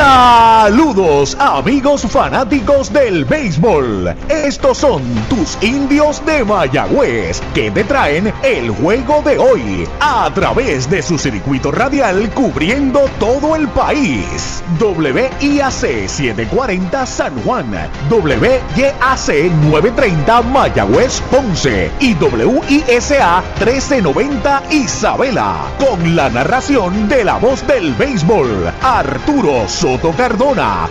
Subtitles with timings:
[0.00, 0.39] Yeah!
[0.62, 4.14] Saludos amigos fanáticos del béisbol.
[4.28, 10.90] Estos son tus indios de Mayagüez que te traen el juego de hoy a través
[10.90, 14.62] de su circuito radial cubriendo todo el país.
[14.78, 15.70] WIAC
[16.06, 17.72] 740 San Juan,
[18.10, 27.94] WYAC 930 Mayagüez Ponce y WISA 1390 Isabela con la narración de la voz del
[27.94, 30.12] béisbol Arturo Soto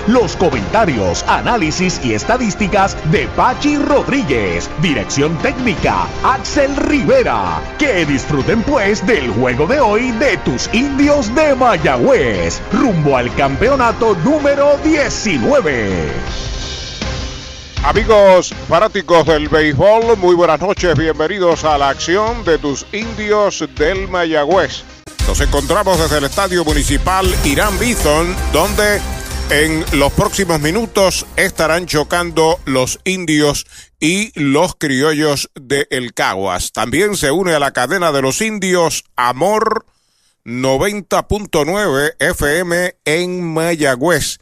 [0.08, 4.70] Los comentarios, análisis y estadísticas de Pachi Rodríguez.
[4.82, 7.60] Dirección técnica, Axel Rivera.
[7.78, 12.62] Que disfruten pues del juego de hoy de tus indios de Mayagüez.
[12.72, 16.10] Rumbo al campeonato número 19.
[17.84, 24.08] Amigos fanáticos del béisbol, muy buenas noches, bienvenidos a la acción de tus indios del
[24.08, 24.84] Mayagüez.
[25.28, 29.02] Nos encontramos desde el Estadio Municipal Irán Bithon, donde
[29.50, 33.66] en los próximos minutos estarán chocando los indios
[34.00, 36.72] y los criollos de El Caguas.
[36.72, 39.86] También se une a la cadena de los indios Amor
[40.46, 44.38] 90.9 FM en Mayagüez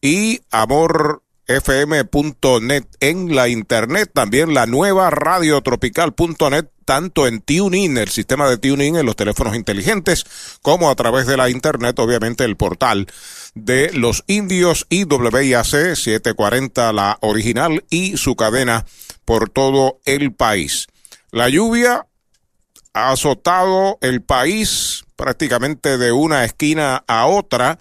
[0.00, 8.48] y Amor fm.net en la internet, también la nueva radiotropical.net, tanto en TuneIn, el sistema
[8.48, 10.24] de TuneIn en los teléfonos inteligentes,
[10.62, 13.08] como a través de la internet, obviamente el portal
[13.54, 18.86] de los indios y WIAC 740, la original, y su cadena
[19.24, 20.86] por todo el país.
[21.30, 22.06] La lluvia
[22.94, 27.78] ha azotado el país prácticamente de una esquina a otra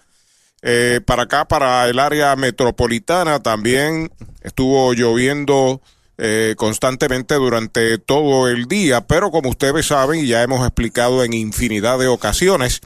[0.62, 4.12] eh, para acá, para el área metropolitana, también
[4.42, 5.82] estuvo lloviendo
[6.18, 11.34] eh, constantemente durante todo el día, pero como ustedes saben y ya hemos explicado en
[11.34, 12.82] infinidad de ocasiones,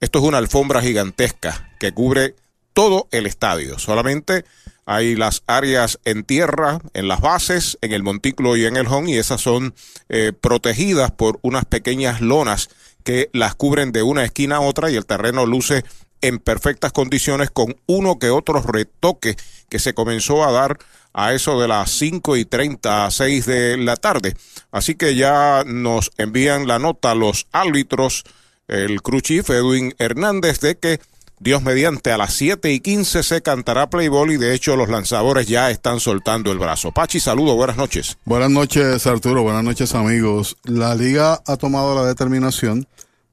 [0.00, 2.34] esto es una alfombra gigantesca que cubre
[2.72, 3.78] todo el estadio.
[3.78, 4.44] Solamente
[4.86, 9.10] hay las áreas en tierra, en las bases, en el montículo y en el home,
[9.10, 9.74] y esas son
[10.08, 12.70] eh, protegidas por unas pequeñas lonas
[13.04, 15.84] que las cubren de una esquina a otra y el terreno luce
[16.22, 19.36] en perfectas condiciones con uno que otro retoque
[19.68, 20.78] que se comenzó a dar
[21.12, 24.34] a eso de las 5 y 30 a 6 de la tarde.
[24.70, 28.24] Así que ya nos envían la nota los árbitros,
[28.70, 31.00] el crew Edwin Hernández, de que
[31.40, 35.48] Dios mediante a las 7 y 15 se cantará Playboy y de hecho los lanzadores
[35.48, 36.92] ya están soltando el brazo.
[36.92, 38.18] Pachi, saludo, buenas noches.
[38.24, 40.56] Buenas noches Arturo, buenas noches amigos.
[40.64, 42.86] La liga ha tomado la determinación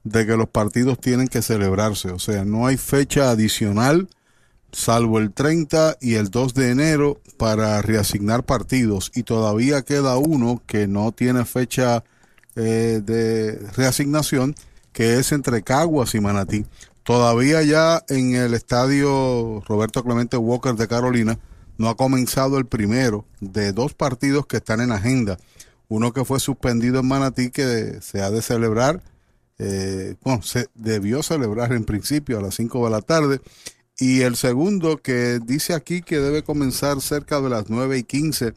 [0.06, 2.12] de que los partidos tienen que celebrarse.
[2.12, 4.08] O sea, no hay fecha adicional,
[4.72, 9.12] salvo el 30 y el 2 de enero, para reasignar partidos.
[9.16, 12.04] Y todavía queda uno que no tiene fecha
[12.56, 14.56] eh, de reasignación,
[14.98, 16.66] que es entre Caguas y Manatí.
[17.04, 21.38] Todavía ya en el estadio Roberto Clemente Walker de Carolina
[21.78, 25.38] no ha comenzado el primero de dos partidos que están en agenda.
[25.88, 29.04] Uno que fue suspendido en Manatí que se ha de celebrar
[29.60, 33.40] eh, bueno, se debió celebrar en principio a las 5 de la tarde.
[34.00, 38.56] Y el segundo que dice aquí que debe comenzar cerca de las 9 y 15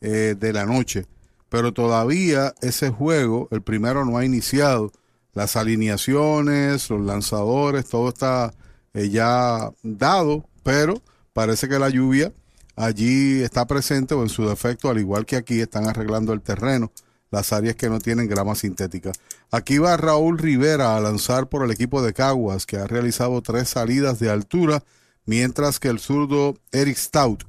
[0.00, 1.04] eh, de la noche.
[1.50, 4.90] Pero todavía ese juego, el primero no ha iniciado.
[5.34, 8.52] Las alineaciones, los lanzadores, todo está
[8.94, 11.00] eh, ya dado, pero
[11.32, 12.32] parece que la lluvia
[12.76, 16.92] allí está presente o en su defecto, al igual que aquí, están arreglando el terreno
[17.32, 19.10] las áreas que no tienen grama sintética.
[19.50, 23.70] Aquí va Raúl Rivera a lanzar por el equipo de Caguas, que ha realizado tres
[23.70, 24.84] salidas de altura,
[25.24, 27.44] mientras que el zurdo Eric Stout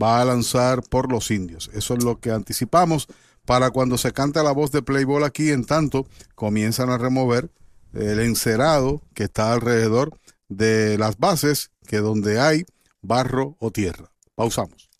[0.00, 1.70] va a lanzar por los indios.
[1.74, 3.08] Eso es lo que anticipamos
[3.46, 7.50] para cuando se canta la voz de Playboy aquí, en tanto comienzan a remover
[7.94, 10.18] el encerado que está alrededor
[10.48, 12.66] de las bases, que donde hay
[13.00, 14.10] barro o tierra.
[14.34, 14.90] Pausamos.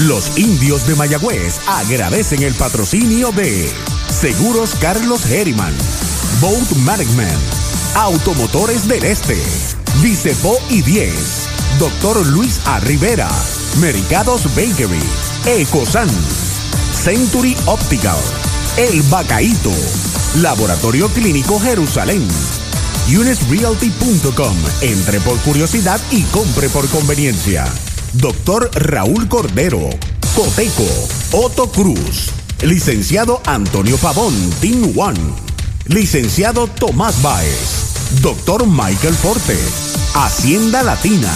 [0.00, 3.70] Los indios de Mayagüez agradecen el patrocinio de
[4.08, 5.74] Seguros Carlos Herriman,
[6.40, 7.40] Boat Management,
[7.96, 9.36] Automotores del Este,
[10.02, 11.12] Vicepo y 10,
[11.78, 12.80] Doctor Luis A.
[12.80, 13.28] Rivera,
[13.80, 15.02] Mercados Bakery,
[15.46, 16.08] Ecosan,
[17.04, 18.18] Century Optical,
[18.76, 19.72] El Bacaíto,
[20.36, 22.28] Laboratorio Clínico Jerusalén,
[23.08, 27.64] UnisRealty.com, entre por curiosidad y compre por conveniencia.
[28.12, 29.80] Doctor Raúl Cordero,
[30.36, 30.86] Coteco,
[31.32, 35.18] Otto Cruz, Licenciado Antonio Pavón, Team One,
[35.86, 39.58] Licenciado Tomás Baez, Doctor Michael Forte,
[40.14, 41.32] Hacienda Latina,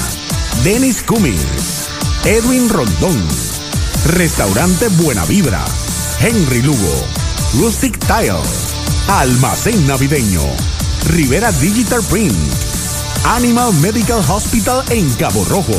[0.63, 1.89] Dennis Cummings,
[2.27, 3.54] Edwin Rondón,
[4.05, 5.65] Restaurante Buena Vibra,
[6.21, 7.05] Henry Lugo,
[7.55, 8.43] Rustic Tile,
[9.09, 10.43] Almacén Navideño,
[11.07, 12.37] Rivera Digital Print,
[13.25, 15.75] Animal Medical Hospital en Cabo Rojo.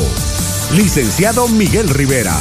[0.72, 2.36] Licenciado Miguel Rivera,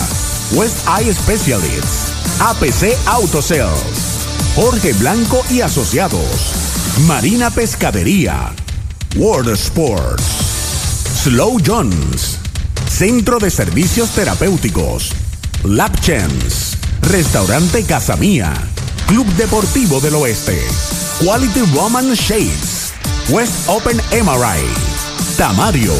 [0.54, 6.26] West Eye Specialists, APC Auto Sales, Jorge Blanco y Asociados,
[7.06, 8.52] Marina Pescadería,
[9.16, 10.24] World Sports,
[11.24, 12.40] Slow Jones,
[12.90, 15.12] Centro de Servicios Terapéuticos,
[15.65, 18.53] Lab Chance, Restaurante Casa Mía,
[19.07, 20.59] Club Deportivo del Oeste,
[21.19, 22.94] Quality Roman Shades,
[23.29, 24.63] West Open MRI,
[25.38, 25.94] Tamario,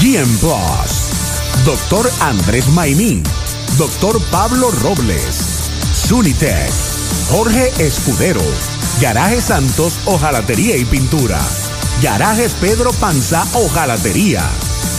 [0.00, 3.22] GM Plus, Doctor Andrés Maimí,
[3.78, 5.70] Doctor Pablo Robles,
[6.08, 6.70] Sunitech,
[7.30, 8.42] Jorge Escudero,
[9.00, 11.40] Garaje Santos, Ojalatería y Pintura,
[12.02, 14.42] Garajes Pedro Panza, Ojalatería,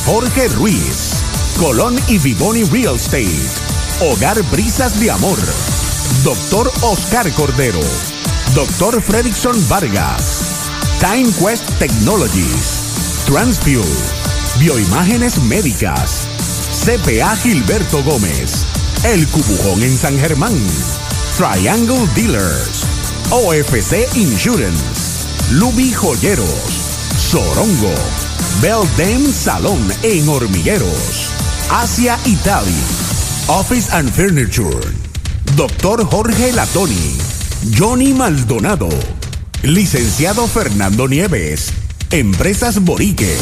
[0.06, 1.14] Jorge Ruiz,
[1.60, 3.71] Colón y Vivoni Real Estate,
[4.04, 5.38] Hogar Brisas de Amor,
[6.24, 7.80] Doctor Oscar Cordero,
[8.56, 13.86] Doctor Fredrickson Vargas, Time Quest Technologies, Transfuel,
[14.58, 16.28] Bioimágenes Médicas,
[16.84, 18.66] CPA Gilberto Gómez,
[19.04, 20.58] El Cubujón en San Germán,
[21.38, 22.88] Triangle Dealers,
[23.30, 26.48] OFC Insurance, Luby Joyeros,
[27.18, 27.94] Sorongo,
[28.64, 31.34] Beldem Salón en Hormigueros,
[31.70, 33.01] Asia Italy,
[33.52, 34.80] Office and Furniture,
[35.58, 37.18] Doctor Jorge Latoni,
[37.76, 38.88] Johnny Maldonado,
[39.64, 41.74] Licenciado Fernando Nieves,
[42.12, 43.36] Empresas Borique,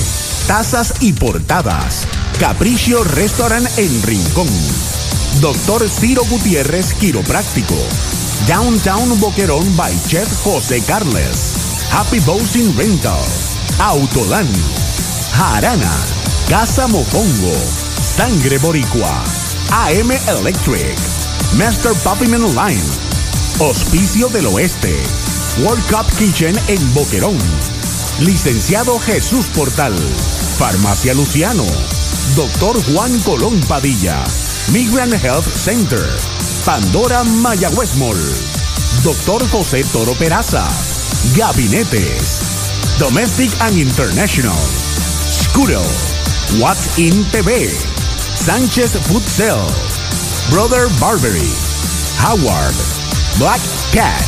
[0.48, 2.08] Tazas y Portadas,
[2.40, 4.48] Capricio Restaurant en Rincón,
[5.42, 7.76] Doctor Ciro Gutiérrez Quiropráctico,
[8.48, 11.54] Downtown Boquerón by Chef José Carles,
[11.92, 13.22] Happy Boating Rental,
[13.78, 14.48] Autodan,
[15.38, 15.96] Jarana,
[16.50, 17.54] Casa Mofongo,
[18.02, 19.24] Sangre Boricua,
[19.72, 20.98] AM Electric,
[21.56, 22.82] Master Puppyman Line,
[23.60, 24.96] Hospicio del Oeste,
[25.60, 27.38] World Cup Kitchen en Boquerón,
[28.20, 29.96] Licenciado Jesús Portal,
[30.58, 31.66] Farmacia Luciano,
[32.36, 34.24] Doctor Juan Colón Padilla,
[34.72, 36.04] Migrant Health Center,
[36.66, 38.18] Pandora Mayagüez Mall,
[39.04, 40.68] Doctor José Toro Peraza,
[41.36, 42.40] Gabinetes,
[42.98, 45.84] Domestic and International, Scooter,
[46.60, 47.70] What's in TV,
[48.46, 49.68] Sánchez Food Cell,
[50.50, 51.52] Brother Barbary,
[52.24, 52.74] Howard,
[53.38, 53.60] Black
[53.92, 54.24] Cat,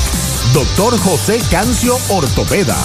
[0.53, 2.77] Doctor José Cancio Ortopeda,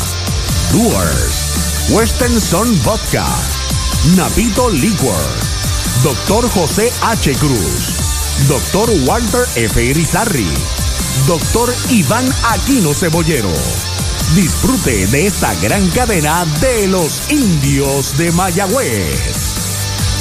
[0.72, 3.26] Doers, Western Sun Vodka,
[4.14, 5.20] Napito Liquor,
[6.04, 7.32] Doctor José H.
[7.34, 9.82] Cruz, Doctor Walter F.
[9.82, 10.48] Irizarri,
[11.26, 13.52] Doctor Iván Aquino Cebollero.
[14.36, 19.55] Disfrute de esta gran cadena de los indios de Mayagüez.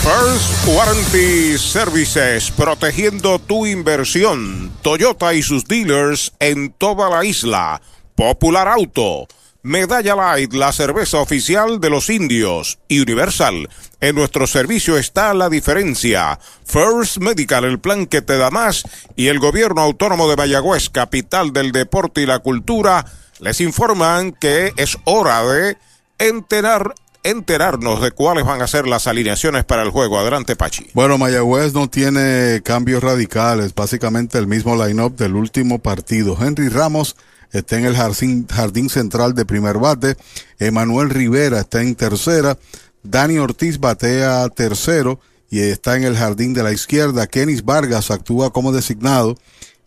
[0.05, 4.71] First Warranty Services, protegiendo tu inversión.
[4.83, 7.81] Toyota y sus dealers en toda la isla.
[8.13, 9.27] Popular Auto.
[9.63, 12.77] Medalla Light, la cerveza oficial de los indios.
[12.87, 13.67] Y Universal.
[13.99, 16.39] En nuestro servicio está la diferencia.
[16.65, 18.83] First Medical, el plan que te da más.
[19.15, 23.05] Y el gobierno autónomo de Mayagüez, capital del deporte y la cultura,
[23.39, 25.77] les informan que es hora de
[26.19, 26.93] enterar
[27.25, 30.19] enterarnos de cuáles van a ser las alineaciones para el juego.
[30.19, 30.87] Adelante, Pachi.
[30.93, 36.37] Bueno, Mayagüez no tiene cambios radicales, básicamente el mismo line-up del último partido.
[36.39, 37.15] Henry Ramos
[37.51, 40.17] está en el jardín, jardín central de primer bate,
[40.59, 42.57] Emanuel Rivera está en tercera,
[43.01, 45.19] Dani Ortiz batea tercero
[45.49, 49.35] y está en el jardín de la izquierda, Kenis Vargas actúa como designado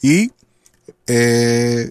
[0.02, 0.33] y
[1.07, 1.90] eh,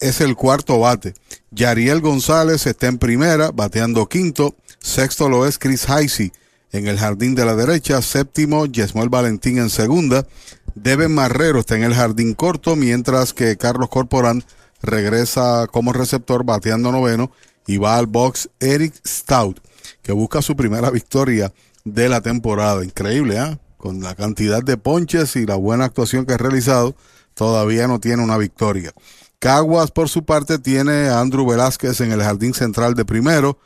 [0.00, 1.14] es el cuarto bate.
[1.50, 4.56] Yariel González está en primera, bateando quinto.
[4.82, 6.32] Sexto lo es Chris Heisey
[6.72, 8.02] en el jardín de la derecha.
[8.02, 10.26] Séptimo, Yesmuel Valentín en segunda.
[10.74, 14.44] Devin Marrero está en el jardín corto, mientras que Carlos Corporán
[14.82, 17.30] regresa como receptor bateando noveno
[17.66, 19.60] y va al box Eric Stout,
[20.02, 21.52] que busca su primera victoria
[21.84, 22.84] de la temporada.
[22.84, 23.58] Increíble, ¿ah?
[23.76, 26.94] Con la cantidad de ponches y la buena actuación que ha realizado,
[27.34, 28.92] todavía no tiene una victoria.
[29.38, 33.58] Caguas, por su parte, tiene a Andrew Velázquez en el jardín central de primero.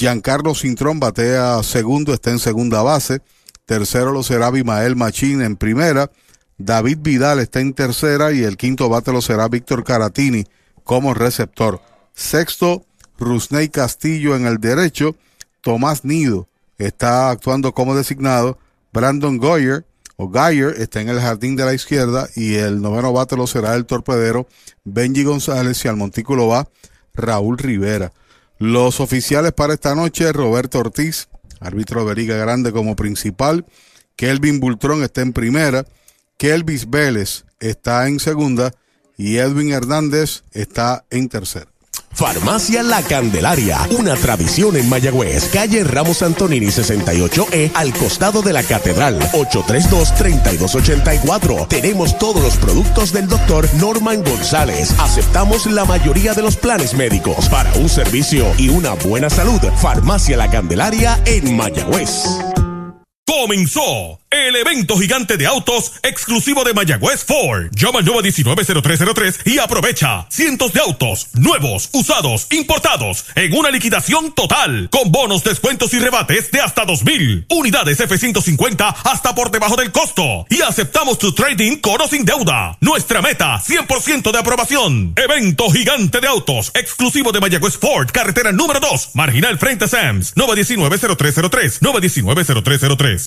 [0.00, 3.20] Giancarlo Cintrón batea segundo, está en segunda base.
[3.66, 6.10] Tercero lo será Bimael Machín en primera.
[6.56, 10.46] David Vidal está en tercera y el quinto bate lo será Víctor Caratini
[10.84, 11.82] como receptor.
[12.14, 12.86] Sexto,
[13.18, 15.16] Rusney Castillo en el derecho.
[15.60, 18.56] Tomás Nido está actuando como designado.
[18.94, 19.84] Brandon Goyer
[20.16, 23.74] o Geyer está en el jardín de la izquierda y el noveno bate lo será
[23.74, 24.48] el torpedero
[24.82, 26.66] Benji González y al montículo va
[27.12, 28.14] Raúl Rivera.
[28.60, 33.64] Los oficiales para esta noche, Roberto Ortiz, árbitro Veriga Grande como principal,
[34.16, 35.86] Kelvin Bultrón está en primera,
[36.36, 38.74] Kelvis Vélez está en segunda
[39.16, 41.72] y Edwin Hernández está en tercera.
[42.20, 48.62] Farmacia La Candelaria, una tradición en Mayagüez, calle Ramos Antonini 68E, al costado de la
[48.62, 51.66] Catedral, 832-3284.
[51.68, 54.94] Tenemos todos los productos del doctor Norman González.
[54.98, 59.62] Aceptamos la mayoría de los planes médicos para un servicio y una buena salud.
[59.78, 62.26] Farmacia La Candelaria en Mayagüez.
[63.26, 67.68] Comenzó el evento gigante de autos exclusivo de Mayagüez Ford.
[67.72, 74.88] Llama al 190303 y aprovecha cientos de autos nuevos, usados, importados en una liquidación total
[74.90, 80.46] con bonos, descuentos y rebates de hasta 2000 unidades F150 hasta por debajo del costo
[80.48, 82.78] y aceptamos tu trading con o sin deuda.
[82.80, 85.12] Nuestra meta 100% de aprobación.
[85.16, 90.36] Evento gigante de autos exclusivo de Mayagüez Ford, carretera número 2, marginal frente a Sams,
[90.36, 93.26] 919-0303, 919-0303.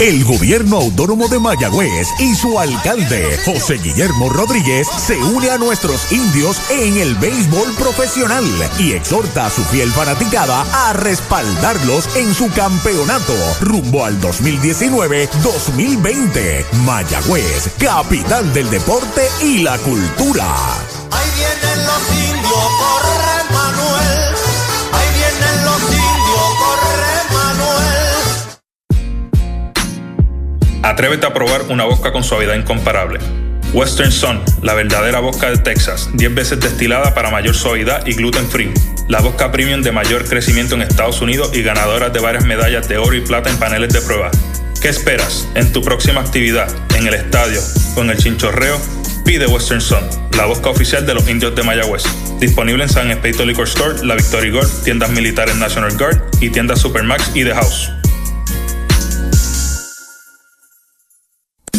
[0.00, 6.12] El gobierno autónomo de Mayagüez y su alcalde, José Guillermo Rodríguez, se une a nuestros
[6.12, 8.44] indios en el béisbol profesional
[8.78, 16.64] y exhorta a su fiel fanaticada a respaldarlos en su campeonato rumbo al 2019-2020.
[16.84, 20.54] Mayagüez, capital del deporte y la cultura.
[30.98, 33.20] Atrévete a probar una vodka con suavidad incomparable.
[33.72, 38.50] Western Sun, la verdadera vodka de Texas, 10 veces destilada para mayor suavidad y gluten
[38.50, 38.74] free.
[39.06, 42.98] La vodka premium de mayor crecimiento en Estados Unidos y ganadora de varias medallas de
[42.98, 44.32] oro y plata en paneles de prueba.
[44.82, 45.46] ¿Qué esperas?
[45.54, 47.60] En tu próxima actividad, en el estadio
[47.94, 48.76] o en el chinchorreo,
[49.24, 50.02] pide Western Sun,
[50.36, 52.02] la vodka oficial de los indios de Mayagüez.
[52.40, 56.80] Disponible en San Espeito Liquor Store, La Victory Gold, tiendas militares National Guard y tiendas
[56.80, 57.92] Supermax y The House.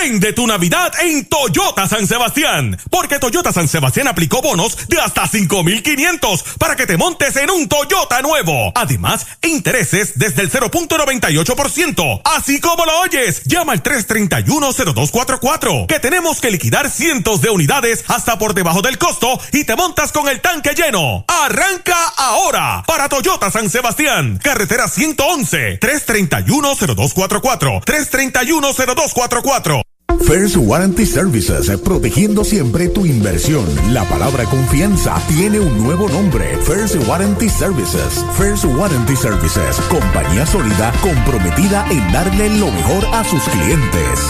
[0.00, 5.28] Prende tu Navidad en Toyota San Sebastián, porque Toyota San Sebastián aplicó bonos de hasta
[5.28, 8.72] 5500 para que te montes en un Toyota nuevo.
[8.74, 12.22] Además, intereses desde el 0.98%.
[12.24, 18.38] Así como lo oyes, llama al 3310244, que tenemos que liquidar cientos de unidades hasta
[18.38, 21.26] por debajo del costo y te montas con el tanque lleno.
[21.28, 29.89] Arranca ahora para Toyota San Sebastián, carretera 111, 3310244, 3310244.
[30.18, 33.64] First Warranty Services, protegiendo siempre tu inversión.
[33.92, 36.56] La palabra confianza tiene un nuevo nombre.
[36.58, 38.24] First Warranty Services.
[38.36, 44.20] First Warranty Services, compañía sólida comprometida en darle lo mejor a sus clientes.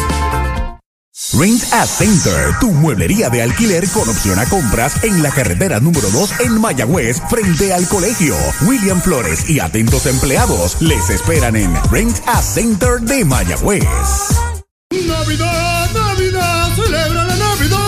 [1.34, 6.08] Rent a Center, tu mueblería de alquiler con opción a compras en la carretera número
[6.10, 8.34] 2 en Mayagüez, frente al colegio.
[8.66, 14.59] William Flores y atentos empleados les esperan en Rent a Center de Mayagüez.
[14.92, 17.78] Navidad, Navidad, celebra la Navidad.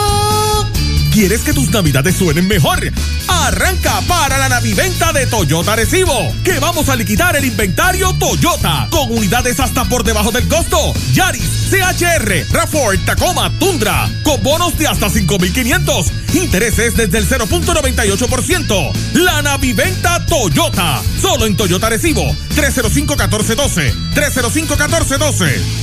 [1.12, 2.78] ¿Quieres que tus navidades suenen mejor?
[3.26, 9.10] Arranca para la naviventa de Toyota Recibo, que vamos a liquidar el inventario Toyota, con
[9.10, 10.94] unidades hasta por debajo del costo.
[11.12, 16.06] Yaris, CHR, Rafford, Tacoma, Tundra, con bonos de hasta 5,500.
[16.34, 18.92] Intereses desde el 0.98%.
[19.14, 25.82] La naviventa Toyota, solo en Toyota Recibo, 305-1412, 305-1412.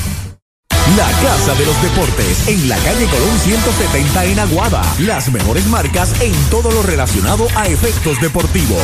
[0.97, 4.81] La Casa de los Deportes en la calle Colón 170 en Aguada.
[4.99, 8.81] Las mejores marcas en todo lo relacionado a efectos deportivos.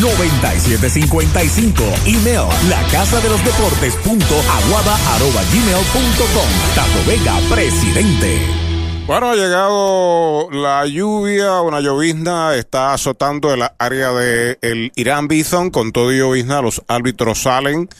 [0.00, 1.74] 868-9755.
[2.06, 6.48] Email la casa de los deportes punto aguada arroba gmail punto com.
[6.74, 8.40] Tato Vega, presidente.
[9.06, 15.70] Bueno, ha llegado la lluvia, una llovizna está azotando el área de el Irán Bison.
[15.70, 17.90] Con todo llovizna, los árbitros salen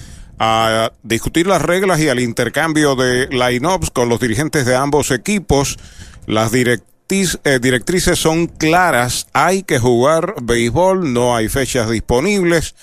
[0.44, 5.78] a discutir las reglas y al intercambio de line-ups con los dirigentes de ambos equipos.
[6.26, 12.74] Las directrices, eh, directrices son claras, hay que jugar béisbol, no hay fechas disponibles.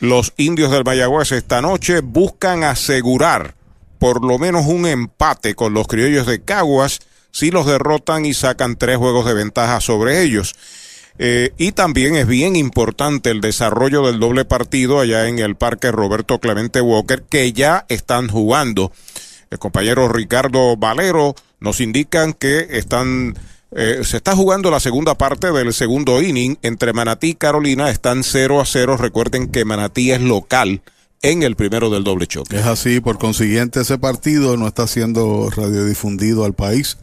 [0.00, 3.54] Los indios del Mayagüez esta noche buscan asegurar
[3.98, 7.00] por lo menos un empate con los criollos de Caguas
[7.30, 10.54] si los derrotan y sacan tres juegos de ventaja sobre ellos.
[11.18, 15.90] Eh, y también es bien importante el desarrollo del doble partido allá en el Parque
[15.90, 18.92] Roberto Clemente Walker, que ya están jugando.
[19.50, 23.34] El compañero Ricardo Valero nos indican que están
[23.72, 27.90] eh, se está jugando la segunda parte del segundo inning entre Manatí y Carolina.
[27.90, 28.96] Están 0 a 0.
[28.96, 30.82] Recuerden que Manatí es local
[31.22, 32.58] en el primero del doble choque.
[32.58, 36.98] Es así, por consiguiente ese partido no está siendo radiodifundido al país,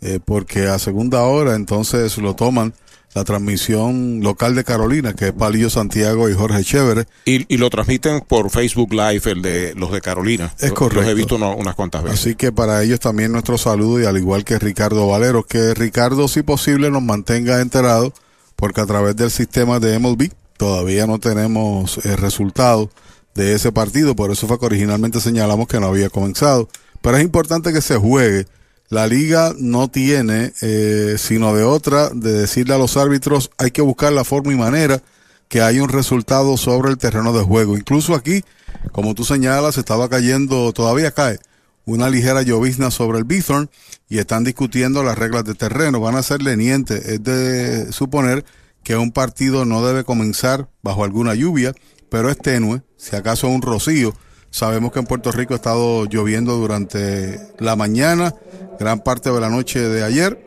[0.00, 2.74] eh, porque a segunda hora entonces lo toman
[3.16, 7.06] la transmisión local de Carolina, que es Palillo Santiago y Jorge Chévere.
[7.24, 10.52] Y, y lo transmiten por Facebook Live, el de los de Carolina.
[10.60, 11.00] Es correcto.
[11.00, 12.20] Los he visto uno- unas cuantas veces.
[12.20, 16.28] Así que para ellos también nuestro saludo y al igual que Ricardo Valero, que Ricardo
[16.28, 18.12] si posible nos mantenga enterado,
[18.54, 22.90] porque a través del sistema de MLB todavía no tenemos el resultado
[23.34, 26.68] de ese partido, por eso fue que originalmente señalamos que no había comenzado.
[27.00, 28.46] Pero es importante que se juegue.
[28.88, 33.82] La liga no tiene, eh, sino de otra, de decirle a los árbitros, hay que
[33.82, 35.02] buscar la forma y manera
[35.48, 37.76] que haya un resultado sobre el terreno de juego.
[37.76, 38.44] Incluso aquí,
[38.92, 41.38] como tú señalas, estaba cayendo, todavía cae
[41.86, 43.70] una ligera llovizna sobre el Bithorn
[44.08, 46.00] y están discutiendo las reglas de terreno.
[46.00, 47.06] Van a ser lenientes.
[47.06, 48.44] Es de suponer
[48.82, 51.74] que un partido no debe comenzar bajo alguna lluvia,
[52.10, 54.14] pero es tenue, si acaso un rocío.
[54.50, 58.34] Sabemos que en Puerto Rico ha estado lloviendo durante la mañana,
[58.78, 60.44] gran parte de la noche de ayer,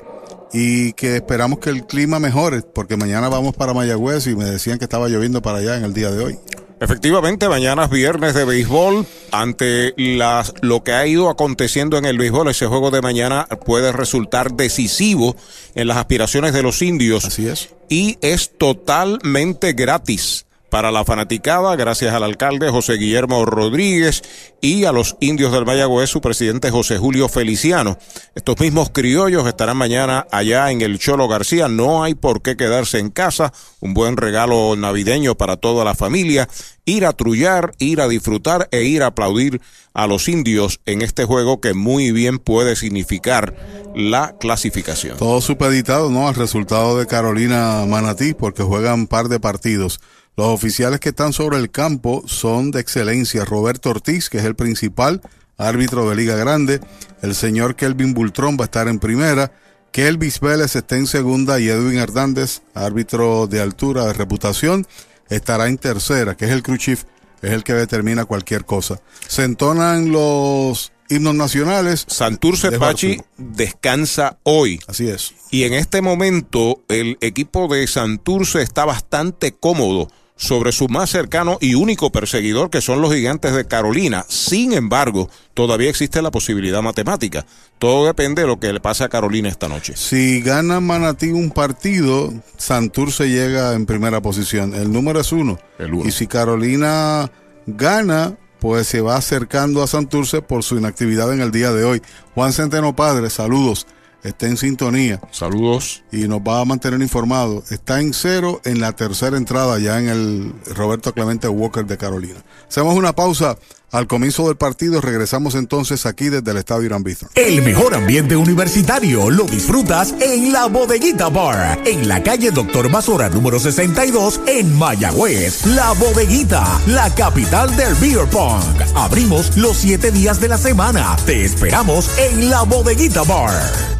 [0.51, 4.79] y que esperamos que el clima mejore, porque mañana vamos para Mayagüez y me decían
[4.79, 6.39] que estaba lloviendo para allá en el día de hoy.
[6.81, 9.05] Efectivamente, mañana es viernes de béisbol.
[9.31, 13.91] Ante las, lo que ha ido aconteciendo en el béisbol, ese juego de mañana puede
[13.91, 15.35] resultar decisivo
[15.75, 17.25] en las aspiraciones de los indios.
[17.25, 17.69] Así es.
[17.89, 24.21] Y es totalmente gratis para la fanaticada, gracias al alcalde José Guillermo Rodríguez
[24.61, 27.97] y a los indios del Mayagüez, su presidente José Julio Feliciano.
[28.35, 31.67] Estos mismos criollos estarán mañana allá en el Cholo García.
[31.67, 33.53] No hay por qué quedarse en casa.
[33.79, 36.47] Un buen regalo navideño para toda la familia.
[36.85, 39.61] Ir a trullar, ir a disfrutar e ir a aplaudir
[39.93, 43.55] a los indios en este juego que muy bien puede significar
[43.95, 45.17] la clasificación.
[45.17, 46.27] Todo supeditado ¿no?
[46.27, 49.99] al resultado de Carolina Manatí, porque juegan un par de partidos.
[50.39, 53.43] Los oficiales que están sobre el campo son de excelencia.
[53.43, 55.21] Roberto Ortiz, que es el principal
[55.57, 56.79] árbitro de Liga Grande.
[57.21, 59.51] El señor Kelvin Bultrón va a estar en primera.
[59.91, 64.87] Kelvis Vélez está en segunda y Edwin Hernández, árbitro de altura de reputación,
[65.27, 67.03] estará en tercera, que es el crew chief,
[67.41, 69.01] es el que determina cualquier cosa.
[69.27, 72.05] Se entonan los himnos nacionales.
[72.07, 74.79] Santurce de Pachi descansa hoy.
[74.87, 75.33] Así es.
[75.51, 80.07] Y en este momento el equipo de Santurce está bastante cómodo
[80.39, 84.25] sobre su más cercano y único perseguidor que son los gigantes de Carolina.
[84.29, 87.45] Sin embargo, todavía existe la posibilidad matemática.
[87.77, 89.93] Todo depende de lo que le pase a Carolina esta noche.
[89.97, 94.73] Si gana Manatí un partido, Santurce llega en primera posición.
[94.73, 95.59] El número es uno.
[95.77, 96.07] El uno.
[96.07, 97.29] Y si Carolina
[97.67, 102.01] gana, pues se va acercando a Santurce por su inactividad en el día de hoy.
[102.33, 103.87] Juan Centeno Padre, saludos.
[104.23, 106.03] Está en sintonía Saludos.
[106.11, 107.63] y nos va a mantener informado.
[107.69, 112.43] Está en cero en la tercera entrada ya en el Roberto Clemente Walker de Carolina.
[112.67, 113.57] Hacemos una pausa
[113.91, 115.01] al comienzo del partido.
[115.01, 117.31] Regresamos entonces aquí desde el Estadio Irán Bithorn.
[117.35, 123.29] El mejor ambiente universitario lo disfrutas en la Bodeguita Bar, en la calle Doctor Mazora
[123.29, 125.65] número 62 en Mayagüez.
[125.67, 128.61] La Bodeguita, la capital del beer pong.
[128.95, 131.15] Abrimos los siete días de la semana.
[131.25, 133.98] Te esperamos en la Bodeguita Bar.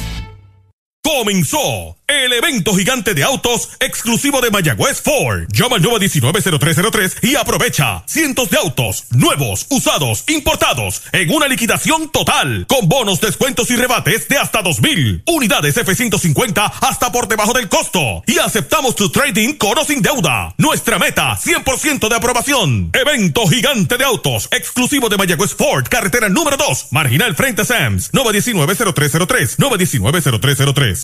[1.03, 5.47] Comenzó el evento gigante de autos exclusivo de Mayagüez Ford.
[5.51, 12.65] Llama al 919-0303 y aprovecha cientos de autos nuevos, usados, importados en una liquidación total
[12.67, 18.23] con bonos, descuentos y rebates de hasta 2000 unidades F-150 hasta por debajo del costo
[18.27, 20.53] y aceptamos tu trading con o sin deuda.
[20.57, 22.91] Nuestra meta 100% de aprobación.
[22.93, 28.11] Evento gigante de autos exclusivo de Mayagüez Ford, carretera número 2, marginal frente a Sams,
[28.11, 31.03] 919-0303, 919-0303.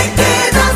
[0.00, 0.69] te quedas.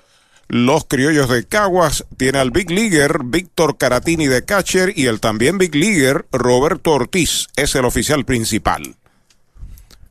[0.51, 5.57] los criollos de Caguas tiene al Big Leaguer Víctor Caratini de catcher y el también
[5.57, 8.97] Big Leaguer Roberto Ortiz es el oficial principal.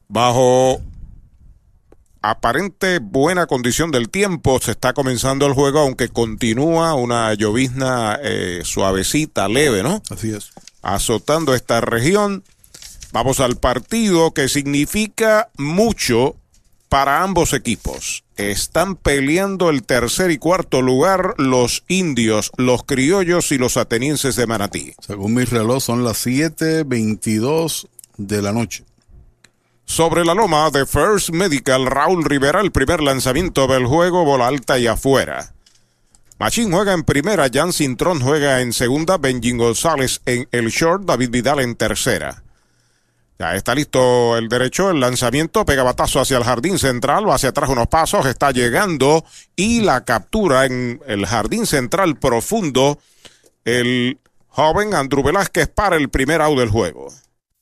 [0.08, 0.80] Bajo
[2.22, 8.62] aparente buena condición del tiempo se está comenzando el juego aunque continúa una llovizna eh,
[8.64, 10.02] suavecita, leve, ¿no?
[10.08, 10.52] Así es.
[10.80, 12.44] Azotando esta región.
[13.12, 16.36] Vamos al partido que significa mucho
[16.90, 18.24] para ambos equipos.
[18.36, 24.48] Están peleando el tercer y cuarto lugar los indios, los criollos y los atenienses de
[24.48, 24.92] Manatí.
[24.98, 28.84] Según mi reloj son las 7.22 de la noche.
[29.84, 34.78] Sobre la loma de First Medical, Raúl Rivera, el primer lanzamiento del juego, bola alta
[34.78, 35.54] y afuera.
[36.40, 41.30] Machín juega en primera, Jan Cintrón juega en segunda, Benjin González en el short, David
[41.30, 42.42] Vidal en tercera.
[43.40, 47.48] Ya está listo el derecho, el lanzamiento, pega batazo hacia el jardín central, va hacia
[47.48, 49.24] atrás unos pasos, está llegando
[49.56, 52.98] y la captura en el jardín central profundo.
[53.64, 57.08] El joven Andrew Velázquez para el primer out del juego.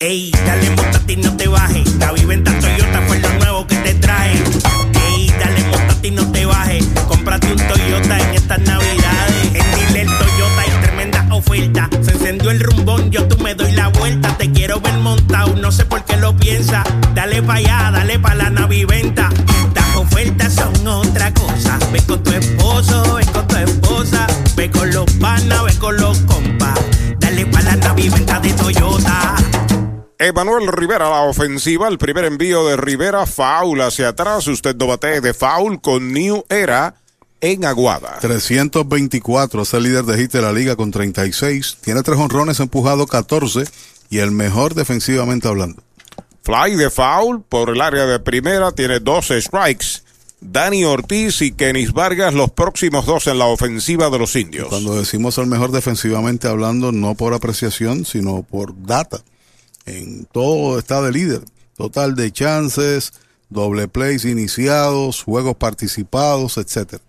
[0.01, 1.95] Ey, dale montate y no te bajes.
[1.95, 4.33] La viventa Toyota fue lo nuevo que te trae.
[4.33, 6.87] Ey, dale montate y no te bajes.
[7.07, 9.08] Cómprate un Toyota en estas navidades.
[11.43, 14.37] Se encendió el rumbón, yo tú me doy la vuelta.
[14.37, 16.83] Te quiero ver montado, no sé por qué lo piensa.
[17.15, 19.31] Dale pa' allá, dale pa' la naviventa.
[19.73, 21.79] Las ofertas son otra cosa.
[21.93, 24.27] Ve con tu esposo, ve con tu esposa.
[24.57, 26.79] Ve con los panas, ve con los compas.
[27.19, 29.37] Dale pa' la naviventa de Toyota.
[30.19, 35.21] Emanuel Rivera, la ofensiva, el primer envío de Rivera, foul hacia atrás, usted no bate
[35.21, 36.97] de foul con New Era
[37.41, 38.19] en Aguada.
[38.21, 41.79] 324 es el líder de hit de la liga con 36.
[41.81, 43.65] Tiene tres honrones, empujado 14
[44.11, 45.83] y el mejor defensivamente hablando.
[46.43, 50.03] Fly de foul por el área de primera, tiene 12 strikes.
[50.41, 54.69] Dani Ortiz y Kenis Vargas, los próximos dos en la ofensiva de los indios.
[54.69, 59.21] Cuando decimos el mejor defensivamente hablando, no por apreciación, sino por data.
[59.85, 61.43] En todo está de líder.
[61.77, 63.13] Total de chances,
[63.51, 67.03] doble plays iniciados, juegos participados, etcétera.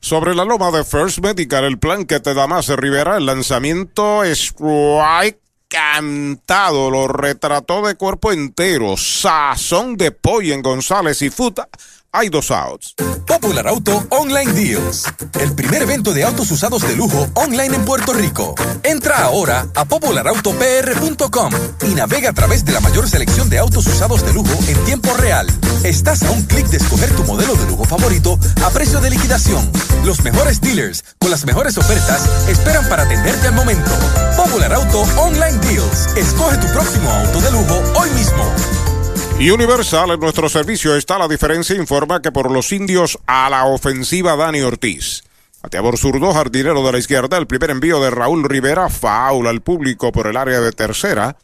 [0.00, 4.22] Sobre la loma de First Medical, el plan que te da más Rivera, el lanzamiento
[4.24, 11.68] strike cantado, lo retrató de cuerpo entero, sazón de pollo en González y Futa.
[12.10, 12.94] Hay dos outs.
[13.26, 15.04] Popular Auto Online Deals.
[15.38, 18.54] El primer evento de autos usados de lujo online en Puerto Rico.
[18.82, 21.52] Entra ahora a popularautopr.com
[21.86, 25.12] y navega a través de la mayor selección de autos usados de lujo en tiempo
[25.18, 25.46] real.
[25.84, 29.70] Estás a un clic de escoger tu modelo de lujo favorito a precio de liquidación.
[30.04, 33.90] Los mejores dealers con las mejores ofertas esperan para atenderte al momento.
[34.34, 36.16] Popular Auto Online Deals.
[36.16, 38.97] Escoge tu próximo auto de lujo hoy mismo.
[39.40, 41.76] Universal en nuestro servicio está la diferencia.
[41.76, 45.22] Informa que por los indios a la ofensiva Dani Ortiz.
[45.62, 47.38] Bateador zurdo, jardinero de la izquierda.
[47.38, 48.90] El primer envío de Raúl Rivera.
[48.90, 51.36] Foul al público por el área de tercera.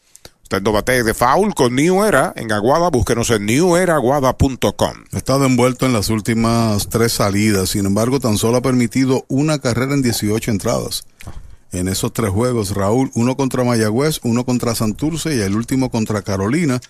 [0.42, 2.90] Usted no bate de foul con New Era en Aguada.
[2.90, 4.94] Búsquenos en neweraguada.com.
[5.12, 7.70] Ha estado envuelto en las últimas tres salidas.
[7.70, 11.06] Sin embargo, tan solo ha permitido una carrera en 18 entradas.
[11.70, 16.22] En esos tres juegos, Raúl, uno contra Mayagüez, uno contra Santurce y el último contra
[16.22, 16.80] Carolina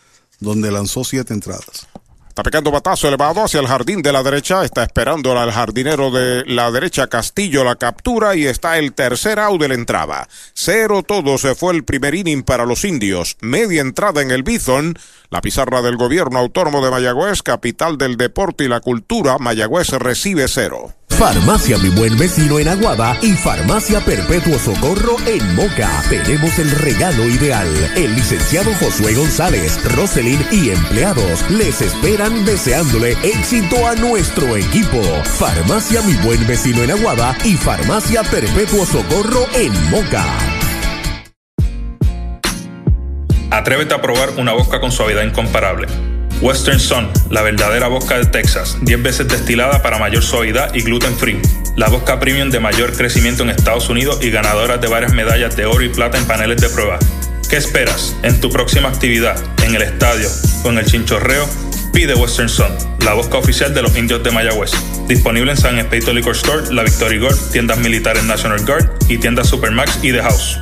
[0.44, 1.88] donde lanzó siete entradas.
[2.34, 4.64] Está pegando batazo elevado hacia el jardín de la derecha.
[4.64, 9.60] Está esperando al jardinero de la derecha Castillo la captura y está el tercer out
[9.60, 10.28] de la entrada.
[10.52, 13.36] Cero todo se fue el primer inning para los indios.
[13.40, 14.98] Media entrada en el Bison.
[15.30, 19.38] La pizarra del gobierno autónomo de Mayagüez, capital del deporte y la cultura.
[19.38, 20.92] Mayagüez recibe cero.
[21.18, 26.02] Farmacia Mi Buen Vecino en Aguada y Farmacia Perpetuo Socorro en Moca.
[26.10, 27.68] Tenemos el regalo ideal.
[27.96, 35.00] El licenciado Josué González, Roselyn y empleados les esperan deseándole éxito a nuestro equipo.
[35.38, 40.24] Farmacia Mi Buen Vecino en Aguada y Farmacia Perpetuo Socorro en Moca.
[43.50, 45.86] Atrévete a probar una vodka con suavidad incomparable.
[46.40, 51.16] Western Sun, la verdadera vodka de Texas, 10 veces destilada para mayor suavidad y gluten
[51.16, 51.40] free.
[51.76, 55.66] La vodka premium de mayor crecimiento en Estados Unidos y ganadora de varias medallas de
[55.66, 56.98] oro y plata en paneles de prueba.
[57.48, 58.16] ¿Qué esperas?
[58.22, 60.28] En tu próxima actividad, en el estadio
[60.64, 61.48] o en el chinchorreo,
[61.92, 62.72] pide Western Sun,
[63.04, 64.72] la vodka oficial de los indios de Mayagüez.
[65.08, 69.48] Disponible en San Espeito Liquor Store, La Victory Guard, tiendas militares National Guard y tiendas
[69.48, 70.58] Supermax y The House.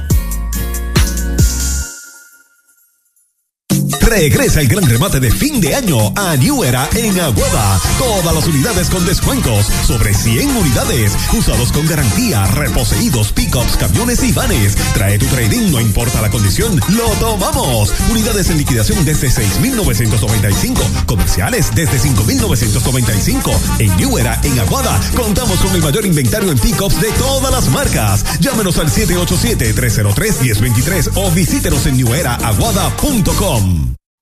[4.13, 7.81] Regresa el gran remate de fin de año a New Era en Aguada.
[7.99, 11.13] Todas las unidades con descuentos sobre 100 unidades.
[11.33, 14.77] Usados con garantía, reposeídos, pickups, camiones y vanes.
[14.93, 17.91] Trae tu trading, no importa la condición, lo tomamos.
[18.11, 20.83] Unidades en liquidación desde 6,995.
[21.07, 23.51] Comerciales desde 5,995.
[23.79, 27.71] En New Era en Aguada contamos con el mayor inventario en pickups de todas las
[27.71, 28.27] marcas.
[28.41, 33.95] Llámenos al 787-303-1023 o visítenos en neweraaguada.com.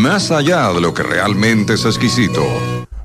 [0.00, 2.42] más allá de lo que realmente es exquisito.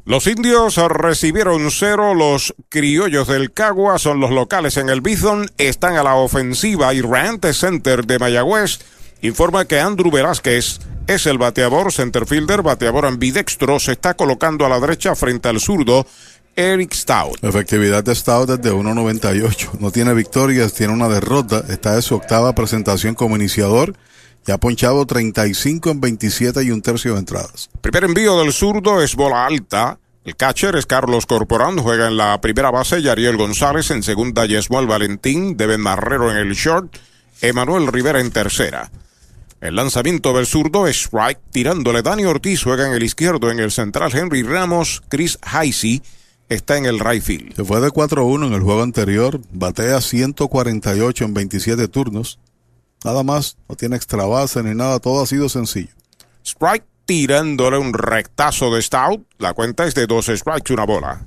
[0.06, 5.98] Los indios recibieron cero, los criollos del Cagua son los locales en el Bison, están
[5.98, 8.80] a la ofensiva y Rant Center de Mayagüez
[9.22, 14.80] informa que Andrew Velázquez es el bateador, centerfielder, bateador ambidextro, se está colocando a la
[14.80, 16.06] derecha frente al zurdo
[16.56, 17.44] Eric Stout.
[17.44, 19.80] Efectividad de Stout es de 1.98.
[19.80, 21.66] No tiene victorias, tiene una derrota.
[21.68, 23.94] Está en su octava presentación como iniciador.
[24.48, 27.70] Y ha ponchado 35 en 27 y un tercio de entradas.
[27.82, 30.00] Primer envío del zurdo es bola alta.
[30.24, 34.88] El catcher es Carlos Corporán, juega en la primera base Yariel González, en segunda Yesmuel
[34.88, 36.96] Valentín, Deben Marrero en el short,
[37.42, 38.92] Emanuel Rivera en tercera.
[39.62, 43.72] El lanzamiento del zurdo es strike, tirándole Dani Ortiz, juega en el izquierdo, en el
[43.72, 46.02] central Henry Ramos, Chris Heisey
[46.50, 47.56] está en el right field.
[47.56, 52.40] Se fue de 4-1 en el juego anterior, batea 148 en 27 turnos.
[53.06, 55.94] Nada más, no tiene extra base ni nada, todo ha sido sencillo.
[56.44, 59.28] Strike tirándole un rectazo de Stout.
[59.38, 61.24] La cuenta es de dos strikes, una bola.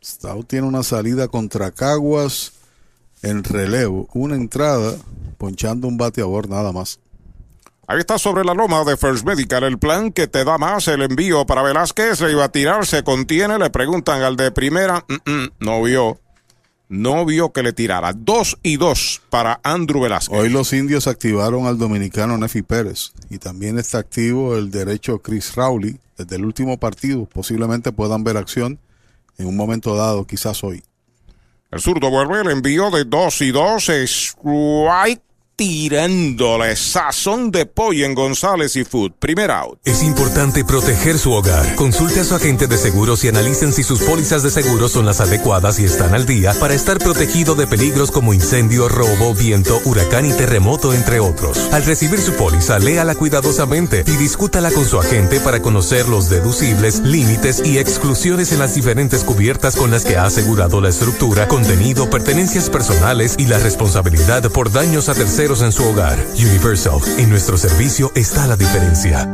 [0.00, 2.52] Stout tiene una salida contra Caguas
[3.20, 4.94] en relevo, una entrada,
[5.38, 7.00] ponchando un bateador nada más.
[7.88, 11.02] Ahí está sobre la loma de First Medical el plan que te da más el
[11.02, 12.20] envío para Velázquez.
[12.20, 13.58] Le iba a tirar, se contiene.
[13.58, 15.04] Le preguntan al de primera.
[15.08, 16.20] Mm, mm, no vio.
[16.92, 18.12] No vio que le tirara.
[18.12, 20.38] Dos y dos para Andrew Velázquez.
[20.38, 25.54] Hoy los indios activaron al dominicano Nefi Pérez y también está activo el derecho Chris
[25.54, 25.98] Rowley.
[26.18, 28.78] Desde el último partido posiblemente puedan ver acción
[29.38, 30.82] en un momento dado, quizás hoy.
[31.70, 33.88] El zurdo vuelve el envío de dos y dos.
[33.88, 35.22] Strike
[35.62, 39.12] tirándole sazón de pollo en González y Food.
[39.20, 39.78] Primer out.
[39.84, 41.76] Es importante proteger su hogar.
[41.76, 45.20] Consulte a su agente de seguros y analicen si sus pólizas de seguro son las
[45.20, 50.26] adecuadas y están al día para estar protegido de peligros como incendio, robo, viento, huracán
[50.26, 51.56] y terremoto, entre otros.
[51.70, 56.98] Al recibir su póliza, léala cuidadosamente y discútala con su agente para conocer los deducibles,
[57.04, 62.10] límites y exclusiones en las diferentes cubiertas con las que ha asegurado la estructura, contenido,
[62.10, 66.18] pertenencias personales y la responsabilidad por daños a terceros en su hogar.
[66.34, 69.28] Universal, en nuestro servicio está la diferencia.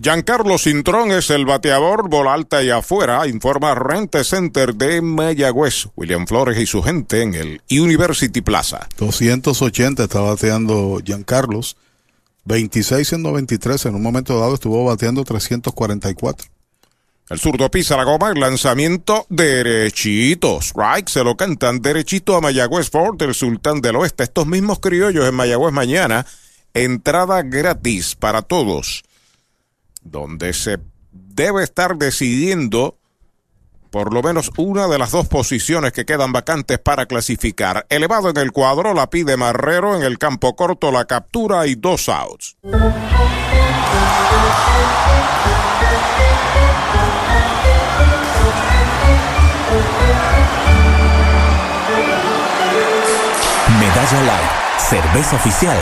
[0.00, 5.88] Giancarlo Cintrón es el bateador, bola alta y afuera, informa Rente Center de Mayagüez.
[5.96, 8.86] William Flores y su gente en el University Plaza.
[8.96, 11.76] 280 está bateando Giancarlos.
[12.44, 16.46] 26 en 93, en un momento dado estuvo bateando 344.
[17.28, 20.60] El zurdo pisa la goma, el lanzamiento derechito.
[20.60, 24.22] Strike se lo cantan derechito a Mayagüez Ford, el sultán del oeste.
[24.22, 26.24] Estos mismos criollos en Mayagüez mañana.
[26.72, 29.02] Entrada gratis para todos.
[30.02, 30.78] Donde se
[31.10, 32.96] debe estar decidiendo
[33.90, 37.86] por lo menos una de las dos posiciones que quedan vacantes para clasificar.
[37.88, 42.08] Elevado en el cuadro, la pide Marrero en el campo corto, la captura y dos
[42.08, 42.56] outs.
[53.78, 55.76] Medalla Light, cerveza oficial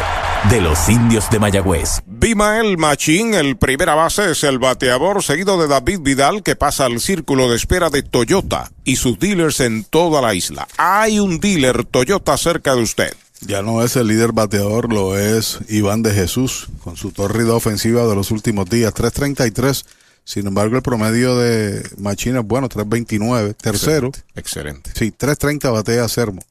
[0.51, 2.03] de los indios de Mayagüez.
[2.07, 7.01] Bimael Machín, el primera base, es el bateador, seguido de David Vidal, que pasa al
[7.01, 10.69] círculo de espera de Toyota y sus dealers en toda la isla.
[10.77, 13.15] Hay un dealer Toyota cerca de usted.
[13.47, 18.07] Ya no es el líder bateador, lo es Iván de Jesús, con su torrida ofensiva
[18.07, 19.85] de los últimos días, 333.
[20.25, 23.53] Sin embargo, el promedio de Machín es bueno, 329.
[23.55, 24.11] Tercero.
[24.35, 24.91] Excelente.
[24.95, 26.43] Sí, 330 batea Sermo.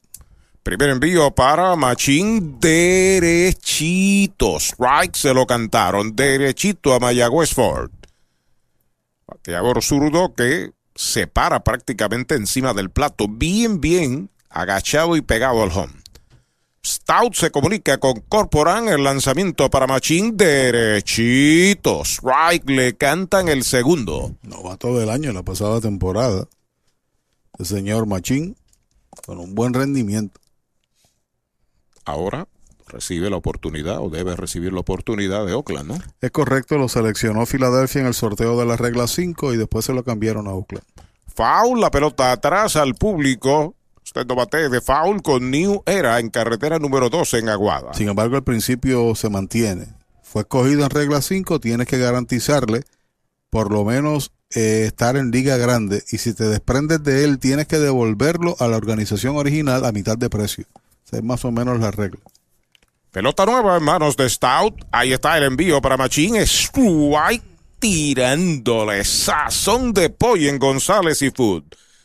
[0.62, 4.58] Primer envío para Machín derechito.
[4.58, 7.90] Strike se lo cantaron derechito a Mayagüez Ford.
[9.26, 13.26] Bateador zurdo que se para prácticamente encima del plato.
[13.28, 16.03] Bien, bien agachado y pegado al home.
[16.84, 18.88] Stout se comunica con Corporán.
[18.88, 22.02] El lanzamiento para Machín derechito.
[22.04, 24.34] Strike le cantan el segundo.
[24.42, 26.46] Novato del año la pasada temporada.
[27.58, 28.56] El señor Machín
[29.24, 30.40] con un buen rendimiento
[32.04, 32.48] ahora
[32.86, 35.98] recibe la oportunidad o debe recibir la oportunidad de Oakland, ¿no?
[36.20, 39.94] Es correcto, lo seleccionó Filadelfia en el sorteo de la regla 5 y después se
[39.94, 40.84] lo cambiaron a Oakland.
[41.34, 43.74] Foul, la pelota atrás al público.
[44.04, 47.94] Usted no bate de foul con New Era en carretera número 12 en Aguada.
[47.94, 49.86] Sin embargo, el principio se mantiene.
[50.22, 52.82] Fue escogido en regla 5, tienes que garantizarle
[53.50, 57.66] por lo menos eh, estar en liga grande y si te desprendes de él, tienes
[57.66, 60.66] que devolverlo a la organización original a mitad de precio.
[61.06, 62.20] Esa es más o menos la regla.
[63.10, 64.84] Pelota nueva en manos de Stout.
[64.90, 66.34] Ahí está el envío para Machín.
[66.34, 67.44] Strike
[67.78, 71.62] tirándole sazón de pollo en González y Food.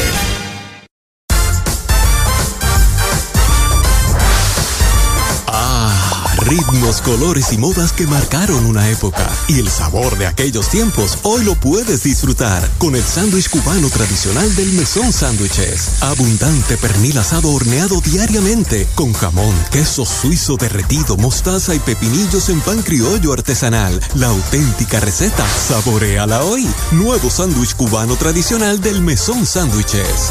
[6.49, 9.29] Ritmos, colores y modas que marcaron una época.
[9.49, 14.57] Y el sabor de aquellos tiempos hoy lo puedes disfrutar con el sándwich cubano tradicional
[14.57, 16.03] del Mesón Sándwiches.
[16.03, 22.83] Abundante pernil asado horneado diariamente con jamón, queso suizo derretido, mostaza y pepinillos en pan
[22.83, 24.01] criollo artesanal.
[24.15, 25.47] La auténtica receta.
[25.47, 26.67] Saboreala hoy.
[26.93, 30.31] Nuevo sándwich cubano tradicional del Mesón Sándwiches.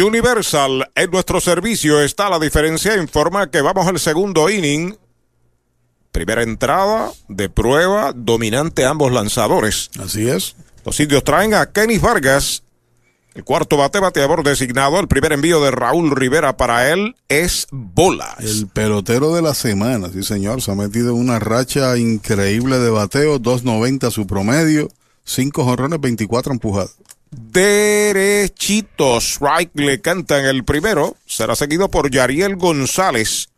[0.00, 2.96] Universal, en nuestro servicio está la diferencia.
[2.96, 4.96] Informa que vamos al segundo inning.
[6.12, 9.90] Primera entrada de prueba, dominante ambos lanzadores.
[9.98, 10.56] Así es.
[10.84, 12.62] Los indios traen a Kenny Vargas.
[13.34, 15.00] El cuarto bate, bateador designado.
[15.00, 18.40] El primer envío de Raúl Rivera para él es bolas.
[18.40, 20.60] El pelotero de la semana, sí señor.
[20.60, 23.40] Se ha metido en una racha increíble de bateo.
[23.40, 24.88] 2.90 su promedio.
[25.24, 26.94] 5 jonrones, 24 empujados.
[27.32, 29.24] Derechitos.
[29.24, 31.16] Strike le cantan el primero.
[31.26, 33.48] Será seguido por Yariel González.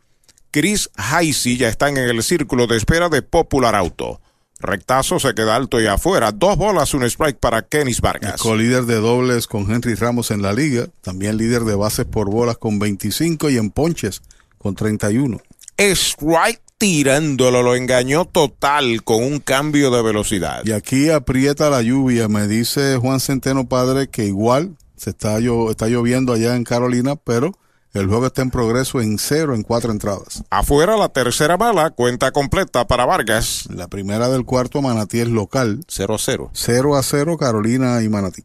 [0.51, 4.21] Chris Haisi ya están en el círculo de espera de Popular Auto.
[4.59, 6.31] Rectazo se queda alto y afuera.
[6.31, 8.41] Dos bolas, un strike para Kenis Vargas.
[8.41, 10.87] Co-líder de dobles con Henry Ramos en la liga.
[11.01, 14.21] También líder de bases por bolas con 25 y en ponches
[14.57, 15.41] con 31.
[15.77, 20.61] Strike tirándolo, lo engañó total con un cambio de velocidad.
[20.65, 22.27] Y aquí aprieta la lluvia.
[22.27, 27.15] Me dice Juan Centeno Padre que igual se está, llo está lloviendo allá en Carolina,
[27.15, 27.53] pero
[27.93, 30.43] el juego está en progreso en cero en cuatro entradas.
[30.51, 33.67] Afuera la tercera bala, cuenta completa para Vargas.
[33.73, 35.83] La primera del cuarto, Manatí es local.
[35.87, 36.51] 0 a 0.
[36.53, 38.43] 0 a 0, Carolina y Manatí.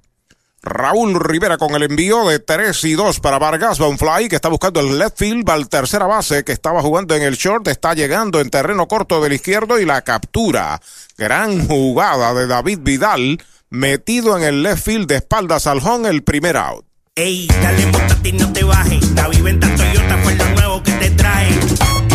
[0.62, 3.80] Raúl Rivera con el envío de 3 y 2 para Vargas.
[3.80, 5.48] Va un fly que está buscando el left field.
[5.48, 7.66] Va al tercera base que estaba jugando en el short.
[7.68, 10.80] Está llegando en terreno corto del izquierdo y la captura.
[11.16, 13.42] Gran jugada de David Vidal.
[13.70, 16.84] Metido en el left field de espaldas al home el primer out.
[17.14, 19.10] Ey, dale montate no te bajes.
[19.12, 21.48] La viventa Toyota fue lo nuevo que te trae.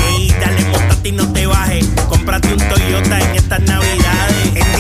[0.10, 1.88] Ey, dale montate no te bajes.
[2.10, 4.75] Cómprate un Toyota en estas navidades.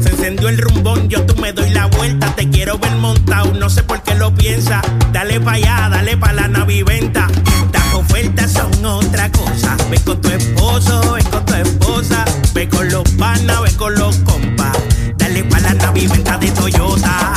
[0.00, 2.34] Se encendió el rumbón, yo tú me doy la vuelta.
[2.34, 4.80] Te quiero ver montado, no sé por qué lo piensa.
[5.12, 7.26] Dale pa' allá, dale pa' la naviventa.
[7.66, 9.76] Estas ofertas son otra cosa.
[9.90, 12.24] Ve con tu esposo, ve con tu esposa.
[12.54, 14.78] Ve con los panas, ve con los compas.
[15.18, 17.34] Dale pa' la naviventa de Toyota.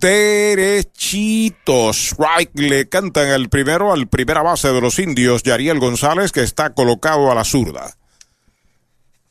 [0.00, 1.96] Derechitos.
[2.12, 6.72] Strike le cantan el primero al primera base de los indios, Yariel González, que está
[6.72, 7.97] colocado a la zurda.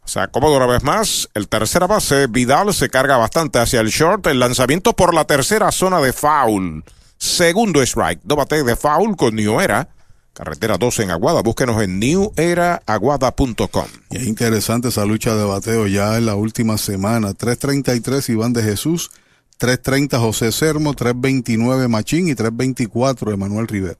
[0.07, 1.29] Se acomoda una vez más.
[1.33, 4.25] El tercera base, Vidal, se carga bastante hacia el short.
[4.27, 6.83] El lanzamiento por la tercera zona de foul.
[7.17, 8.21] Segundo strike.
[8.23, 9.89] Dos bate de foul con New Era.
[10.33, 11.41] Carretera 12 en Aguada.
[11.41, 13.87] Búsquenos en neweraaguada.com.
[14.11, 17.31] Y es interesante esa lucha de bateo ya en la última semana.
[17.31, 19.11] 3.33 Iván de Jesús.
[19.59, 20.93] 3.30 José Sermo.
[20.93, 23.97] 3.29 Machín y 3.24 Emanuel Rivera.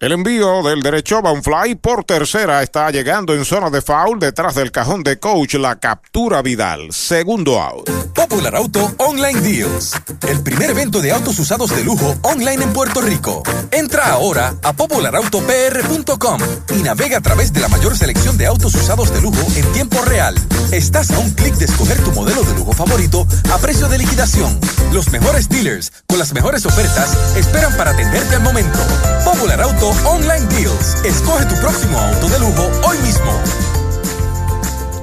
[0.00, 2.62] El envío del derecho va un fly por tercera.
[2.62, 5.54] Está llegando en zona de foul detrás del cajón de coach.
[5.54, 6.92] La captura Vidal.
[6.92, 7.90] Segundo out.
[8.14, 9.94] Popular Auto Online Deals.
[10.28, 13.42] El primer evento de autos usados de lujo online en Puerto Rico.
[13.72, 16.40] Entra ahora a popularautopr.com
[16.76, 20.00] y navega a través de la mayor selección de autos usados de lujo en tiempo
[20.02, 20.36] real.
[20.70, 24.60] Estás a un clic de escoger tu modelo de lujo favorito a precio de liquidación.
[24.92, 28.78] Los mejores dealers con las mejores ofertas esperan para atenderte al momento.
[29.24, 31.04] Popular Auto Online Deals.
[31.04, 33.32] Escoge tu próximo auto de lujo hoy mismo.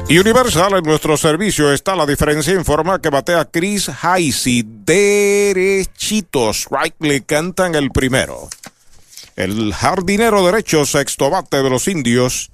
[0.08, 2.54] Universal en nuestro servicio está la diferencia.
[2.54, 6.58] Informa que batea Chris Haisi derechitos.
[6.58, 8.48] Strike le cantan el primero.
[9.36, 12.52] El jardinero derecho, sexto bate de los indios.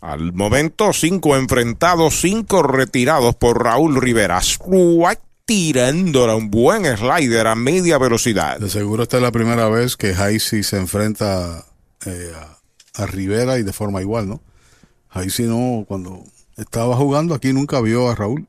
[0.00, 4.38] Al momento, cinco enfrentados, cinco retirados por Raúl Rivera.
[4.40, 8.60] Strike tirándola un buen slider a media velocidad.
[8.60, 11.64] De seguro esta es la primera vez que Haisi se enfrenta
[12.04, 14.42] eh, a, a, Rivera y de forma igual, ¿no?
[15.08, 16.22] Haisi no, cuando
[16.58, 18.46] estaba jugando aquí nunca vio a Raúl.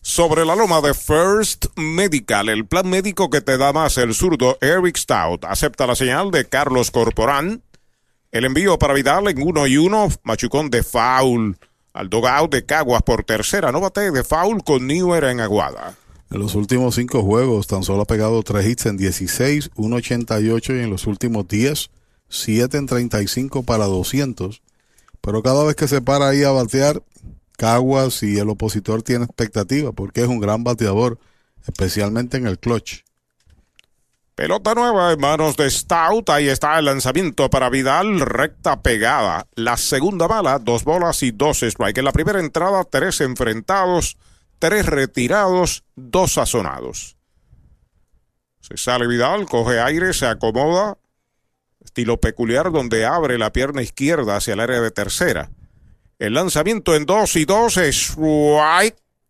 [0.00, 4.58] Sobre la loma de First Medical, el plan médico que te da más el zurdo
[4.60, 7.62] Eric Stout acepta la señal de Carlos Corporán.
[8.30, 11.56] El envío para Vidal en uno y uno, machucón de foul
[11.94, 15.94] al dogout de Caguas por tercera, no bate de foul con Newer en Aguada.
[16.34, 20.82] En los últimos cinco juegos, tan solo ha pegado tres hits en 16, 1.88 y
[20.82, 21.90] en los últimos 10,
[22.28, 24.60] 7 en 35 para 200.
[25.20, 27.04] Pero cada vez que se para ahí a batear,
[27.56, 31.20] Caguas y el opositor tiene expectativa porque es un gran bateador,
[31.68, 33.04] especialmente en el clutch.
[34.34, 36.30] Pelota nueva en manos de Stout.
[36.30, 38.18] Ahí está el lanzamiento para Vidal.
[38.18, 39.46] Recta pegada.
[39.54, 42.00] La segunda bala, dos bolas y dos strikes.
[42.00, 44.16] En la primera entrada, tres enfrentados
[44.64, 47.18] tres retirados, dos sazonados.
[48.60, 50.96] Se sale Vidal, coge aire, se acomoda,
[51.84, 55.50] estilo peculiar donde abre la pierna izquierda hacia el área de tercera.
[56.18, 58.16] El lanzamiento en dos y dos es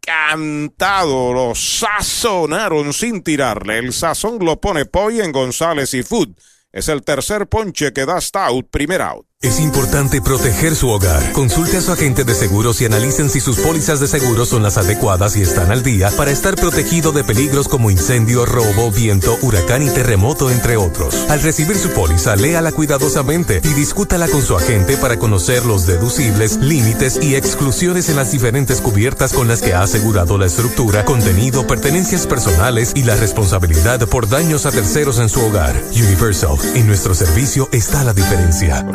[0.00, 3.78] cantado, lo sazonaron sin tirarle.
[3.78, 6.28] El sazón lo pone Poy en González y Food.
[6.70, 9.26] Es el tercer ponche que da Stout, primer out.
[9.44, 11.32] Es importante proteger su hogar.
[11.32, 14.78] Consulte a su agente de seguros y analicen si sus pólizas de seguro son las
[14.78, 19.82] adecuadas y están al día para estar protegido de peligros como incendio, robo, viento, huracán
[19.82, 21.26] y terremoto, entre otros.
[21.28, 26.56] Al recibir su póliza, léala cuidadosamente y discútala con su agente para conocer los deducibles,
[26.56, 31.66] límites y exclusiones en las diferentes cubiertas con las que ha asegurado la estructura, contenido,
[31.66, 35.78] pertenencias personales y la responsabilidad por daños a terceros en su hogar.
[35.92, 38.86] Universal, en nuestro servicio está la diferencia.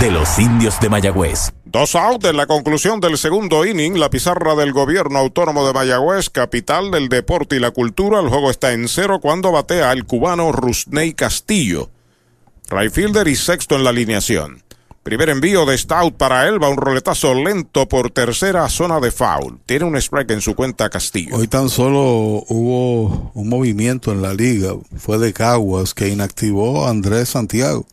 [0.00, 1.52] de los indios de Mayagüez.
[1.64, 6.28] Dos out en la conclusión del segundo inning, la pizarra del gobierno autónomo de Mayagüez,
[6.28, 8.20] capital del deporte y la cultura.
[8.20, 11.90] El juego está en cero cuando batea el cubano Rusney Castillo.
[12.68, 14.62] Right y sexto en la alineación.
[15.06, 19.60] Primer envío de Stout para él, va un roletazo lento por tercera zona de foul.
[19.64, 21.36] Tiene un strike en su cuenta Castillo.
[21.36, 22.00] Hoy tan solo
[22.48, 27.86] hubo un movimiento en la liga, fue de Caguas, que inactivó a Andrés Santiago,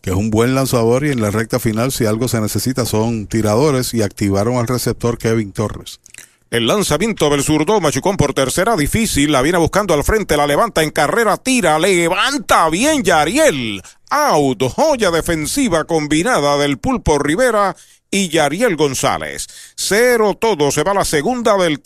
[0.00, 3.26] que es un buen lanzador y en la recta final si algo se necesita son
[3.26, 6.00] tiradores y activaron al receptor Kevin Torres.
[6.52, 10.82] El lanzamiento del zurdo, Machucón por tercera, difícil, la viene buscando al frente, la levanta
[10.82, 13.82] en carrera, tira, levanta bien Yariel.
[14.10, 17.74] Out, joya defensiva combinada del Pulpo Rivera
[18.10, 19.46] y Yariel González.
[19.76, 21.80] Cero todo, se va la segunda del,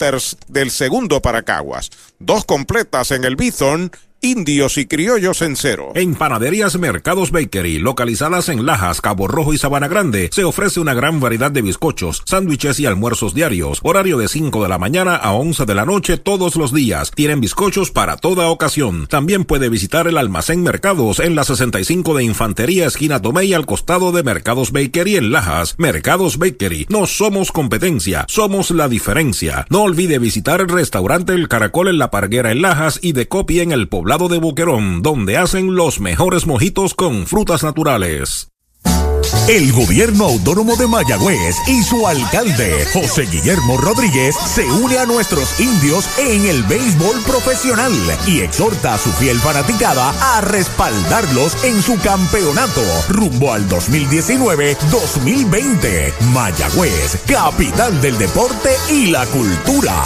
[0.49, 1.89] del segundo para Caguas.
[2.19, 3.89] Dos completas en el Bithorn
[4.21, 5.91] indios y criollos en cero.
[5.95, 10.93] En Panaderías Mercados Bakery, localizadas en Lajas, Cabo Rojo y Sabana Grande, se ofrece una
[10.93, 13.79] gran variedad de bizcochos, sándwiches y almuerzos diarios.
[13.83, 17.11] Horario de 5 de la mañana a 11 de la noche todos los días.
[17.11, 19.07] Tienen bizcochos para toda ocasión.
[19.07, 24.11] También puede visitar el almacén Mercados en la 65 de Infantería, esquina Tomei, al costado
[24.11, 25.75] de Mercados Bakery en Lajas.
[25.77, 26.87] Mercados Bakery.
[26.89, 29.65] No somos competencia, somos la diferencia.
[29.69, 33.63] No olvide visitar el restaurante El Caracol en La Parguera en Lajas y de Copia
[33.63, 38.47] en el poblado de Boquerón, donde hacen los mejores mojitos con frutas naturales.
[39.49, 45.59] El gobierno autónomo de Mayagüez y su alcalde, José Guillermo Rodríguez, se une a nuestros
[45.59, 47.91] indios en el béisbol profesional
[48.25, 56.13] y exhorta a su fiel fanaticada a respaldarlos en su campeonato rumbo al 2019-2020.
[56.31, 60.01] Mayagüez, capital del deporte y la cultura.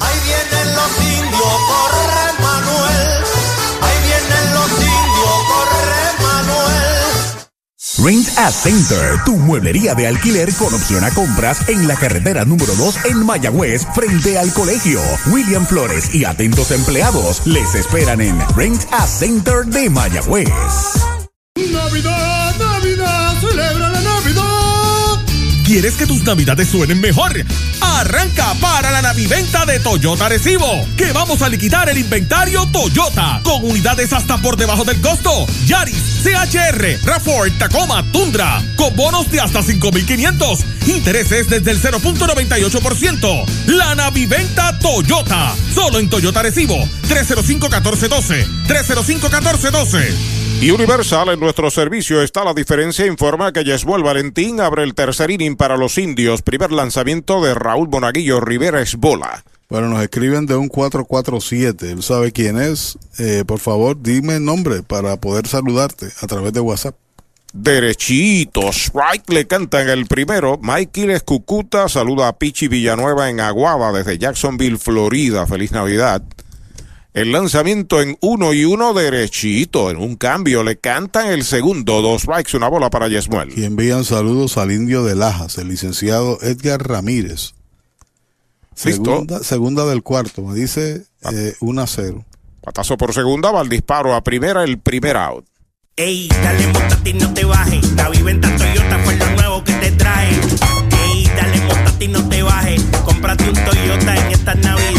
[0.00, 1.97] Ahí vienen los indios, corre
[8.00, 12.72] Rent a Center, tu mueblería de alquiler con opción a compras en la carretera número
[12.76, 15.00] 2 en Mayagüez, frente al colegio.
[15.32, 20.48] William Flores y atentos empleados les esperan en Rent a Center de Mayagüez.
[21.72, 22.37] Navidad,
[25.68, 27.44] ¿Quieres que tus navidades suenen mejor?
[27.82, 33.62] Arranca para la naviventa de Toyota Recibo, que vamos a liquidar el inventario Toyota, con
[33.62, 35.46] unidades hasta por debajo del costo.
[35.66, 40.60] Yaris, CHR, Rafford, Tacoma, Tundra, con bonos de hasta 5,500.
[40.86, 43.44] Intereses desde el 0.98%.
[43.66, 50.47] La naviventa Toyota, solo en Toyota Recibo, 305-1412, 305-1412.
[50.60, 53.06] Y Universal en nuestro servicio está la diferencia.
[53.06, 56.42] Informa que Yesmuel Valentín abre el tercer inning para los indios.
[56.42, 59.44] Primer lanzamiento de Raúl Monaguillo Rivera es bola.
[59.68, 61.92] Bueno, nos escriben de un 447.
[61.92, 62.98] Él sabe quién es.
[63.18, 66.96] Eh, por favor, dime el nombre para poder saludarte a través de WhatsApp.
[67.52, 68.88] Derechitos.
[68.88, 70.58] Strike le canta en el primero.
[70.60, 75.46] Mikey Escucuta saluda a Pichi Villanueva en Aguada desde Jacksonville, Florida.
[75.46, 76.22] Feliz Navidad.
[77.14, 79.90] El lanzamiento en uno y uno derechito.
[79.90, 82.00] En un cambio le cantan el segundo.
[82.02, 83.58] Dos strikes, una bola para Yesmuel.
[83.58, 87.54] Y envían saludos al indio de Lajas, el licenciado Edgar Ramírez.
[88.74, 91.04] Segunda, segunda del cuarto, me dice
[91.60, 92.24] 1 a 0.
[92.62, 95.44] Patazo por segunda, va al disparo a primera, el primer out.
[95.96, 97.92] Ey, dale montate y no te bajes.
[97.96, 100.30] La viventa Toyota fue lo nuevo que te trae.
[100.30, 102.84] Ey, dale montate y no te bajes.
[103.04, 104.97] Cómprate un Toyota en estas navidades.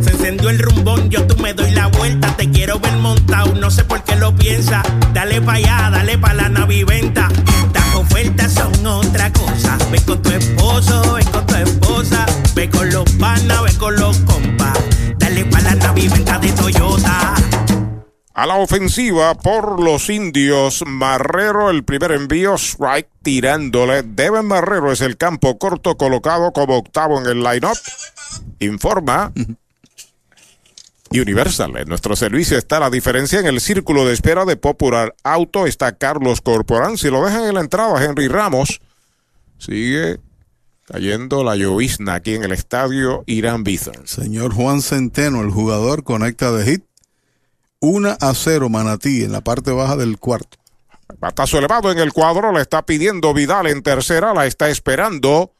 [0.00, 2.36] Se encendió el rumbón, yo tú me doy la vuelta.
[2.36, 4.82] Te quiero ver montado, no sé por qué lo piensa.
[5.12, 7.28] Dale pa' allá, dale pa' la naviventa.
[7.66, 9.76] Estas ofertas son otra cosa.
[9.90, 12.26] Ve con tu esposo, ve con tu esposa.
[12.54, 14.78] Ve con los panas, ve con los compas.
[15.18, 17.34] Dale pa' la naviventa de Toyota.
[18.40, 24.02] A la ofensiva por los indios, Marrero el primer envío, strike tirándole.
[24.02, 27.76] Devin Marrero es el campo corto colocado como octavo en el lineup.
[28.60, 29.30] Informa.
[31.10, 35.66] Universal, en nuestro servicio está la diferencia en el círculo de espera de Popular Auto.
[35.66, 36.96] Está Carlos Corporán.
[36.96, 38.80] Si lo dejan en la entrada, Henry Ramos.
[39.58, 40.18] Sigue
[40.86, 44.06] cayendo la llovizna aquí en el estadio Irán Bithorn.
[44.06, 46.89] Señor Juan Centeno, el jugador, conecta de hit.
[47.80, 50.58] 1 a 0 Manatí en la parte baja del cuarto.
[51.18, 55.52] Batazo elevado en el cuadro, la está pidiendo Vidal en tercera, la está esperando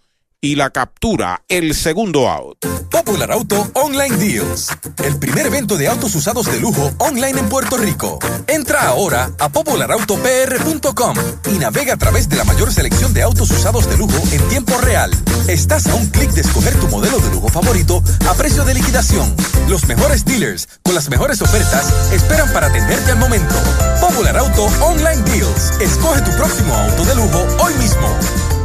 [0.42, 2.64] y la captura, el segundo out.
[2.90, 4.68] Popular Auto Online Deals,
[5.04, 8.18] el primer evento de autos usados de lujo online en Puerto Rico.
[8.46, 11.16] Entra ahora a popularautopr.com
[11.52, 14.76] y navega a través de la mayor selección de autos usados de lujo en tiempo
[14.78, 15.10] real.
[15.46, 19.34] Estás a un clic de escoger tu modelo de lujo favorito a precio de liquidación.
[19.68, 23.54] Los mejores dealers con las mejores ofertas esperan para atenderte al momento.
[24.00, 25.72] Popular Auto Online Deals.
[25.80, 28.59] Escoge tu próximo auto de lujo hoy mismo.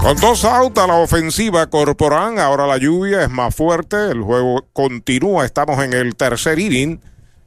[0.00, 4.66] Con dos outs a la ofensiva Corporán, ahora la lluvia es más fuerte, el juego
[4.72, 7.00] continúa, estamos en el tercer inning,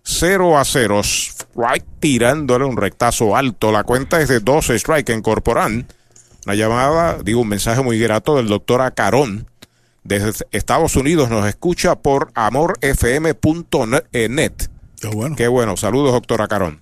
[0.03, 5.21] 0 a 0, strike tirándole un rectazo alto, la cuenta es de 12 strike en
[5.21, 5.87] Corporán,
[6.45, 9.47] una llamada, digo un mensaje muy grato del doctor Acarón,
[10.03, 13.33] desde Estados Unidos nos escucha por amorfm.net.
[14.99, 15.35] Qué bueno.
[15.35, 16.81] Qué bueno, saludos doctor Acarón.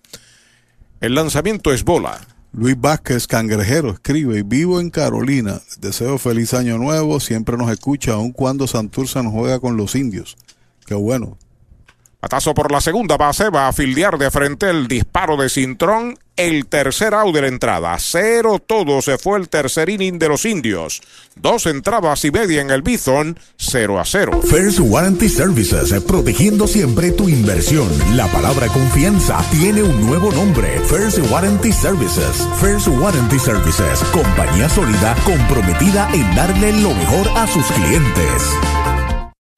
[1.02, 2.20] El lanzamiento es bola.
[2.52, 8.32] Luis Vázquez Cangrejero escribe, vivo en Carolina, deseo feliz año nuevo, siempre nos escucha, aun
[8.32, 10.36] cuando Santurce nos juega con los indios.
[10.88, 11.38] Qué bueno.
[12.20, 16.66] Patazo por la segunda base, va a fildear de frente el disparo de Cintrón, el
[16.66, 17.96] tercer out de la entrada.
[17.98, 21.02] Cero todo, se fue el tercer inning de los indios.
[21.38, 24.42] Dos entradas y media en el Bison, 0 a 0.
[24.44, 27.88] First Warranty Services, protegiendo siempre tu inversión.
[28.18, 30.78] La palabra confianza tiene un nuevo nombre.
[30.90, 32.46] First Warranty Services.
[32.60, 38.79] First Warranty Services, compañía sólida comprometida en darle lo mejor a sus clientes.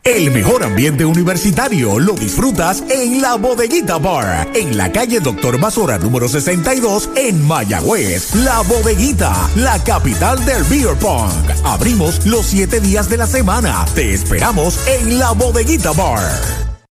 [0.04, 6.00] El mejor ambiente universitario lo disfrutas en la Bodeguita Bar, en la calle Doctor Mazora
[6.00, 8.34] número 62 en Mayagüez.
[8.38, 11.32] La Bodeguita, la capital del beer pong.
[11.64, 13.86] Abrimos los siete días de la semana.
[13.94, 16.42] Te esperamos en la Bodeguita Bar.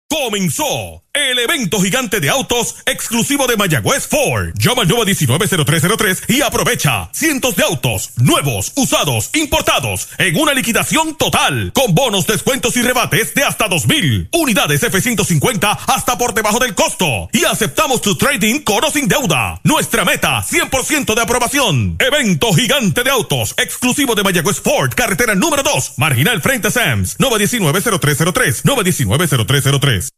[0.10, 4.54] Comenzó el evento gigante de autos exclusivo de Mayagüez Ford.
[4.56, 11.72] Llama al 919-0303 y aprovecha cientos de autos nuevos, usados, importados en una liquidación total
[11.74, 17.30] con bonos, descuentos y rebates de hasta 2000 unidades F-150 hasta por debajo del costo
[17.34, 19.60] y aceptamos tu trading con o sin deuda.
[19.64, 21.98] Nuestra meta 100% de aprobación.
[22.00, 27.18] Evento gigante de autos exclusivo de Mayagüez Ford, carretera número 2, marginal frente a Sams,
[27.18, 30.10] 919-0303, 919-0303.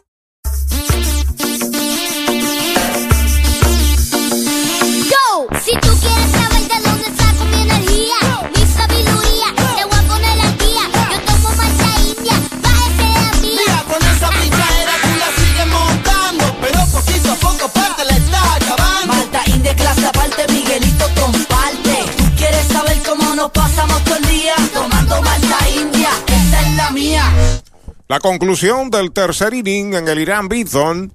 [28.08, 31.12] La conclusión del tercer inning en el Irán Bithon.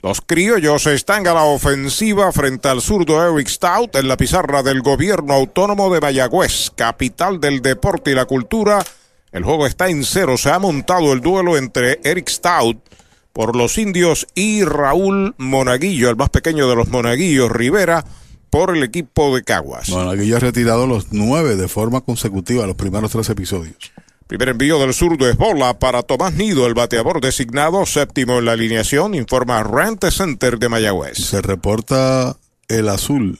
[0.00, 4.82] Los criollos están a la ofensiva frente al zurdo Eric Stout en la pizarra del
[4.82, 8.84] gobierno autónomo de Mayagüez, capital del deporte y la cultura.
[9.32, 10.36] El juego está en cero.
[10.36, 12.78] Se ha montado el duelo entre Eric Stout
[13.32, 18.04] por los indios y Raúl Monaguillo, el más pequeño de los Monaguillos, Rivera,
[18.50, 19.90] por el equipo de Caguas.
[19.90, 23.76] Bueno, aquí ya ha retirado los nueve de forma consecutiva, los primeros tres episodios.
[24.26, 28.52] Primer envío del zurdo es bola para Tomás Nido, el bateador designado séptimo en la
[28.52, 31.16] alineación, informa Rent Center de Mayagüez.
[31.16, 32.36] Se reporta
[32.68, 33.38] el azul.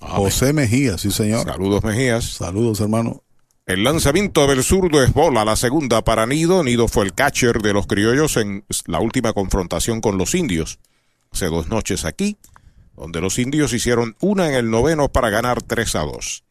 [0.00, 1.46] José Mejía, sí señor.
[1.46, 2.24] Saludos Mejías.
[2.24, 3.22] Saludos hermano.
[3.66, 6.62] El lanzamiento del zurdo es bola, la segunda para Nido.
[6.62, 10.78] Nido fue el catcher de los criollos en la última confrontación con los indios.
[11.32, 12.36] Hace dos noches aquí,
[12.96, 16.44] donde los indios hicieron una en el noveno para ganar 3 a 2.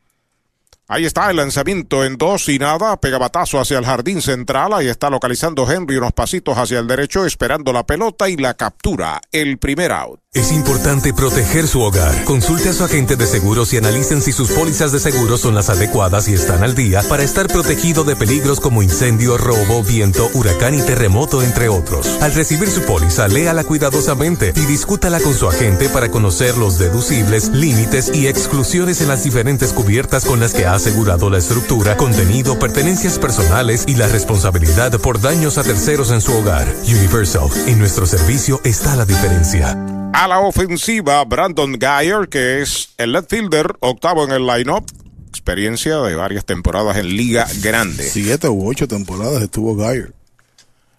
[0.88, 4.88] Ahí está el lanzamiento en dos y nada, pega batazo hacia el jardín central, ahí
[4.88, 9.58] está localizando Henry unos pasitos hacia el derecho, esperando la pelota y la captura, el
[9.60, 10.23] primer out.
[10.36, 12.24] Es importante proteger su hogar.
[12.24, 15.70] Consulte a su agente de seguros y analicen si sus pólizas de seguro son las
[15.70, 20.74] adecuadas y están al día para estar protegido de peligros como incendio, robo, viento, huracán
[20.74, 22.18] y terremoto, entre otros.
[22.20, 27.50] Al recibir su póliza, léala cuidadosamente y discútala con su agente para conocer los deducibles,
[27.50, 32.58] límites y exclusiones en las diferentes cubiertas con las que ha asegurado la estructura, contenido,
[32.58, 36.74] pertenencias personales y la responsabilidad por daños a terceros en su hogar.
[36.88, 39.78] Universal, en nuestro servicio está la diferencia.
[40.14, 44.86] A la ofensiva, Brandon Geyer, que es el left fielder, octavo en el lineup.
[45.30, 48.04] Experiencia de varias temporadas en Liga Grande.
[48.04, 50.14] Siete u ocho temporadas estuvo Geyer.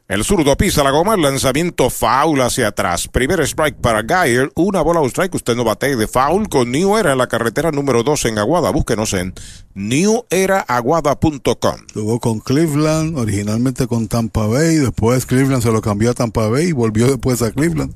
[0.08, 3.06] El zurdo pisa la goma, el lanzamiento foul hacia atrás.
[3.06, 5.36] Primer strike para Geyer, una bola un strike.
[5.36, 8.70] Usted no bate de foul con New Era en la carretera número 2 en Aguada.
[8.70, 9.32] Búsquenos en
[9.74, 11.76] neweraaguada.com.
[11.94, 14.74] Jugó con Cleveland, originalmente con Tampa Bay.
[14.76, 17.94] Después Cleveland se lo cambió a Tampa Bay y volvió después a Cleveland.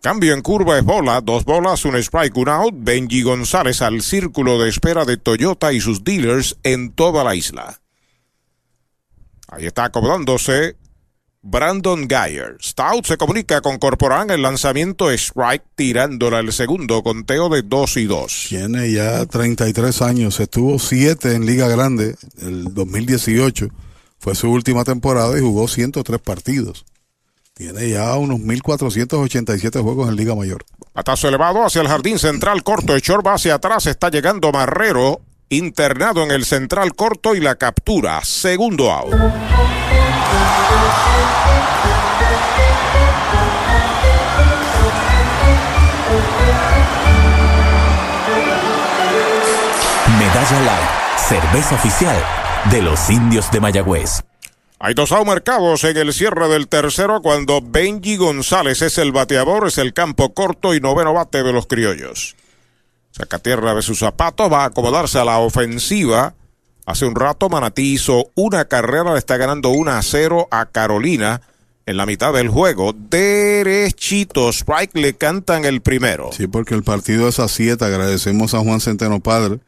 [0.00, 2.74] Cambio en curva es bola, dos bolas, un strike, un out.
[2.76, 7.80] Benji González al círculo de espera de Toyota y sus dealers en toda la isla.
[9.48, 10.76] Ahí está acomodándose
[11.42, 12.56] Brandon Geyer.
[12.60, 18.04] Stout se comunica con Corporán el lanzamiento strike tirándola el segundo conteo de 2 y
[18.04, 18.46] 2.
[18.50, 23.68] Tiene ya 33 años, estuvo 7 en Liga Grande el 2018.
[24.18, 26.84] Fue su última temporada y jugó 103 partidos.
[27.58, 30.64] Tiene ya unos 1.487 juegos en Liga Mayor.
[30.92, 32.94] Patazo elevado hacia el jardín central corto.
[32.94, 33.86] El short va hacia atrás.
[33.86, 35.22] Está llegando Marrero.
[35.48, 38.24] Internado en el central corto y la captura.
[38.24, 39.12] Segundo out.
[50.16, 50.88] Medalla Light,
[51.28, 52.16] cerveza oficial
[52.70, 54.22] de los indios de Mayagüez.
[54.80, 59.76] Hay dos marcados en el cierre del tercero cuando Benji González es el bateador, es
[59.78, 62.36] el campo corto y noveno bate de los criollos.
[63.10, 66.34] Saca tierra de sus zapatos, va a acomodarse a la ofensiva.
[66.86, 71.42] Hace un rato Manatí hizo una carrera, le está ganando 1 a 0 a Carolina
[71.84, 72.94] en la mitad del juego.
[72.96, 76.30] Derechito, Strike le cantan el primero.
[76.32, 77.84] Sí, porque el partido es a 7.
[77.84, 79.58] Agradecemos a Juan Centeno Padre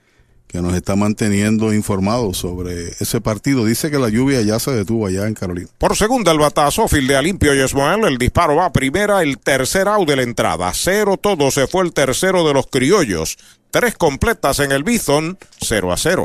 [0.51, 3.65] que nos está manteniendo informados sobre ese partido.
[3.65, 5.69] Dice que la lluvia ya se detuvo allá en Carolina.
[5.79, 10.09] Por segunda el batazo, fildea limpio Yesmoel, el disparo va a primera, el tercer out
[10.09, 10.73] de la entrada.
[10.75, 13.39] Cero todo, se fue el tercero de los criollos.
[13.71, 16.25] Tres completas en el Bison, 0 a 0.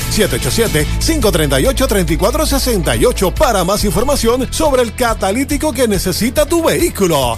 [1.00, 2.39] 787-538-3468.
[2.46, 7.36] 68 para más información sobre el catalítico que necesita tu vehículo.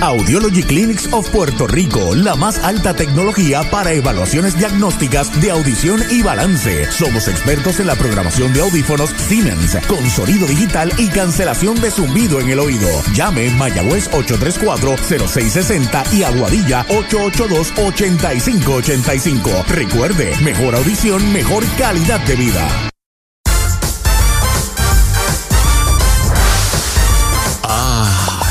[0.00, 6.22] Audiology Clinics of Puerto Rico, la más alta tecnología para evaluaciones diagnósticas de audición y
[6.22, 6.88] balance.
[6.92, 12.38] Somos expertos en la programación de audífonos Siemens, con sonido digital y cancelación de zumbido
[12.40, 12.88] en el oído.
[13.12, 19.64] Llame Mayagüez 834-0660 y Aguadilla 882-8585.
[19.66, 22.88] Recuerde, mejor audición, mejor calidad de vida.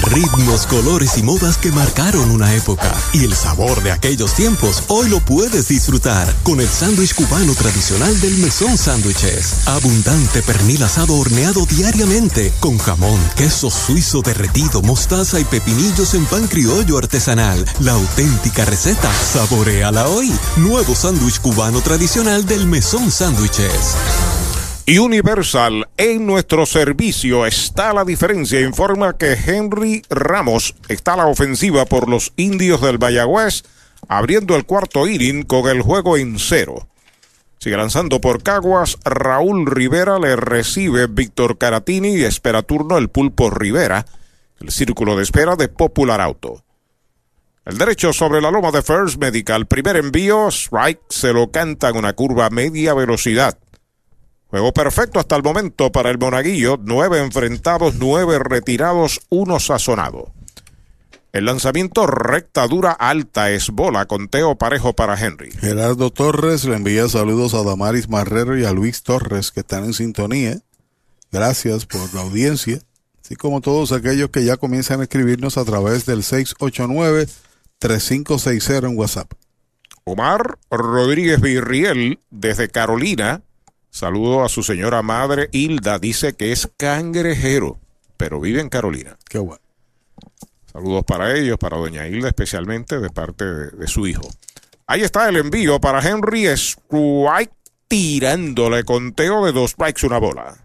[0.10, 2.93] Ritmos, colores y modas que marcaron una época.
[3.14, 8.20] Y el sabor de aquellos tiempos hoy lo puedes disfrutar con el sándwich cubano tradicional
[8.22, 9.68] del Mesón Sándwiches.
[9.68, 16.47] Abundante pernil asado horneado diariamente con jamón, queso suizo derretido, mostaza y pepinillos en pan
[16.47, 17.66] criollo artesanal.
[17.80, 19.12] La auténtica receta.
[19.14, 20.32] Saboreala hoy.
[20.58, 23.95] Nuevo sándwich cubano tradicional del Mesón Sándwiches.
[24.88, 28.61] Universal, en nuestro servicio está la diferencia.
[28.61, 33.63] Informa que Henry Ramos está a la ofensiva por los indios del Mayagüez,
[34.07, 36.88] abriendo el cuarto inning con el juego en cero.
[37.57, 43.49] Sigue lanzando por Caguas, Raúl Rivera le recibe Víctor Caratini y espera turno el Pulpo
[43.49, 44.05] Rivera,
[44.61, 46.63] el círculo de espera de Popular Auto.
[47.65, 51.97] El derecho sobre la loma de First Medical, primer envío, strike, se lo canta en
[51.97, 53.57] una curva media velocidad.
[54.49, 56.79] Juego perfecto hasta el momento para el Monaguillo.
[56.81, 60.31] Nueve enfrentados, nueve retirados, uno sazonado.
[61.33, 65.51] El lanzamiento recta dura alta es bola, conteo parejo para Henry.
[65.51, 69.93] Gerardo Torres le envía saludos a Damaris Marrero y a Luis Torres que están en
[69.93, 70.61] sintonía.
[71.31, 72.79] Gracias por la audiencia.
[73.21, 79.29] Así como todos aquellos que ya comienzan a escribirnos a través del 689-3560 en WhatsApp.
[80.05, 83.41] Omar Rodríguez Virriel, desde Carolina.
[83.97, 85.97] Saludo a su señora madre Hilda.
[85.97, 87.79] Dice que es cangrejero,
[88.15, 89.17] pero vive en Carolina.
[89.27, 89.59] Qué bueno.
[90.71, 94.21] Saludos para ellos, para doña Hilda especialmente, de parte de, de su hijo.
[94.85, 97.51] Ahí está el envío para Henry Strike
[97.87, 100.63] tirándole conteo de dos strikes una bola.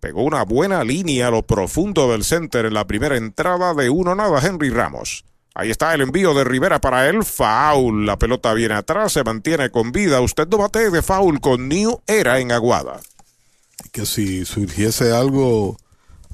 [0.00, 4.14] Pegó una buena línea a lo profundo del center en la primera entrada de uno
[4.14, 5.26] nada Henry Ramos.
[5.58, 7.24] Ahí está el envío de Rivera para él.
[7.24, 8.04] Foul.
[8.04, 10.20] La pelota viene atrás, se mantiene con vida.
[10.20, 13.00] Usted no bate de foul con New Era en Aguada.
[13.90, 15.78] Que si surgiese algo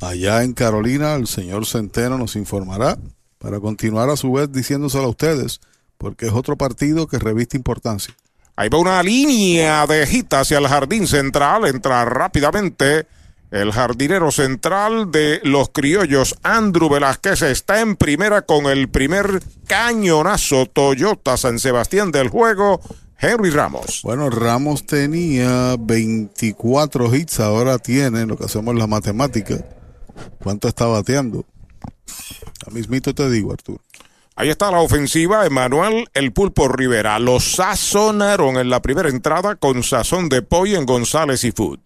[0.01, 2.99] allá en Carolina, el señor Centeno nos informará
[3.39, 5.61] para continuar a su vez diciéndoselo a ustedes,
[5.99, 8.17] porque es otro partido que reviste importancia.
[8.57, 11.65] Ahí va una línea de hit hacia el jardín central.
[11.67, 13.07] Entra rápidamente
[13.53, 20.67] el jardinero central de los criollos, Andrew Velázquez, está en primera con el primer cañonazo
[20.67, 22.81] Toyota San Sebastián del juego.
[23.19, 24.01] Henry Ramos.
[24.03, 29.65] Bueno, Ramos tenía 24 hits, ahora tiene, lo que hacemos la matemática.
[30.43, 31.45] ¿Cuánto está bateando?
[32.67, 33.81] A mismito te digo, Arturo.
[34.35, 37.19] Ahí está la ofensiva, Emanuel El Pulpo Rivera.
[37.19, 41.81] Lo sazonaron en la primera entrada con sazón de pollo en González y Food.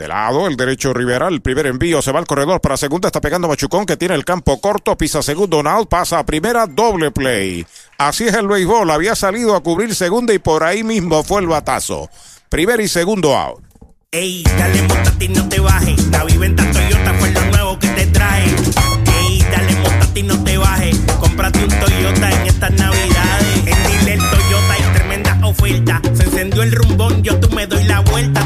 [0.00, 3.20] De lado, el derecho Rivera, el primer envío se va al corredor para segunda, está
[3.20, 7.66] pegando Machucón que tiene el campo corto, pisa segundo, out, pasa a primera, doble play.
[7.98, 11.48] Así es el béisbol, había salido a cubrir segunda y por ahí mismo fue el
[11.48, 12.08] batazo.
[12.48, 13.62] Primer y segundo out.
[14.10, 16.06] Ey, dale montate y no te bajes.
[16.06, 18.46] La viventa Toyota fue lo nuevo que te trae.
[18.46, 20.98] Ey, dale montate y no te bajes.
[21.20, 23.66] Cómprate un Toyota en estas navidades.
[23.66, 26.00] En Dile Toyota hay tremenda oferta.
[26.14, 27.49] Se encendió el rumbón, yo tú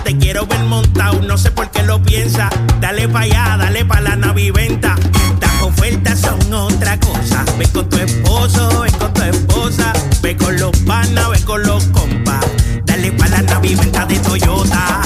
[0.04, 2.50] Te quiero ver montado, no sé por qué lo piensa.
[2.78, 4.96] Dale pa' allá, dale pa' la naviventa.
[5.32, 7.42] Estas ofertas son otra cosa.
[7.58, 9.94] Ve con tu esposo, ve con tu esposa.
[10.20, 12.44] Ve con los panas, ve con los compas.
[12.84, 15.00] Dale pa' la naviventa de Toyota.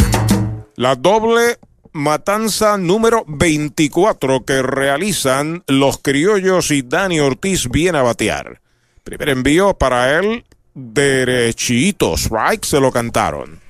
[0.75, 1.59] La doble
[1.93, 8.61] matanza número 24 que realizan los criollos y Dani Ortiz viene a batear.
[9.05, 10.45] Primer envío para él,
[10.75, 13.68] derechito, strike, se lo cantaron.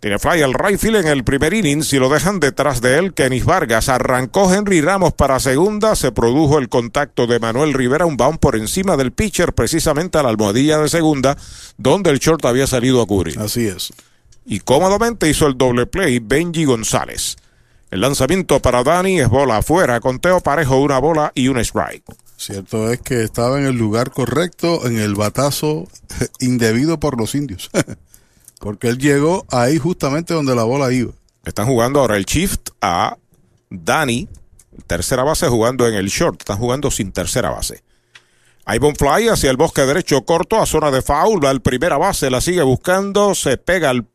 [0.00, 1.84] Tiene fly al right field en el primer inning.
[1.84, 3.90] Si lo dejan detrás de él, Kenis Vargas.
[3.90, 5.94] Arrancó Henry Ramos para segunda.
[5.94, 8.06] Se produjo el contacto de Manuel Rivera.
[8.06, 11.36] Un bound por encima del pitcher, precisamente a la almohadilla de segunda,
[11.76, 13.38] donde el short había salido a cubrir.
[13.38, 13.92] Así es.
[14.46, 17.36] Y cómodamente hizo el doble play Benji González.
[17.90, 20.00] El lanzamiento para Dani es bola afuera.
[20.00, 22.04] Conteo parejo, una bola y un strike.
[22.38, 25.88] Cierto es que estaba en el lugar correcto en el batazo
[26.40, 27.68] indebido por los indios.
[28.60, 31.12] Porque él llegó ahí justamente donde la bola iba.
[31.44, 33.16] Están jugando ahora el shift a
[33.70, 34.28] Dani,
[34.86, 36.42] tercera base jugando en el short.
[36.42, 37.82] Están jugando sin tercera base.
[38.66, 41.42] Ivan Fly hacia el bosque derecho corto a zona de foul.
[41.42, 44.06] Va al primera base, la sigue buscando, se pega al,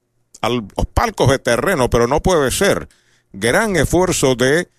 [0.41, 2.87] a los palcos de terreno, pero no puede ser.
[3.33, 4.69] Gran esfuerzo de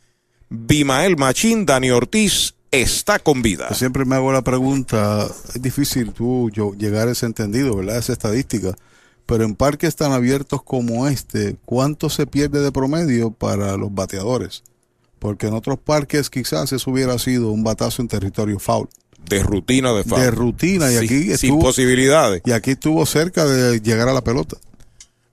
[0.48, 3.74] Bimael Machín, Dani Ortiz está con vida.
[3.74, 7.98] Siempre me hago la pregunta, es difícil tú yo, llegar a ese entendido, ¿verdad?
[7.98, 8.76] Esa estadística.
[9.26, 14.62] Pero en parques tan abiertos como este, ¿cuánto se pierde de promedio para los bateadores?
[15.18, 18.88] Porque en otros parques quizás eso hubiera sido un batazo en territorio foul.
[19.28, 20.20] De rutina de foul.
[20.20, 22.42] De rutina, y Sí, aquí sin estuvo, posibilidades.
[22.44, 24.56] Y aquí estuvo cerca de llegar a la pelota.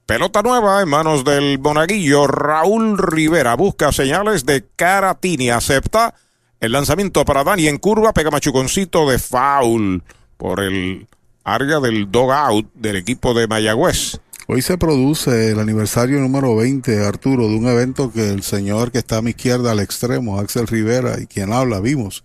[0.08, 3.56] Pelota nueva en manos del monaguillo Raúl Rivera.
[3.56, 5.50] Busca señales de Caratini.
[5.50, 6.16] Acepta
[6.60, 8.14] el lanzamiento para Dani en curva.
[8.14, 10.04] Pega machuconcito de foul
[10.38, 11.08] por el
[11.44, 14.20] área del dogout del equipo de Mayagüez.
[14.48, 19.00] Hoy se produce el aniversario número 20, Arturo, de un evento que el señor que
[19.00, 22.24] está a mi izquierda al extremo, Axel Rivera, y quien habla, vimos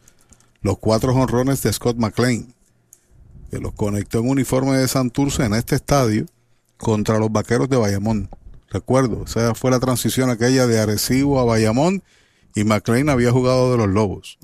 [0.61, 2.55] los cuatro jonrones de Scott McLean,
[3.51, 6.27] que los conectó en uniforme de Santurce en este estadio
[6.77, 8.29] contra los vaqueros de Bayamón.
[8.71, 12.03] Recuerdo, esa fue la transición aquella de Arecibo a Bayamón
[12.55, 14.39] y McLean había jugado de los Lobos.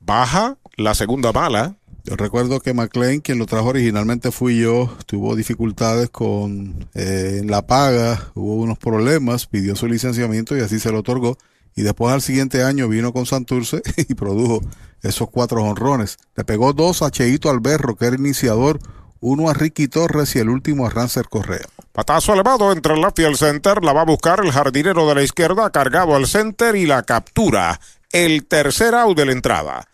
[0.00, 1.76] Baja la segunda bala.
[2.06, 7.66] Yo recuerdo que McLean, quien lo trajo originalmente fui yo, tuvo dificultades con eh, la
[7.66, 11.36] paga, hubo unos problemas, pidió su licenciamiento y así se lo otorgó.
[11.74, 14.60] Y después al siguiente año vino con Santurce y produjo
[15.02, 16.18] esos cuatro honrones.
[16.36, 18.78] Le pegó dos a Cheito Alberro, que era iniciador,
[19.18, 21.66] uno a Ricky Torres y el último a Rancer Correa.
[21.92, 23.82] Patazo elevado entre el left y el center.
[23.82, 27.80] La va a buscar el jardinero de la izquierda, cargado al center y la captura.
[28.12, 29.88] El tercer out de la entrada.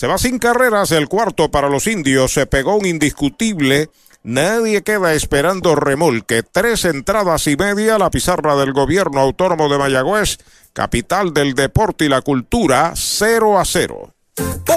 [0.00, 2.32] Se va sin carreras el cuarto para los indios.
[2.32, 3.90] Se pegó un indiscutible.
[4.22, 6.42] Nadie queda esperando remolque.
[6.42, 7.98] Tres entradas y media.
[7.98, 10.38] La pizarra del gobierno autónomo de Mayagüez,
[10.72, 14.14] capital del deporte y la cultura, 0 a 0.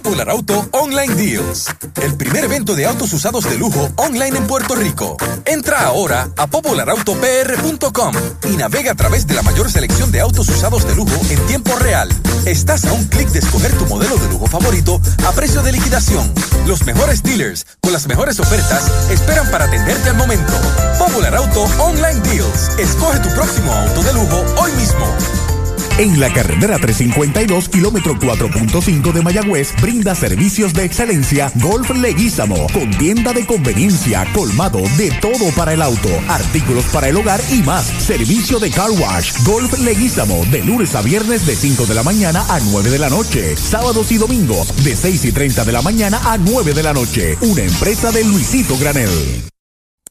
[0.04, 1.68] Popular Auto Online Deals.
[2.02, 5.18] El primer evento de autos usados de lujo online en Puerto Rico.
[5.46, 8.14] Entra ahora a popularautopr.com
[8.52, 11.76] y navega a través de la mayor selección de autos usados de lujo en tiempo
[11.78, 12.10] real.
[12.46, 16.34] Estás a un clic de escoger tu modelo de lujo favorito a precio de liquidación.
[16.66, 20.54] Los mejores dealers con las mejores ofertas esperan para atenderte al momento.
[20.98, 22.72] Popular Auto Online Deals.
[22.78, 25.53] Escoge tu próximo auto de lujo hoy mismo.
[26.00, 32.90] En la carretera 352, kilómetro 4.5 de Mayagüez, brinda servicios de excelencia Golf Leguízamo, con
[32.98, 37.86] tienda de conveniencia, colmado de todo para el auto, artículos para el hogar y más.
[37.86, 42.44] Servicio de car wash, Golf Leguízamo, de lunes a viernes de 5 de la mañana
[42.50, 46.20] a 9 de la noche, sábados y domingos de 6 y 30 de la mañana
[46.24, 47.38] a 9 de la noche.
[47.42, 49.53] Una empresa de Luisito Granel.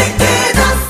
[0.00, 0.89] ど手出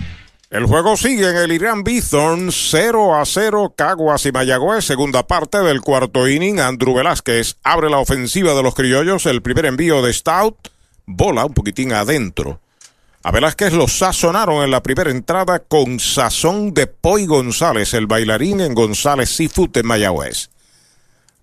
[0.51, 5.59] El juego sigue en el Irán Bithorn 0 a 0 Caguas y Mayagüez, segunda parte
[5.59, 6.59] del cuarto inning.
[6.59, 10.57] Andrew Velázquez abre la ofensiva de los criollos, el primer envío de Stout,
[11.05, 12.59] bola un poquitín adentro.
[13.23, 18.59] A Velázquez lo sazonaron en la primera entrada con sazón de Poi González, el bailarín
[18.59, 20.49] en González Seafood en Mayagüez.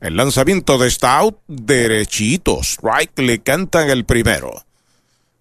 [0.00, 4.67] El lanzamiento de Stout, derechito, strike, le cantan el primero.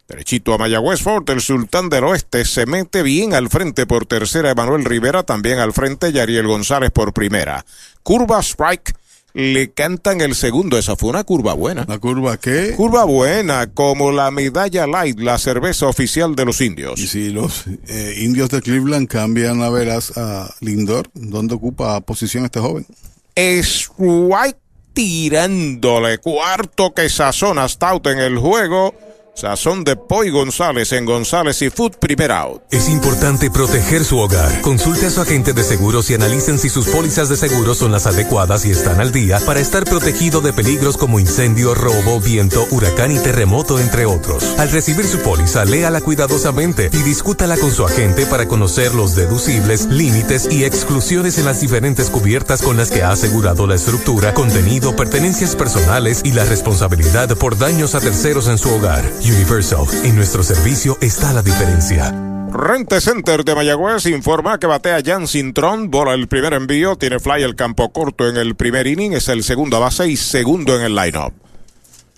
[0.07, 4.51] Derechito a Mayagüez Fort, el sultán del oeste se mete bien al frente por tercera
[4.51, 7.65] Emanuel Rivera, también al frente Yariel González por primera.
[8.03, 8.95] Curva strike,
[9.33, 11.85] le cantan el segundo, esa fue una curva buena.
[11.89, 12.73] ¿La curva qué?
[12.77, 16.99] Curva buena, como la medalla light, la cerveza oficial de los indios.
[16.99, 22.45] Y si los eh, indios de Cleveland cambian a veras a Lindor, ¿dónde ocupa posición
[22.45, 22.87] este joven?
[23.35, 24.57] Strike
[24.93, 28.95] tirándole cuarto que sazona Stout en el juego.
[29.37, 32.63] Sazón de Poi González en González y Food Primer Out.
[32.71, 34.61] Es importante proteger su hogar.
[34.61, 38.07] Consulte a su agente de seguros y analicen si sus pólizas de seguro son las
[38.07, 43.11] adecuadas y están al día para estar protegido de peligros como incendio, robo, viento, huracán
[43.11, 44.43] y terremoto, entre otros.
[44.57, 49.85] Al recibir su póliza, léala cuidadosamente y discútala con su agente para conocer los deducibles,
[49.85, 54.95] límites y exclusiones en las diferentes cubiertas con las que ha asegurado la estructura, contenido,
[54.95, 59.07] pertenencias personales y la responsabilidad por daños a terceros en su hogar.
[59.29, 62.11] Universal, en nuestro servicio está la diferencia.
[62.51, 67.43] Rente Center de Mayagüez informa que batea Jan Cintrón, bola el primer envío, tiene fly
[67.43, 70.95] el campo corto en el primer inning, es el segundo base y segundo en el
[70.95, 71.33] lineup.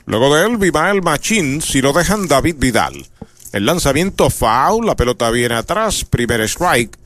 [0.05, 3.07] Luego de él, Vimael Machín, si lo dejan David Vidal.
[3.53, 6.97] El lanzamiento foul, la pelota viene atrás, primer strike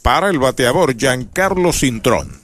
[0.00, 2.40] para el bateador Giancarlo Cintrón.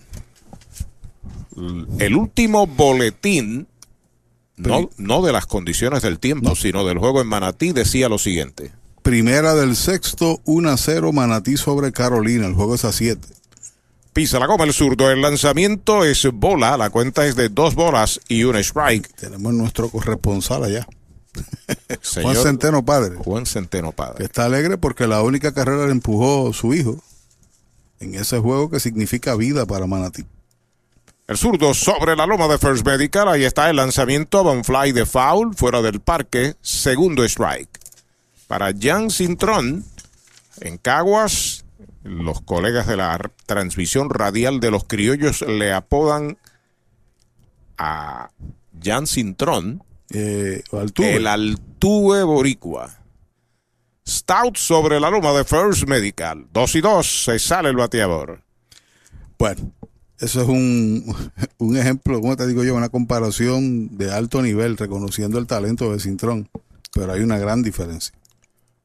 [1.98, 3.66] El último boletín
[4.62, 8.72] no, no de las condiciones del tiempo, sino del juego en Manatí, decía lo siguiente.
[9.02, 12.46] Primera del sexto, 1 a 0 Manatí sobre Carolina.
[12.46, 13.26] El juego es a 7.
[14.12, 15.10] Pisa la goma el zurdo.
[15.10, 16.76] El lanzamiento es bola.
[16.76, 19.08] La cuenta es de dos bolas y un strike.
[19.14, 20.86] Tenemos nuestro corresponsal allá.
[22.02, 23.16] Señor Juan Centeno Padre.
[23.16, 24.18] Juan Centeno Padre.
[24.18, 27.02] Que está alegre porque la única carrera le empujó su hijo
[28.00, 30.24] en ese juego que significa vida para Manatí.
[31.32, 33.26] El zurdo sobre la loma de First Medical.
[33.26, 34.44] Ahí está el lanzamiento.
[34.44, 35.54] Van fly de foul.
[35.54, 36.56] Fuera del parque.
[36.60, 37.70] Segundo strike.
[38.46, 39.82] Para Jan Cintrón.
[40.60, 41.64] En Caguas.
[42.02, 46.36] Los colegas de la transmisión radial de los criollos le apodan
[47.78, 48.28] a
[48.82, 49.82] Jan Cintrón.
[50.10, 51.14] Eh, Altuve.
[51.14, 52.90] El Altuve Boricua.
[54.06, 56.46] Stout sobre la loma de First Medical.
[56.52, 57.24] Dos y dos.
[57.24, 58.42] Se sale el bateador.
[59.38, 59.72] Bueno,
[60.22, 61.14] eso es un,
[61.58, 66.00] un ejemplo, como te digo yo, una comparación de alto nivel, reconociendo el talento de
[66.00, 66.48] Cintrón.
[66.94, 68.14] Pero hay una gran diferencia.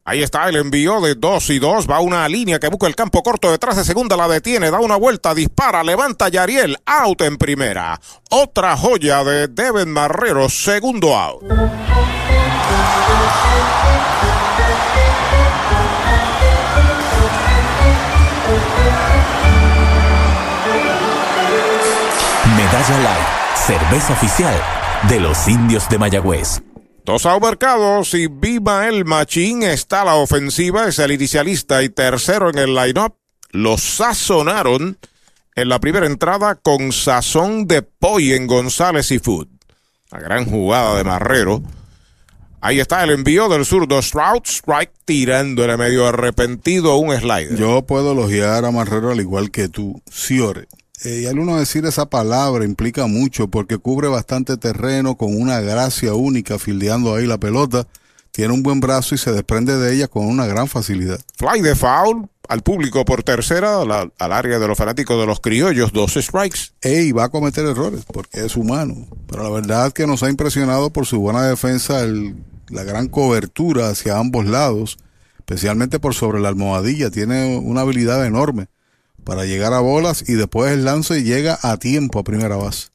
[0.05, 1.89] Ahí está el envío de 2 y 2.
[1.89, 4.15] Va una línea que busca el campo corto detrás de segunda.
[4.15, 6.77] La detiene, da una vuelta, dispara, levanta Yariel.
[6.85, 7.99] Out en primera.
[8.29, 10.47] Otra joya de Devin Marrero.
[10.47, 11.43] Segundo out.
[22.89, 23.27] Light,
[23.65, 24.55] cerveza oficial
[25.09, 26.61] de los indios de Mayagüez.
[27.03, 32.57] Dos mercados y Bimael Machín está a la ofensiva, es el inicialista y tercero en
[32.57, 33.15] el line-up.
[33.51, 34.97] Los sazonaron
[35.55, 39.49] en la primera entrada con sazón de pollo en González y Food.
[40.09, 41.61] La gran jugada de Marrero.
[42.61, 47.57] Ahí está el envío del zurdo Stroud, strike tirando en el medio arrepentido un slider.
[47.57, 50.67] Yo puedo elogiar a Marrero al igual que tú, Ciore.
[51.03, 55.59] Eh, y al uno decir esa palabra implica mucho porque cubre bastante terreno con una
[55.61, 57.87] gracia única fildeando ahí la pelota.
[58.31, 61.19] Tiene un buen brazo y se desprende de ella con una gran facilidad.
[61.37, 65.39] Fly de foul al público por tercera, la- al área de los fanáticos de los
[65.39, 66.59] criollos, dos strikes.
[66.81, 69.07] Ey, va a cometer errores porque es humano.
[69.27, 72.35] Pero la verdad que nos ha impresionado por su buena defensa, el-
[72.69, 74.97] la gran cobertura hacia ambos lados,
[75.39, 77.09] especialmente por sobre la almohadilla.
[77.09, 78.67] Tiene una habilidad enorme
[79.27, 82.87] para llegar a bolas y después el lance llega a tiempo a primera base.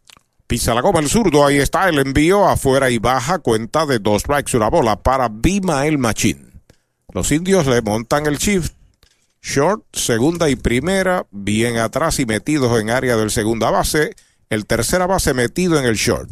[0.47, 4.23] Pisa la goma el zurdo, ahí está el envío afuera y baja, cuenta de dos
[4.23, 6.63] strikes una bola para Bimael Machín.
[7.13, 8.73] Los indios le montan el shift.
[9.43, 14.15] Short, segunda y primera, bien atrás y metidos en área del segunda base.
[14.49, 16.31] El tercera base metido en el short.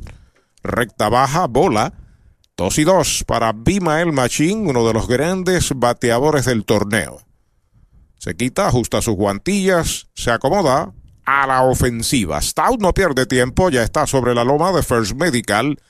[0.62, 1.92] Recta baja, bola.
[2.56, 7.20] Dos y dos para Bimael Machín, uno de los grandes bateadores del torneo.
[8.20, 10.92] Se quita, ajusta sus guantillas, se acomoda
[11.24, 12.42] a la ofensiva.
[12.42, 15.80] Stout no pierde tiempo, ya está sobre la loma de First Medical.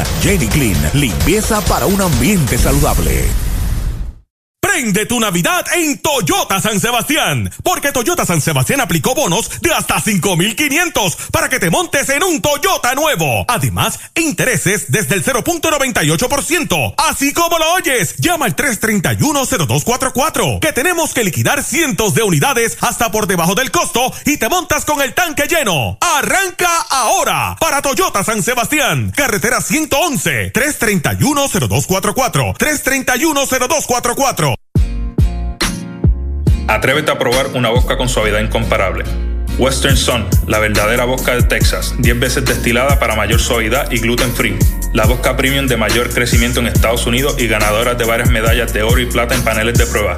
[0.21, 3.50] Jenny Clean, limpieza para un ambiente saludable.
[4.61, 9.99] Prende tu Navidad en Toyota San Sebastián, porque Toyota San Sebastián aplicó bonos de hasta
[9.99, 13.43] 5,500 para que te montes en un Toyota nuevo.
[13.49, 16.93] Además, intereses desde el 0.98%.
[16.97, 23.11] Así como lo oyes, llama al 331-0244, que tenemos que liquidar cientos de unidades hasta
[23.11, 25.97] por debajo del costo y te montas con el tanque lleno.
[25.99, 34.50] Arranca ahora para Toyota San Sebastián, carretera 111, 331-0244, 331-0244.
[36.71, 39.03] Atrévete a probar una vodka con suavidad incomparable.
[39.57, 44.33] Western Sun, la verdadera vodka de Texas, 10 veces destilada para mayor suavidad y gluten
[44.33, 44.57] free.
[44.93, 48.83] La vodka premium de mayor crecimiento en Estados Unidos y ganadora de varias medallas de
[48.83, 50.15] oro y plata en paneles de prueba.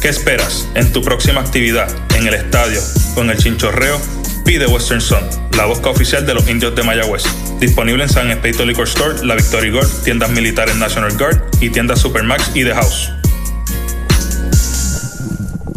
[0.00, 0.68] ¿Qué esperas?
[0.76, 2.80] En tu próxima actividad, en el estadio
[3.16, 4.00] o en el chinchorreo,
[4.44, 7.24] pide Western Sun, la vodka oficial de los indios de Mayagüez.
[7.58, 11.98] Disponible en San Espeito Liquor Store, La Victory Gold, tiendas militares National Guard y tiendas
[11.98, 13.10] Supermax y The House.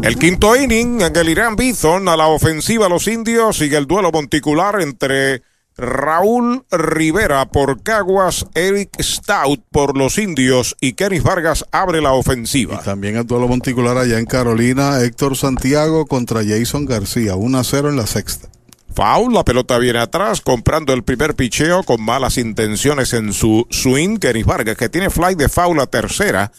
[0.01, 4.11] El quinto inning en el Irán Bison a la ofensiva los indios sigue el duelo
[4.13, 5.43] monticular entre
[5.75, 12.79] Raúl Rivera por Caguas, Eric Stout por los indios y Kenny Vargas abre la ofensiva.
[12.79, 17.89] También el duelo monticular allá en Carolina, Héctor Santiago contra Jason García, 1 a 0
[17.89, 18.47] en la sexta.
[18.95, 24.17] Foul, la pelota viene atrás, comprando el primer picheo con malas intenciones en su swing.
[24.17, 26.53] Kenny Vargas, que tiene fly de foul a tercera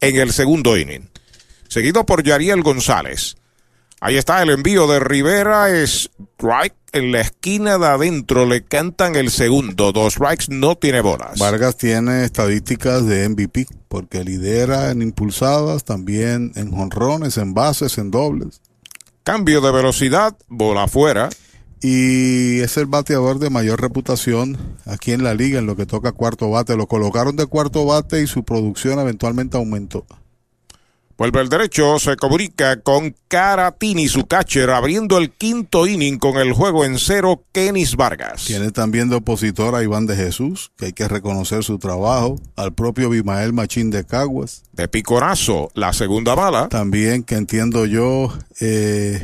[0.00, 1.08] en el segundo inning.
[1.68, 3.36] Seguido por Yariel González.
[4.00, 9.16] Ahí está el envío de Rivera, es strike en la esquina de adentro, le cantan
[9.16, 11.38] el segundo, dos strikes, no tiene bolas.
[11.38, 18.10] Vargas tiene estadísticas de MVP porque lidera en impulsadas, también en jonrones, en bases, en
[18.10, 18.60] dobles.
[19.24, 21.28] Cambio de velocidad, bola afuera.
[21.80, 26.12] y es el bateador de mayor reputación aquí en la liga en lo que toca
[26.12, 26.76] cuarto bate.
[26.76, 30.04] Lo colocaron de cuarto bate y su producción eventualmente aumentó.
[31.18, 36.52] Vuelve el derecho, se comunica con Caratini, su catcher, abriendo el quinto inning con el
[36.52, 38.44] juego en cero, Kenis Vargas.
[38.44, 42.72] Tiene también de opositor a Iván de Jesús, que hay que reconocer su trabajo, al
[42.72, 44.62] propio Bimael Machín de Caguas.
[44.70, 46.68] De picorazo, la segunda bala.
[46.68, 49.20] También que entiendo yo, eh,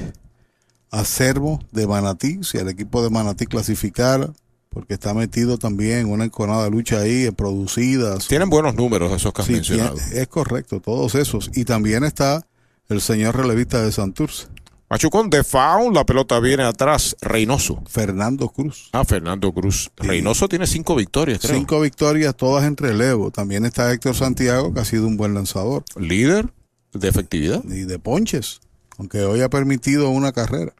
[0.90, 4.30] a Servo de Manatí, si el equipo de Manatí clasificara,
[4.74, 8.26] porque está metido también en una enconada lucha ahí, producidas.
[8.28, 9.96] Tienen buenos números esos que has Sí, mencionado.
[10.12, 11.50] es correcto, todos esos.
[11.54, 12.44] Y también está
[12.88, 14.48] el señor relevista de Santurce.
[14.90, 17.82] Machucón de foul, la pelota viene atrás, Reynoso.
[17.88, 18.90] Fernando Cruz.
[18.92, 19.90] Ah, Fernando Cruz.
[19.96, 21.56] Reynoso tiene cinco victorias, creo.
[21.56, 23.30] Cinco victorias, todas en relevo.
[23.30, 25.84] También está Héctor Santiago, que ha sido un buen lanzador.
[25.96, 26.52] Líder
[26.92, 27.64] de efectividad.
[27.64, 28.60] Y de ponches,
[28.98, 30.74] aunque hoy ha permitido una carrera.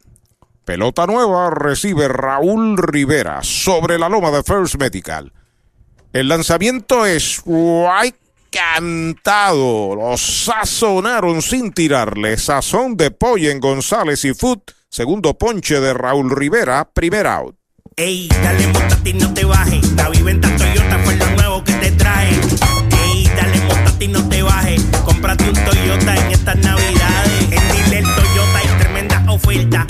[0.65, 5.32] Pelota nueva recibe Raúl Rivera sobre la loma de First Medical.
[6.12, 8.15] El lanzamiento es guay
[8.51, 9.95] cantado.
[9.95, 12.39] Lo sazonaron sin tirarle.
[12.39, 14.61] Sazón de pollo en González y Food.
[14.89, 16.89] Segundo ponche de Raúl Rivera.
[16.95, 17.57] Primer out.
[17.97, 19.93] Ey, dale montate y no te bajes.
[19.93, 22.31] La viventa Toyota fue lo nuevo que te trae.
[22.31, 24.82] Ey, dale montate y no te bajes.
[25.05, 27.43] Cómprate un Toyota en estas navidades.
[27.51, 29.86] En Dile Toyota hay tremenda oferta.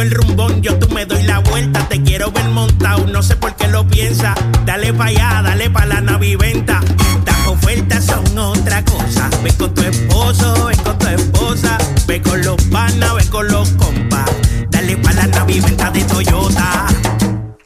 [0.00, 1.80] El rumbón, yo tú me doy la vuelta.
[1.88, 4.32] Te quiero ver montado, no sé por qué lo piensa.
[4.64, 6.80] Dale pa' allá, dale pa' la naviventa.
[7.18, 9.28] Estas ofertas son otra cosa.
[9.42, 11.78] Ve con tu esposo, ve con tu esposa.
[12.06, 14.30] Ve con los panas, ve con los compas.
[14.70, 16.86] Dale pa' la naviventa de Toyota.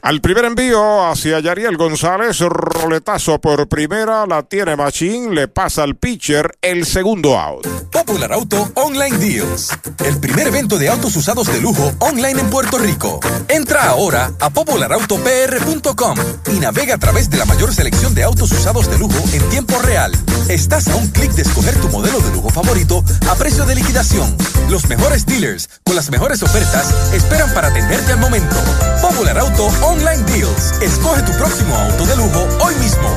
[0.03, 5.95] Al primer envío hacia Yariel González, roletazo por primera, la tiene Machín, le pasa al
[5.95, 7.65] pitcher el segundo out.
[7.89, 9.69] Popular Auto Online Deals.
[10.03, 13.21] El primer evento de autos usados de lujo online en Puerto Rico.
[13.47, 16.17] Entra ahora a popularautopr.com
[16.53, 19.79] y navega a través de la mayor selección de autos usados de lujo en tiempo
[19.79, 20.11] real.
[20.49, 24.35] Estás a un clic de escoger tu modelo de lujo favorito a precio de liquidación.
[24.69, 28.55] Los mejores dealers con las mejores ofertas esperan para atenderte al momento.
[29.01, 30.81] Popular Auto Online Deals.
[30.81, 33.15] Escoge tu próximo auto de lujo hoy mismo.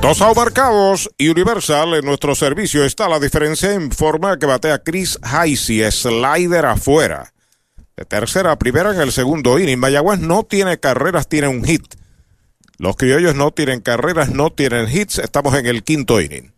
[0.00, 4.78] Dos out marcados y Universal en nuestro servicio está la diferencia en forma que batea
[4.78, 7.34] Chris Heisey, slider afuera.
[7.94, 9.78] De tercera a primera en el segundo inning.
[9.78, 11.84] Mayagüez no tiene carreras, tiene un hit.
[12.78, 15.18] Los criollos no tienen carreras, no tienen hits.
[15.18, 16.52] Estamos en el quinto inning.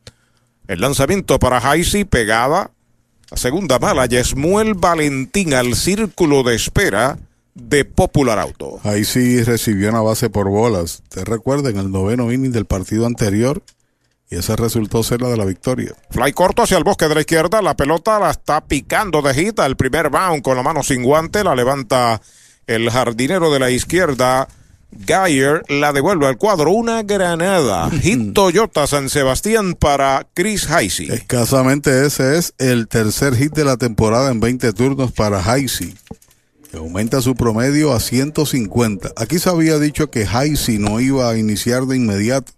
[0.68, 2.70] El lanzamiento para Heisey pegada.
[3.30, 7.18] La segunda mala, Yesmuel Valentín al círculo de espera
[7.54, 8.80] de Popular Auto.
[8.84, 11.02] Ahí sí recibió una base por bolas.
[11.08, 13.62] Te recuerda en el noveno inning del partido anterior
[14.30, 15.92] y esa resultó ser la de la victoria.
[16.10, 17.60] Fly corto hacia el bosque de la izquierda.
[17.60, 19.58] La pelota la está picando de hit.
[19.58, 21.42] El primer bound con la mano sin guante.
[21.42, 22.22] La levanta
[22.68, 24.46] el jardinero de la izquierda.
[25.04, 26.70] Geyer la devuelve al cuadro.
[26.70, 27.90] Una granada.
[28.02, 31.10] Hit Toyota San Sebastián para Chris Heisey.
[31.10, 35.94] Escasamente ese es el tercer hit de la temporada en 20 turnos para Heisey.
[36.70, 39.12] Que aumenta su promedio a 150.
[39.16, 42.52] Aquí se había dicho que Heisey no iba a iniciar de inmediato.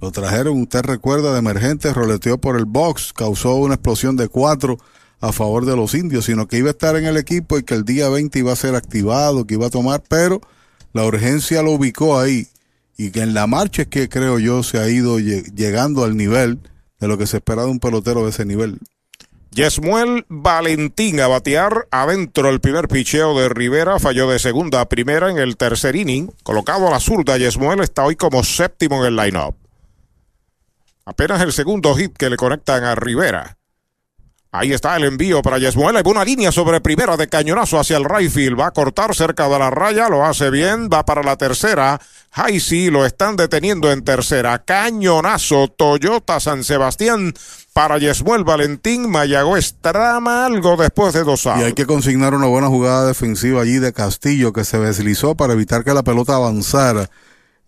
[0.00, 4.78] Lo trajeron, usted recuerda, de emergente, roleteó por el box, causó una explosión de cuatro
[5.20, 7.74] a favor de los indios, sino que iba a estar en el equipo y que
[7.74, 10.40] el día 20 iba a ser activado, que iba a tomar, pero
[10.94, 12.48] la urgencia lo ubicó ahí
[12.96, 16.16] y que en la marcha es que creo yo se ha ido lle- llegando al
[16.16, 16.58] nivel
[16.98, 18.78] de lo que se espera de un pelotero de ese nivel.
[19.52, 25.28] Yesmuel Valentín a batear adentro el primer picheo de Rivera, falló de segunda a primera
[25.28, 26.30] en el tercer inning.
[26.44, 29.56] Colocado a la zurda, Yesmuel está hoy como séptimo en el line-up.
[31.04, 33.56] Apenas el segundo hit que le conectan a Rivera.
[34.52, 35.96] Ahí está el envío para Yesmuel.
[35.96, 38.58] Hay una línea sobre primera de cañonazo hacia el right field.
[38.58, 40.08] Va a cortar cerca de la raya.
[40.08, 40.88] Lo hace bien.
[40.92, 42.00] Va para la tercera.
[42.32, 44.58] Haisi lo están deteniendo en tercera.
[44.64, 45.68] Cañonazo.
[45.68, 47.32] Toyota San Sebastián
[47.72, 49.08] para Yesmuel Valentín.
[49.10, 53.78] Mayagüez trama algo después de dos Y hay que consignar una buena jugada defensiva allí
[53.78, 57.10] de Castillo que se deslizó para evitar que la pelota avanzara.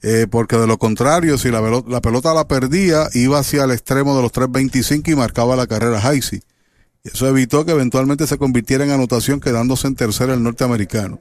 [0.05, 3.71] Eh, porque de lo contrario, si la, velo- la pelota la perdía, iba hacia el
[3.71, 6.43] extremo de los 3.25 y marcaba la carrera Heisey.
[7.05, 11.21] Y eso evitó que eventualmente se convirtiera en anotación quedándose en tercera el norteamericano.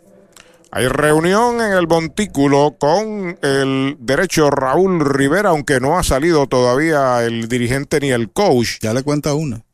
[0.74, 7.26] Hay reunión en el montículo con el derecho Raúl Rivera, aunque no ha salido todavía
[7.26, 8.80] el dirigente ni el coach.
[8.82, 9.66] Ya le cuenta una.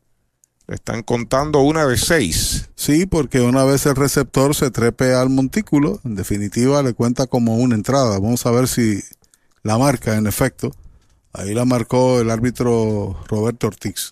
[0.66, 2.68] Le están contando una de seis.
[2.74, 7.58] Sí, porque una vez el receptor se trepe al montículo, en definitiva le cuenta como
[7.58, 8.18] una entrada.
[8.18, 9.00] Vamos a ver si
[9.62, 10.72] la marca, en efecto.
[11.32, 14.10] Ahí la marcó el árbitro Roberto Ortiz.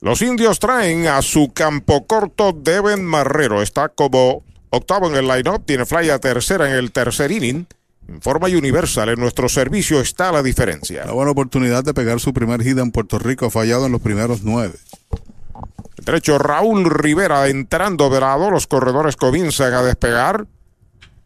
[0.00, 3.62] Los indios traen a su campo corto Devin Marrero.
[3.62, 7.66] Está como octavo en el line-up, tiene fly a tercera en el tercer inning.
[8.08, 11.04] Informa Universal, en nuestro servicio está la diferencia.
[11.04, 14.00] La buena oportunidad de pegar su primer hit en Puerto Rico, ha fallado en los
[14.00, 14.74] primeros nueve.
[15.98, 20.46] Derecho Raúl Rivera entrando de lado, los corredores comienzan a despegar.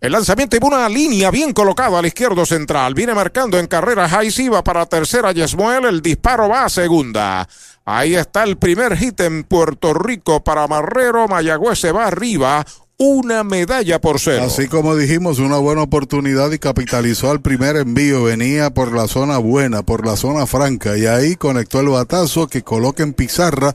[0.01, 2.93] El lanzamiento y una línea bien colocada al izquierdo central.
[2.93, 5.87] Viene marcando en carrera Jaisi, va para tercera Yesmuel.
[5.87, 7.49] El disparo va a segunda.
[7.87, 11.27] Ahí está el primer hit en Puerto Rico para Marrero.
[11.27, 12.67] Mayagüez se va arriba.
[12.97, 14.45] Una medalla por cero.
[14.45, 18.23] Así como dijimos, una buena oportunidad y capitalizó al primer envío.
[18.23, 20.97] Venía por la zona buena, por la zona franca.
[20.97, 23.75] Y ahí conectó el batazo que coloca en pizarra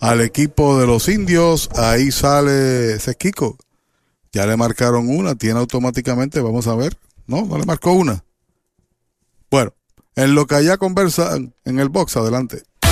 [0.00, 1.68] al equipo de los indios.
[1.74, 3.58] Ahí sale Sequico.
[4.32, 6.96] Ya le marcaron una, tiene automáticamente, vamos a ver.
[7.26, 8.24] No, no le marcó una.
[9.50, 9.74] Bueno,
[10.14, 12.62] en lo que allá conversan en el box, adelante.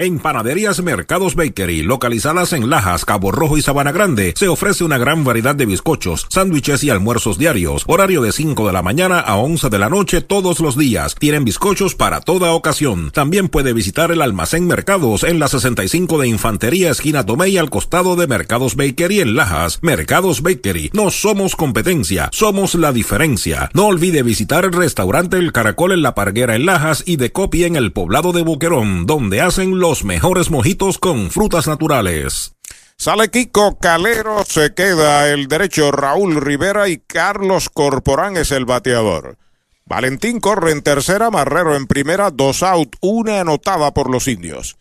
[0.00, 4.96] En Panaderías Mercados Bakery, localizadas en Lajas, Cabo Rojo y Sabana Grande, se ofrece una
[4.96, 7.82] gran variedad de bizcochos, sándwiches y almuerzos diarios.
[7.88, 11.16] Horario de 5 de la mañana a 11 de la noche todos los días.
[11.16, 13.10] Tienen bizcochos para toda ocasión.
[13.10, 18.14] También puede visitar el almacén Mercados en la 65 de Infantería, esquina Tomei, al costado
[18.14, 19.80] de Mercados Bakery en Lajas.
[19.82, 20.90] Mercados Bakery.
[20.92, 23.68] No somos competencia, somos la diferencia.
[23.74, 27.66] No olvide visitar el restaurante El Caracol en La Parguera en Lajas y de Copia
[27.66, 32.52] en el poblado de Boquerón, donde hacen los los mejores mojitos con frutas naturales.
[32.98, 39.38] Sale Kiko Calero, se queda el derecho Raúl Rivera y Carlos Corporán es el bateador.
[39.86, 44.76] Valentín corre en tercera, Marrero en primera, dos out, una anotada por los indios.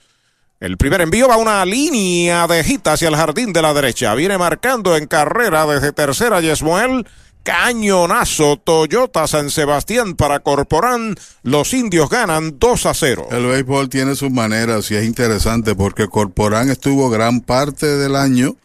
[0.59, 4.13] El primer envío va una línea de gita hacia el jardín de la derecha.
[4.13, 7.07] Viene marcando en carrera desde tercera Yesmuel.
[7.47, 11.15] Cañonazo Toyota San Sebastián para Corporán.
[11.43, 13.29] Los indios ganan 2 a 0.
[13.31, 18.57] El béisbol tiene sus maneras y es interesante porque Corporán estuvo gran parte del año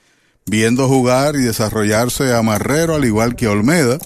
[0.47, 3.99] viendo jugar y desarrollarse a Marrero al igual que Olmeda.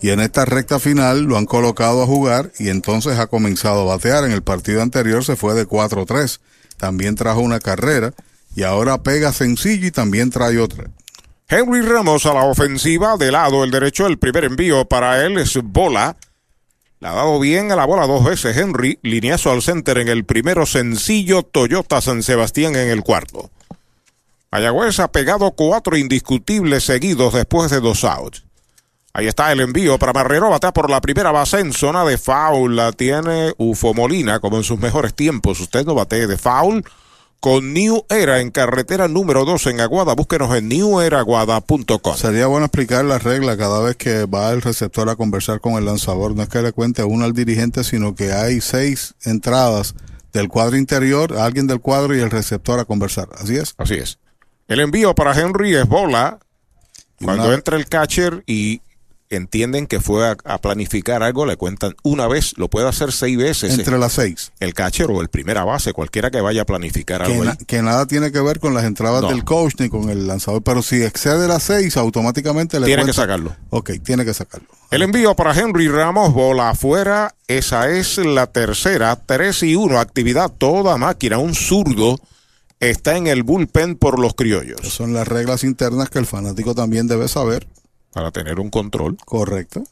[0.00, 3.96] Y en esta recta final lo han colocado a jugar y entonces ha comenzado a
[3.96, 4.24] batear.
[4.24, 6.38] En el partido anterior se fue de 4-3.
[6.76, 8.14] También trajo una carrera
[8.54, 10.88] y ahora pega sencillo y también trae otra.
[11.52, 15.58] Henry Ramos a la ofensiva, de lado el derecho, el primer envío para él es
[15.60, 16.16] bola.
[17.00, 20.24] Le ha dado bien a la bola dos veces Henry, lineazo al center en el
[20.24, 23.50] primero, sencillo Toyota San Sebastián en el cuarto.
[24.52, 28.44] Mayagüez ha pegado cuatro indiscutibles seguidos después de dos outs.
[29.12, 32.76] Ahí está el envío para Marrero, batea por la primera base en zona de foul.
[32.76, 35.58] La tiene Ufo Molina, como en sus mejores tiempos.
[35.58, 36.84] Usted no batee de foul
[37.40, 40.14] con New Era en carretera número 2 en Aguada.
[40.14, 42.16] Búsquenos en neweraguada.com.
[42.16, 45.86] Sería bueno explicar la regla cada vez que va el receptor a conversar con el
[45.86, 46.34] lanzador.
[46.36, 49.94] No es que le cuente uno al dirigente, sino que hay seis entradas
[50.32, 53.28] del cuadro interior, alguien del cuadro y el receptor a conversar.
[53.38, 53.74] Así es.
[53.78, 54.18] Así es.
[54.68, 56.38] El envío para Henry es bola.
[57.24, 58.82] Cuando Una- entra el catcher y
[59.30, 63.38] entienden que fue a, a planificar algo, le cuentan una vez, lo puede hacer seis
[63.38, 63.72] veces.
[63.78, 64.52] Entre las seis.
[64.60, 67.44] El catcher o el primera base, cualquiera que vaya a planificar Que, algo.
[67.44, 69.28] na- que nada tiene que ver con las entradas No.
[69.28, 73.06] del coach ni con el lanzador, pero si excede las seis, automáticamente le Tiene que
[73.06, 73.56] cuenta- sacarlo.
[73.70, 74.66] Ok, tiene que sacarlo.
[74.90, 77.34] El envío para Henry Ramos, bola afuera.
[77.46, 79.14] Esa es la tercera.
[79.24, 80.00] 3 y 1.
[80.00, 81.38] Actividad toda máquina.
[81.38, 82.18] Un zurdo
[82.80, 84.80] está en el bullpen por los criollos.
[84.82, 87.68] Son las reglas internas que el fanático también debe saber.
[88.12, 89.16] Para tener un control.
[89.24, 89.84] Correcto.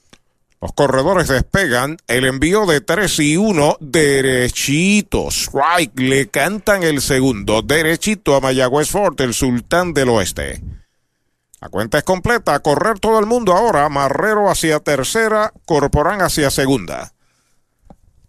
[0.60, 1.98] Los corredores despegan.
[2.08, 3.76] El envío de 3 y 1.
[3.80, 5.28] Derechito.
[5.30, 5.98] Strike.
[6.00, 7.62] Le cantan el segundo.
[7.62, 10.60] Derechito a Mayagüez Fort, el sultán del oeste.
[11.60, 12.54] La cuenta es completa.
[12.54, 13.88] A correr todo el mundo ahora.
[13.88, 15.52] Marrero hacia tercera.
[15.64, 17.12] Corporán hacia segunda.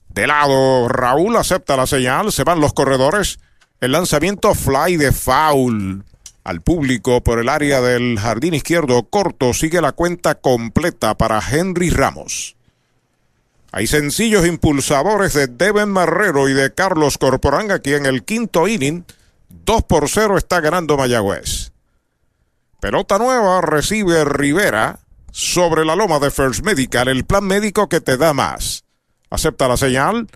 [0.10, 2.32] De lado, Raúl acepta la señal.
[2.32, 3.40] Se van los corredores.
[3.80, 6.03] El lanzamiento fly de foul
[6.44, 9.53] al público por el área del jardín izquierdo corto.
[9.53, 12.56] Sigue la cuenta completa para Henry Ramos.
[13.72, 19.06] Hay sencillos impulsadores de Devin Marrero y de Carlos Corporán aquí en el quinto inning.
[19.66, 21.72] 2 por 0 está ganando Mayagüez.
[22.80, 24.99] Pelota nueva recibe Rivera
[25.32, 28.84] sobre la loma de First Medical, el plan médico que te da más.
[29.30, 30.28] Acepta la señal.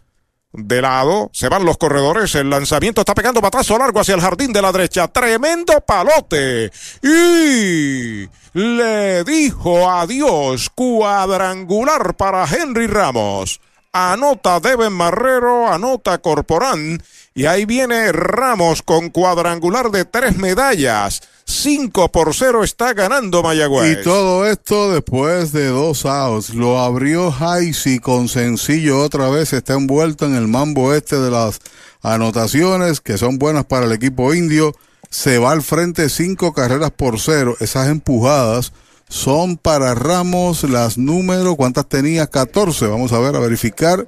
[0.56, 2.36] De lado, se van los corredores.
[2.36, 5.08] El lanzamiento está pegando batazo largo hacia el jardín de la derecha.
[5.08, 6.72] Tremendo palote.
[7.02, 10.70] Y le dijo adiós.
[10.70, 13.62] Cuadrangular para Henry Ramos.
[13.92, 17.02] Anota Deben Marrero, anota Corporán.
[17.34, 21.22] Y ahí viene Ramos con cuadrangular de tres medallas.
[21.46, 24.00] 5 por 0 está ganando Mayagüez.
[24.00, 26.54] Y todo esto después de dos outs.
[26.54, 29.54] Lo abrió Jaisi con sencillo otra vez.
[29.54, 31.60] Está envuelto en el mambo este de las
[32.02, 34.76] anotaciones que son buenas para el equipo indio.
[35.10, 37.56] Se va al frente cinco carreras por cero.
[37.60, 38.74] Esas empujadas
[39.10, 41.56] son para Ramos las números.
[41.56, 42.28] ¿Cuántas tenía?
[42.28, 42.88] 14.
[42.88, 44.08] Vamos a ver, a verificar.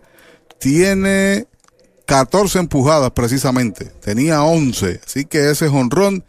[0.58, 1.48] Tiene
[2.06, 3.86] 14 empujadas precisamente.
[3.86, 5.02] Tenía 11.
[5.06, 6.24] Así que ese jonrón,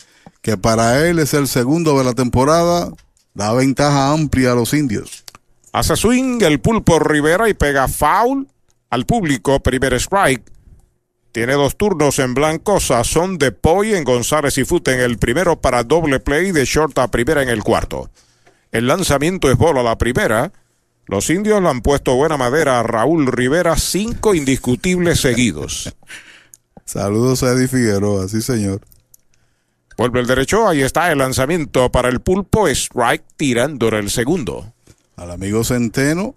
[0.46, 2.92] que para él es el segundo de la temporada,
[3.34, 5.24] da ventaja amplia a los indios.
[5.72, 8.46] Hace swing el pulpo Rivera y pega foul
[8.88, 9.58] al público.
[9.58, 10.44] Primer strike.
[11.32, 12.78] Tiene dos turnos en blanco.
[12.78, 16.96] Sazón de Poy en González y Fute en el primero para doble play de short
[17.00, 18.08] a primera en el cuarto.
[18.70, 20.52] El lanzamiento es bola a la primera.
[21.06, 25.92] Los indios le han puesto buena madera a Raúl Rivera, cinco indiscutibles seguidos.
[26.84, 28.80] Saludos a Eddie Figueroa, sí señor.
[29.96, 34.72] Vuelve el derecho, ahí está el lanzamiento para el pulpo, strike tirándole el segundo.
[35.16, 36.34] Al amigo Centeno,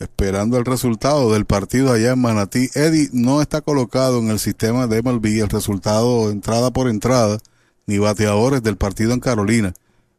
[0.00, 2.68] esperando el resultado del partido allá en Manatí.
[2.74, 7.38] Eddie no está colocado en el sistema de MLB el resultado entrada por entrada,
[7.86, 9.74] ni bateadores del partido en Carolina.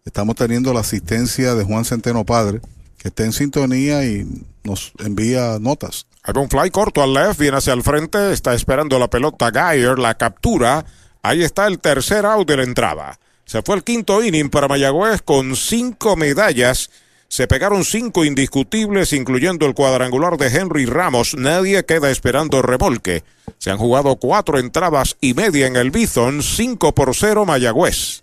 [0.06, 2.62] Estamos teniendo la asistencia de Juan Centeno Padre,
[2.98, 4.26] que está en sintonía y
[4.64, 6.08] nos envía notas.
[6.24, 10.00] Hay un fly corto al left, viene hacia el frente, está esperando la pelota Geyer,
[10.00, 10.86] la captura.
[11.24, 13.18] Ahí está el tercer out de la entrada.
[13.46, 16.90] Se fue el quinto inning para Mayagüez con cinco medallas.
[17.30, 21.36] Se pegaron cinco indiscutibles, incluyendo el cuadrangular de Henry Ramos.
[21.36, 23.24] Nadie queda esperando remolque.
[23.58, 28.23] Se han jugado cuatro entradas y media en el Bison, cinco por cero Mayagüez.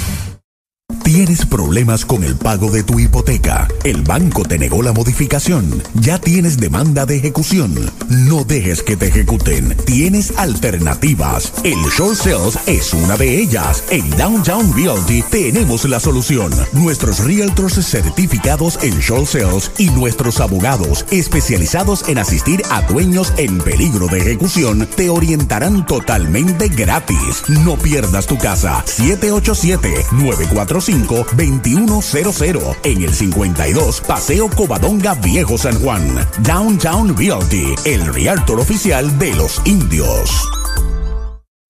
[1.03, 3.67] ¿Tienes problemas con el pago de tu hipoteca?
[3.83, 5.83] ¿El banco te negó la modificación?
[5.93, 7.73] ¿Ya tienes demanda de ejecución?
[8.09, 9.75] No dejes que te ejecuten.
[9.85, 11.53] Tienes alternativas.
[11.63, 13.83] El short sales es una de ellas.
[13.89, 16.51] En Downtown Realty tenemos la solución.
[16.73, 23.59] Nuestros realtors certificados en short sales y nuestros abogados especializados en asistir a dueños en
[23.59, 27.43] peligro de ejecución te orientarán totalmente gratis.
[27.47, 28.83] No pierdas tu casa.
[28.85, 36.27] 787 945 2100 en el 52 Paseo Covadonga Viejo San Juan.
[36.39, 40.49] Downtown Realty, el realtor oficial de los indios.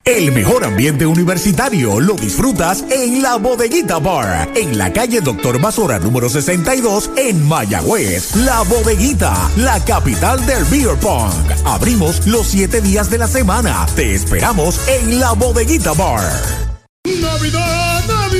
[0.03, 5.99] El mejor ambiente universitario lo disfrutas en la Bodeguita Bar, en la calle Doctor Basora
[5.99, 8.35] número 62 en Mayagüez.
[8.37, 11.31] La Bodeguita, la capital del beer pong.
[11.65, 13.85] Abrimos los siete días de la semana.
[13.95, 16.23] Te esperamos en la Bodeguita Bar.
[17.05, 18.30] Navidad, Navidad,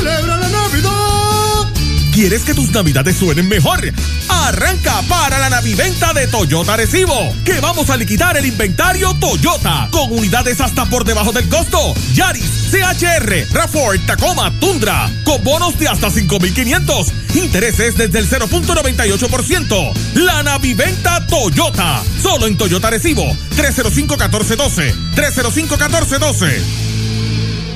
[0.00, 0.90] celebra la Navidad.
[2.12, 3.80] ¿Quieres que tus navidades suenen mejor?
[4.28, 10.12] Arranca para la naviventa de Toyota Recibo, que vamos a liquidar el inventario Toyota, con
[10.12, 11.94] unidades hasta por debajo del costo.
[12.14, 17.12] Yaris, CHR, Rafford, Tacoma, Tundra, con bonos de hasta 5,500.
[17.34, 19.92] Intereses desde el 0.98%.
[20.14, 23.24] La naviventa Toyota, solo en Toyota Recibo,
[23.56, 26.90] 305-1412, 305-1412.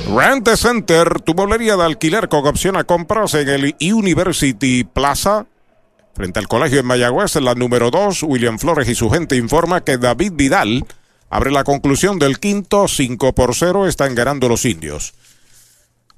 [0.07, 5.47] Rent Center, tu mueblería de alquiler con opción a compras en el University Plaza.
[6.13, 9.83] Frente al colegio en Mayagüez, en la número 2, William Flores y su gente informa
[9.83, 10.85] que David Vidal
[11.29, 15.15] abre la conclusión del quinto, 5 por 0, están ganando los indios.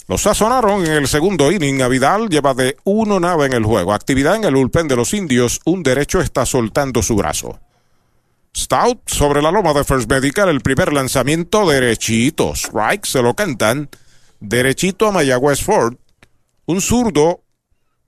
[0.07, 1.81] Los sazonaron en el segundo inning.
[1.81, 3.93] A Vidal lleva de uno nada en el juego.
[3.93, 5.59] Actividad en el bullpen de los indios.
[5.65, 7.59] Un derecho está soltando su brazo.
[8.58, 12.56] Stout sobre la loma de First Medical, el primer lanzamiento derechito.
[12.56, 13.88] Strike, se lo cantan.
[14.40, 15.98] Derechito a Mayagüez Ford.
[16.66, 17.44] Un zurdo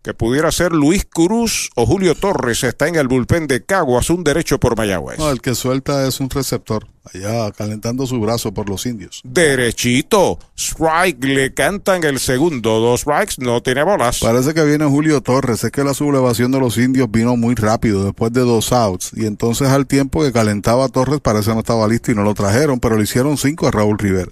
[0.01, 4.23] que pudiera ser Luis Cruz o Julio Torres está en el bullpen de Caguas, un
[4.23, 5.19] derecho por Mayagüez.
[5.19, 9.21] No, el que suelta es un receptor, allá calentando su brazo por los indios.
[9.25, 10.39] Derechito.
[10.57, 12.79] Strike, le cantan el segundo.
[12.79, 14.19] Dos strikes, no tiene bolas.
[14.19, 18.05] Parece que viene Julio Torres, es que la sublevación de los indios vino muy rápido,
[18.05, 22.11] después de dos outs, y entonces al tiempo que calentaba Torres parece no estaba listo
[22.11, 24.31] y no lo trajeron, pero le hicieron cinco a Raúl Rivera.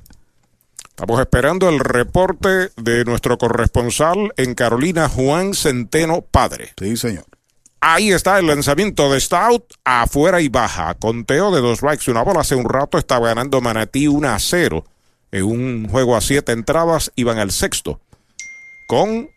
[1.00, 6.74] Estamos esperando el reporte de nuestro corresponsal en Carolina, Juan Centeno Padre.
[6.76, 7.26] Sí, señor.
[7.80, 10.96] Ahí está el lanzamiento de Stout, afuera y baja.
[10.96, 12.40] Conteo de dos strikes y una bola.
[12.40, 14.86] Hace un rato estaba ganando Manatí 1 a 0.
[15.34, 18.02] En un juego a siete entradas, iban al sexto.
[18.88, 19.30] Con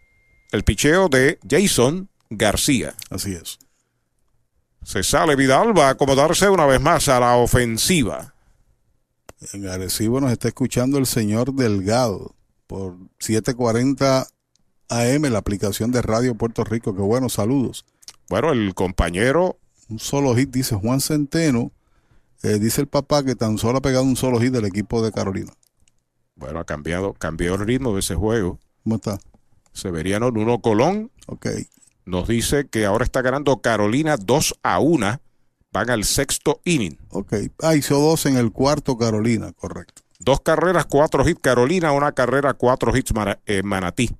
[0.53, 2.95] el picheo de Jason García.
[3.11, 3.59] Así es.
[4.83, 8.33] Se sale Vidal, va a acomodarse una vez más a la ofensiva.
[9.41, 12.35] En Arecibo nos está escuchando el señor Delgado
[12.67, 14.27] por 740
[14.91, 16.95] AM, la aplicación de Radio Puerto Rico.
[16.95, 17.87] Qué bueno, saludos.
[18.29, 19.57] Bueno, el compañero.
[19.89, 21.73] Un solo hit, dice Juan Centeno.
[22.43, 25.11] Eh, dice el papá que tan solo ha pegado un solo hit del equipo de
[25.11, 25.53] Carolina.
[26.37, 28.61] Bueno, ha cambiado, cambió el ritmo de ese juego.
[28.85, 29.19] ¿Cómo está?
[29.73, 31.11] Severiano Nuno Colón.
[31.27, 31.47] Ok.
[32.05, 35.21] Nos dice que ahora está ganando Carolina 2 a 1.
[35.73, 36.99] Van al sexto inning.
[37.11, 37.35] Ok.
[37.63, 40.03] Ah, hizo dos en el cuarto Carolina, correcto.
[40.19, 43.13] Dos carreras, cuatro hits Carolina, una carrera, cuatro hits
[43.47, 44.11] eh, Manatí.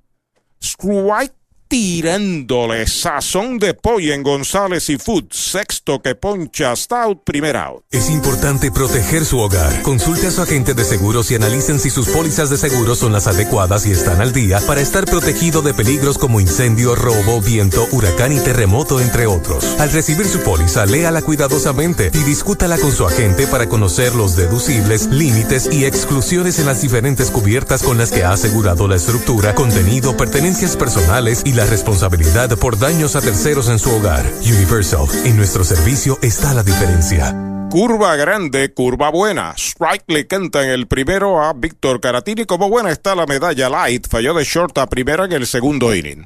[0.61, 1.35] Strike
[1.71, 5.31] tirándole sazón de pollo en González y Food.
[5.31, 7.85] Sexto que poncha Stout, primer out.
[7.89, 9.81] Es importante proteger su hogar.
[9.81, 13.27] Consulte a su agente de seguros y analicen si sus pólizas de seguros son las
[13.27, 18.33] adecuadas y están al día para estar protegido de peligros como incendio, robo, viento, huracán
[18.33, 19.63] y terremoto, entre otros.
[19.79, 25.07] Al recibir su póliza, léala cuidadosamente y discútala con su agente para conocer los deducibles,
[25.07, 30.17] límites y exclusiones en las diferentes cubiertas con las que ha asegurado la estructura, contenido,
[30.17, 34.25] pertenencias personales y la responsabilidad por daños a terceros en su hogar.
[34.41, 37.35] Universal, en nuestro servicio está la diferencia.
[37.69, 39.53] Curva grande, curva buena.
[39.55, 42.43] Strike le canta en el primero a Víctor Caratini.
[42.45, 44.07] Como buena está la medalla light.
[44.09, 46.25] Falló de short a primera en el segundo inning.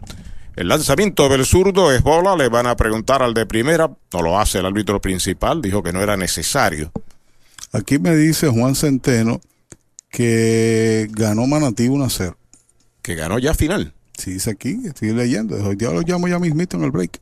[0.56, 2.36] El lanzamiento del zurdo es bola.
[2.36, 3.92] Le van a preguntar al de primera.
[4.12, 5.62] No lo hace el árbitro principal.
[5.62, 6.92] Dijo que no era necesario.
[7.74, 9.40] Aquí me dice Juan Centeno
[10.10, 12.38] que ganó Manatí 1 a 0.
[13.04, 13.94] Que ganó ya final.
[14.18, 15.56] Sí, dice aquí, estoy leyendo.
[15.64, 17.20] Hoy día lo llamo ya mismito en el break.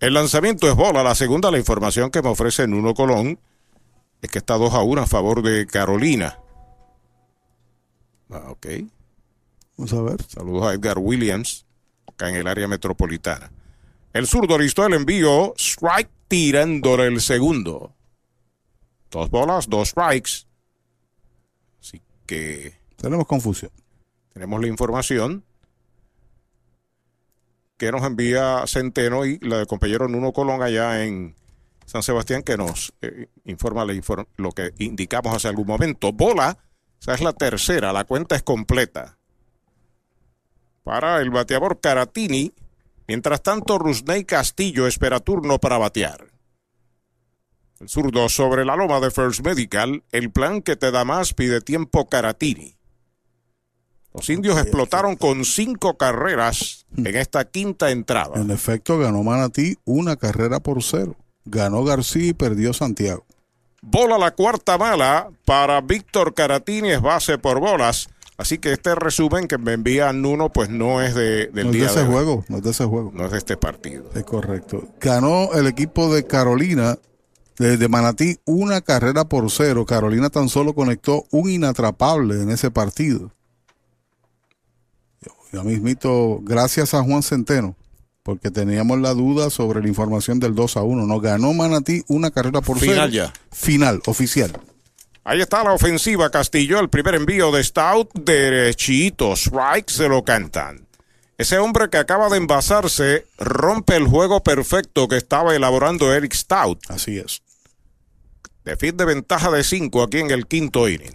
[0.00, 1.02] El lanzamiento es bola.
[1.02, 3.38] La segunda, la información que me ofrece Nuno Colón
[4.22, 6.38] es que está 2 a 1 a favor de Carolina.
[8.30, 8.66] Ah, ok.
[9.76, 10.22] Vamos a ver.
[10.28, 11.66] Saludos a Edgar Williams,
[12.06, 13.50] acá en el área metropolitana.
[14.12, 17.94] El zurdo listó el envío, strike tirándole el segundo.
[19.10, 20.46] Dos bolas, dos strikes.
[21.80, 23.70] Así que Tenemos confusión.
[24.32, 25.44] tenemos la información
[27.80, 31.34] que nos envía Centeno y la del compañero Nuno Colón allá en
[31.86, 33.86] San Sebastián que nos eh, informa
[34.36, 36.12] lo que indicamos hace algún momento.
[36.12, 36.58] Bola,
[37.00, 39.16] esa es la tercera, la cuenta es completa.
[40.82, 42.52] Para el bateador Caratini,
[43.08, 46.26] mientras tanto Rusney Castillo espera turno para batear.
[47.80, 51.62] El zurdo sobre la loma de First Medical, el plan que te da más pide
[51.62, 52.76] tiempo Caratini.
[54.12, 58.40] Los indios explotaron con cinco carreras en esta quinta entrada.
[58.40, 61.16] En efecto, ganó Manatí una carrera por cero.
[61.44, 63.24] Ganó García y perdió Santiago.
[63.82, 68.08] Bola la cuarta mala para Víctor Caratini, es base por bolas.
[68.36, 71.78] Así que este resumen que me envía Nuno, pues no es de, del no es
[71.78, 73.12] de ese de juego, no es de ese juego.
[73.14, 74.10] No es de este partido.
[74.14, 74.88] Es correcto.
[75.00, 76.98] Ganó el equipo de Carolina,
[77.58, 79.84] de, de Manatí, una carrera por cero.
[79.86, 83.30] Carolina tan solo conectó un inatrapable en ese partido.
[85.52, 87.76] Ya mismito, gracias a Juan Centeno,
[88.22, 91.06] porque teníamos la duda sobre la información del 2 a 1.
[91.06, 92.92] No ganó Manatí una carrera por cero.
[92.92, 93.32] Final ya.
[93.50, 94.52] Final, oficial.
[95.24, 100.86] Ahí está la ofensiva Castillo, el primer envío de Stout, derechito, strike, se lo cantan.
[101.36, 106.80] Ese hombre que acaba de envasarse rompe el juego perfecto que estaba elaborando Eric Stout.
[106.88, 107.42] Así es.
[108.64, 111.14] De fin de ventaja de 5 aquí en el quinto inning.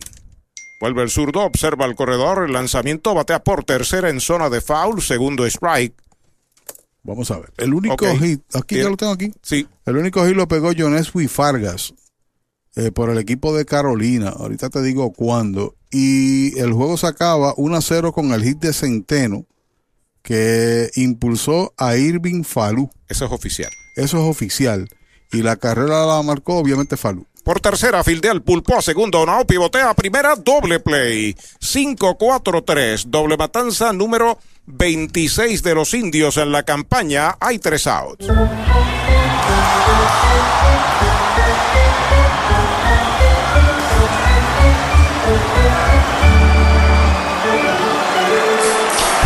[0.80, 5.02] Vuelve el zurdo, observa el corredor, el lanzamiento, batea por tercera en zona de foul,
[5.02, 5.94] segundo strike.
[7.04, 7.54] Vamos a ver.
[7.58, 9.32] El único hit, aquí ya lo tengo aquí.
[9.42, 9.68] Sí.
[9.86, 11.94] El único hit lo pegó Joneswi Fargas
[12.76, 14.30] eh, por el equipo de Carolina.
[14.30, 15.76] Ahorita te digo cuándo.
[15.92, 19.46] Y el juego se acaba 1 a 0 con el hit de Centeno
[20.24, 22.90] que impulsó a Irving Falú.
[23.08, 23.72] Eso es oficial.
[23.96, 24.90] Eso es oficial.
[25.32, 27.28] Y la carrera la marcó obviamente Falú.
[27.46, 31.36] Por tercera, fildea el pulpo a segundo, no, pivotea a primera, doble play.
[31.62, 37.38] 5-4-3, doble matanza número 26 de los indios en la campaña.
[37.40, 38.26] Hay tres outs.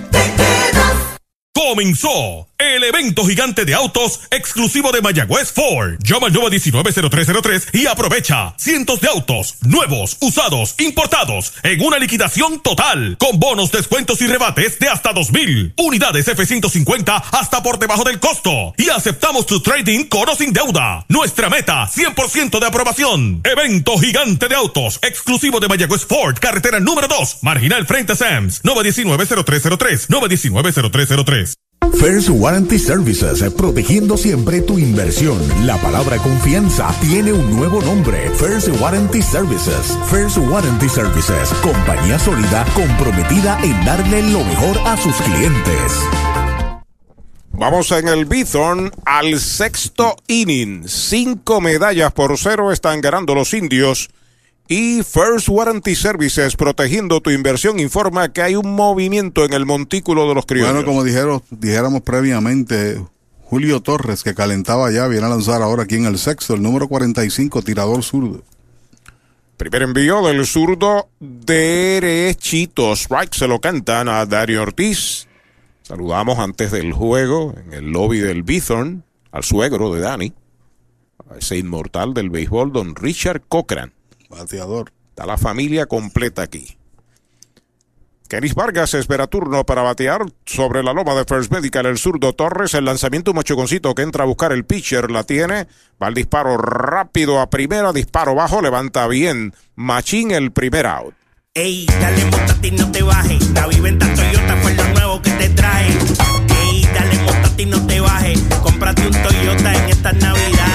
[1.61, 5.97] Comenzó el evento gigante de autos exclusivo de Mayagüez Ford.
[6.03, 13.17] Llama al 919-0303 y aprovecha cientos de autos nuevos, usados, importados en una liquidación total
[13.17, 18.73] con bonos, descuentos y rebates de hasta 2000 unidades F-150 hasta por debajo del costo
[18.77, 21.05] y aceptamos tu trading con o sin deuda.
[21.09, 23.41] Nuestra meta 100% de aprobación.
[23.43, 28.63] Evento gigante de autos exclusivo de Mayagüez Ford, carretera número 2, marginal frente a Sams,
[28.63, 31.55] 919-0303, 919-0303.
[32.01, 35.37] First Warranty Services, protegiendo siempre tu inversión.
[35.67, 38.31] La palabra confianza tiene un nuevo nombre.
[38.31, 39.95] First Warranty Services.
[40.09, 45.91] First Warranty Services, compañía sólida comprometida en darle lo mejor a sus clientes.
[47.51, 50.87] Vamos en el Bithorn al sexto inning.
[50.87, 54.09] Cinco medallas por cero están ganando los indios.
[54.67, 60.29] Y First Warranty Services, protegiendo tu inversión, informa que hay un movimiento en el montículo
[60.29, 60.73] de los criollos.
[60.73, 63.03] Bueno, como dijeron, dijéramos previamente,
[63.43, 66.87] Julio Torres, que calentaba ya, viene a lanzar ahora aquí en el sexto, el número
[66.87, 68.43] 45, tirador zurdo.
[69.57, 72.93] Primer envío del zurdo derechito.
[72.95, 75.27] Strike se lo cantan a Dario Ortiz.
[75.83, 80.33] Saludamos antes del juego en el lobby del Bithorn al suegro de Dani,
[81.29, 83.93] a ese inmortal del béisbol, don Richard Cochran.
[84.31, 84.91] Bateador.
[85.09, 86.77] Está la familia completa aquí.
[88.31, 91.85] Kenis Vargas espera turno para batear sobre la loma de First Medical.
[91.85, 95.67] El zurdo Torres, el lanzamiento un mochoconcito que entra a buscar el pitcher, la tiene.
[96.01, 99.53] Va el disparo rápido a primera, disparo bajo, levanta bien.
[99.75, 101.13] Machín el primer out.
[101.53, 103.49] Ey, dale montate y no te bajes.
[103.49, 105.89] La viventa Toyota fue lo nuevo que te trae.
[105.89, 108.39] Ey, dale montate y no te bajes.
[108.63, 110.70] Cómprate un Toyota en estas navidades.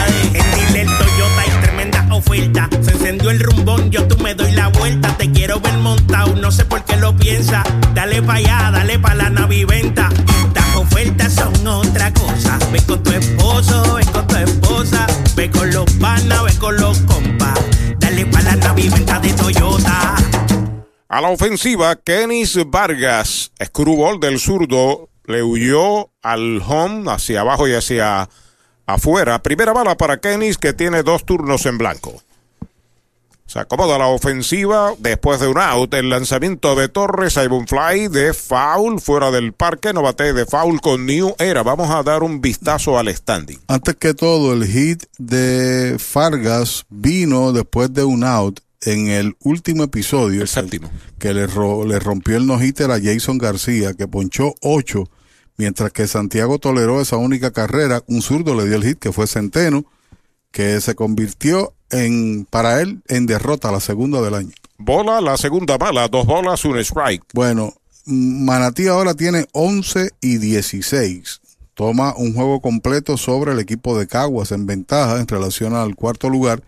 [2.26, 2.68] Oferta.
[2.82, 5.16] Se encendió el rumbón, yo tú me doy la vuelta.
[5.16, 7.62] Te quiero ver montado, no sé por qué lo piensa.
[7.94, 10.08] Dale pa' allá, dale pa' la naviventa.
[10.46, 12.58] Estas ofertas son otra cosa.
[12.72, 15.06] Ve con tu esposo, ve con tu esposa.
[15.36, 17.58] Ve con los panas, ve con los compas.
[17.98, 20.16] Dale pa' la naviventa de Toyota.
[21.08, 27.74] A la ofensiva, Kenis Vargas, screwball del zurdo, le huyó al home hacia abajo y
[27.74, 28.28] hacia
[28.86, 29.42] afuera.
[29.42, 32.22] Primera bala para Kenis que tiene dos turnos en blanco.
[33.46, 35.94] Se acomoda la ofensiva después de un out.
[35.94, 39.92] El lanzamiento de Torres, hay un fly de foul fuera del parque.
[39.92, 41.62] No bate de foul con New Era.
[41.62, 43.60] Vamos a dar un vistazo al standing.
[43.68, 49.84] Antes que todo, el hit de Fargas vino después de un out en el último
[49.84, 50.42] episodio.
[50.42, 50.90] El séptimo.
[51.20, 55.08] Que le, le rompió el no-hitter a Jason García, que ponchó ocho,
[55.56, 58.02] mientras que Santiago toleró esa única carrera.
[58.06, 59.84] Un zurdo le dio el hit, que fue Centeno,
[60.50, 64.52] que se convirtió en, para él, en derrota, la segunda del año.
[64.78, 67.24] Bola, la segunda bala, dos bolas, un strike.
[67.32, 67.74] Bueno,
[68.04, 71.40] Manatí ahora tiene 11 y 16.
[71.74, 76.30] Toma un juego completo sobre el equipo de Caguas en ventaja en relación al cuarto
[76.30, 76.62] lugar.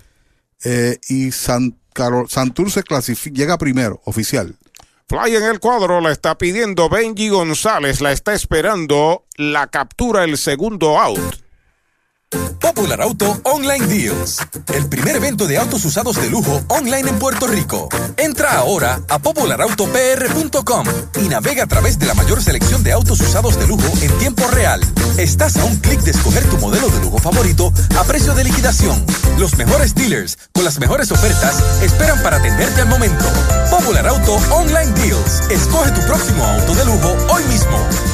[0.64, 1.76] Eh, y San
[2.28, 4.56] Santurce clasifica, llega primero, oficial.
[5.10, 10.36] Fly en el cuadro, la está pidiendo Benji González, la está esperando la captura, el
[10.36, 11.47] segundo out.
[12.78, 14.38] Popular Auto Online Deals.
[14.74, 17.88] El primer evento de autos usados de lujo online en Puerto Rico.
[18.16, 20.86] Entra ahora a popularautopr.com
[21.22, 24.46] y navega a través de la mayor selección de autos usados de lujo en tiempo
[24.48, 24.80] real.
[25.16, 29.04] Estás a un clic de escoger tu modelo de lujo favorito a precio de liquidación.
[29.38, 33.24] Los mejores dealers con las mejores ofertas esperan para atenderte al momento.
[33.70, 35.40] Popular Auto Online Deals.
[35.50, 38.07] Escoge tu próximo auto de lujo hoy mismo.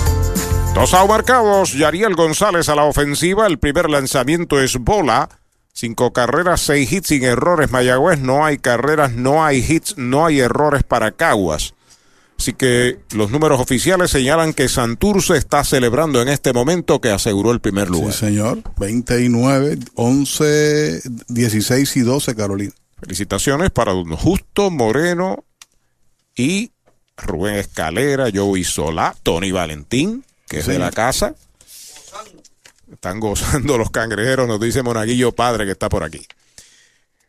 [0.75, 5.29] Dos out marcados, Yariel González a la ofensiva, el primer lanzamiento es bola.
[5.73, 7.71] Cinco carreras, seis hits sin errores.
[7.71, 11.75] Mayagüez no hay carreras, no hay hits, no hay errores para Caguas.
[12.39, 17.53] Así que los números oficiales señalan que Santurce está celebrando en este momento que aseguró
[17.53, 18.13] el primer lugar.
[18.13, 18.63] Sí, señor.
[18.77, 22.73] 29, 11, 16 y 12, Carolina.
[23.01, 25.45] Felicitaciones para Don Justo Moreno
[26.35, 26.73] y
[27.17, 30.25] Rubén Escalera, Joey Solá, Tony Valentín,
[30.55, 31.35] que es de la casa.
[32.91, 36.25] Están gozando los cangrejeros, nos dice Monaguillo Padre que está por aquí.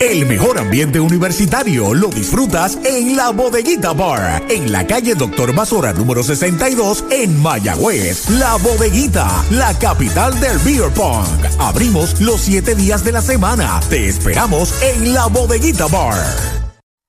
[0.00, 5.92] El mejor ambiente universitario lo disfrutas en la Bodeguita Bar, en la calle Doctor Mazora
[5.92, 8.30] número 62 en Mayagüez.
[8.30, 11.26] La Bodeguita, la capital del beer pong.
[11.58, 13.78] Abrimos los siete días de la semana.
[13.90, 16.69] Te esperamos en la Bodeguita Bar.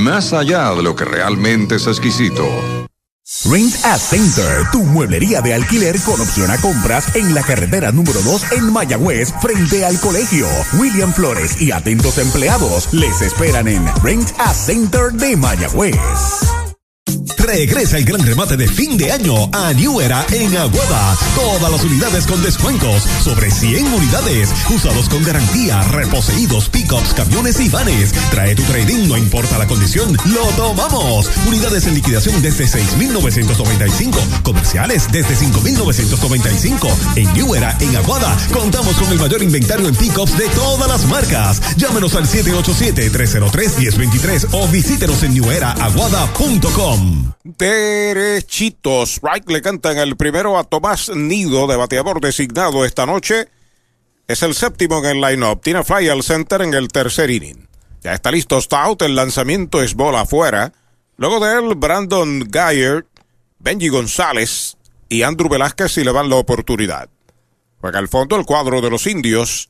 [0.00, 2.44] más allá de lo que realmente es exquisito.
[3.44, 8.20] Rent a Center, tu mueblería de alquiler con opción a compras en la carretera número
[8.22, 10.48] 2 en Mayagüez, frente al colegio.
[10.78, 16.59] William Flores y atentos empleados les esperan en Rent a Center de Mayagüez.
[17.42, 21.16] Regresa el gran remate de fin de año a New Era en Aguada.
[21.34, 24.50] Todas las unidades con descuentos sobre 100 unidades.
[24.68, 28.12] Usados con garantía, reposeídos, pickups, camiones y vanes.
[28.30, 31.30] Trae tu trading, no importa la condición, lo tomamos.
[31.46, 34.18] Unidades en liquidación desde 6,995.
[34.42, 36.88] Comerciales desde 5,995.
[37.16, 41.06] En New Era en Aguada contamos con el mayor inventario en pickups de todas las
[41.06, 41.62] marcas.
[41.76, 47.29] Llámenos al 787-303-1023 o visítenos en neweraaguada.com.
[47.58, 49.20] Derechitos.
[49.22, 53.48] Right le cantan el primero a Tomás Nido, de bateador designado esta noche.
[54.28, 55.60] Es el séptimo en el line-up.
[55.62, 57.68] Tiene fly al center en el tercer inning.
[58.02, 59.02] Ya está listo Stout.
[59.02, 60.72] El lanzamiento es bola afuera.
[61.16, 63.06] Luego de él, Brandon Geyer,
[63.58, 64.76] Benji González
[65.08, 67.08] y Andrew Velázquez si le dan la oportunidad.
[67.80, 69.68] Juega al fondo el cuadro de los indios.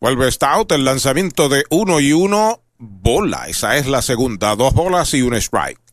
[0.00, 0.72] Vuelve Stout.
[0.72, 2.60] El lanzamiento de uno y uno.
[2.78, 3.48] Bola.
[3.48, 4.56] Esa es la segunda.
[4.56, 5.83] Dos bolas y un strike.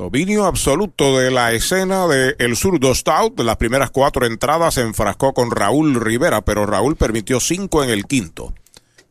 [0.00, 3.38] Dominio absoluto de la escena de el zurdo Stout.
[3.40, 8.06] Las primeras cuatro entradas se enfrascó con Raúl Rivera, pero Raúl permitió cinco en el
[8.06, 8.54] quinto.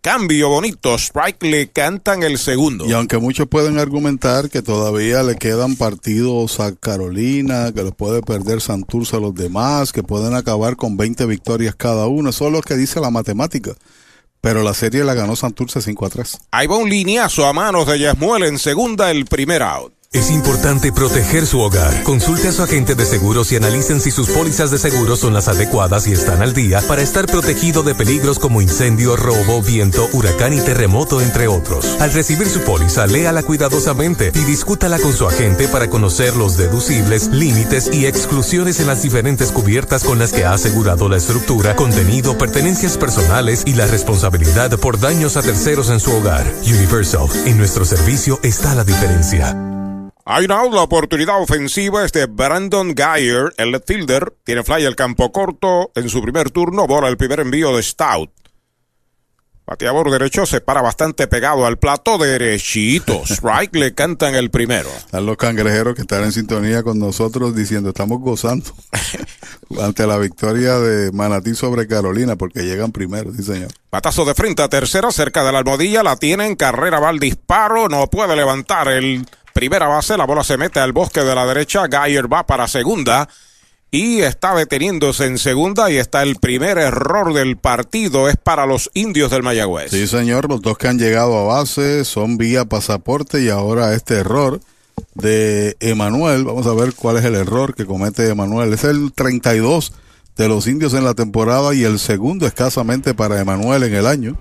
[0.02, 2.88] Cambio bonito, Strike le cantan el segundo.
[2.88, 8.24] Y aunque muchos pueden argumentar que todavía le quedan partidos a Carolina, que los puede
[8.24, 12.52] perder Santurce a los demás, que pueden acabar con 20 victorias cada uno, eso es
[12.52, 13.76] lo que dice la matemática.
[14.42, 16.38] Pero la serie la ganó Santurce 5 a 3.
[16.50, 19.99] Ahí va un lineazo a manos de Yasmuel en segunda, el primer out.
[20.12, 22.02] Es importante proteger su hogar.
[22.02, 25.48] Consulte a su agente de seguros y analicen si sus pólizas de seguro son las
[25.48, 30.54] adecuadas y están al día para estar protegido de peligros como incendio, robo, viento, huracán
[30.54, 31.86] y terremoto, entre otros.
[32.00, 37.28] Al recibir su póliza, léala cuidadosamente y discútala con su agente para conocer los deducibles,
[37.28, 42.36] límites y exclusiones en las diferentes cubiertas con las que ha asegurado la estructura, contenido,
[42.36, 46.52] pertenencias personales y la responsabilidad por daños a terceros en su hogar.
[46.66, 49.69] Universal, en nuestro servicio está la diferencia.
[50.26, 54.34] Hay una la oportunidad ofensiva es de Brandon Geyer, el left fielder.
[54.44, 58.30] Tiene fly al campo corto en su primer turno, bola el primer envío de Stout.
[59.70, 63.22] Bateador derecho se para bastante pegado al plato derechito.
[63.28, 64.90] Strike le cantan el primero.
[64.90, 68.66] Están los cangrejeros que están en sintonía con nosotros diciendo estamos gozando
[69.80, 73.70] ante la victoria de Manatí sobre Carolina porque llegan primero, sí señor.
[73.92, 77.90] Batazo de frente a tercera, cerca de la almohadilla, la tienen, carrera va al disparo,
[77.90, 79.24] no puede levantar el
[79.60, 83.28] primera base, la bola se mete al bosque de la derecha, Geyer va para segunda
[83.92, 88.90] y está deteniéndose en segunda y está el primer error del partido, es para los
[88.94, 89.92] indios del Mayagüez.
[89.92, 94.14] Sí señor, los dos que han llegado a base son vía pasaporte y ahora este
[94.16, 94.62] error
[95.14, 99.92] de Emanuel, vamos a ver cuál es el error que comete Emanuel, es el 32
[100.38, 104.38] de los indios en la temporada y el segundo escasamente para Emanuel en el año.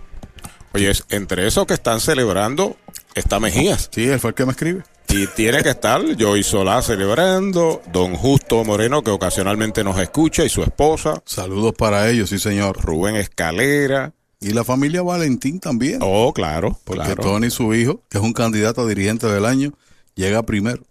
[0.74, 2.77] Oye, es- entre esos que están celebrando
[3.16, 3.89] está Mejías.
[3.93, 4.85] Sí, él fue el que me escribe.
[5.10, 10.48] Y tiene que estar Joey Solá celebrando, don Justo Moreno que ocasionalmente nos escucha y
[10.48, 11.22] su esposa.
[11.24, 12.78] Saludos para ellos, sí señor.
[12.80, 14.12] Rubén Escalera.
[14.40, 15.98] Y la familia Valentín también.
[16.02, 16.78] Oh, claro.
[16.85, 17.22] Porque claro.
[17.22, 19.72] Tony, su hijo, que es un candidato a dirigente del año,
[20.14, 20.82] llega primero.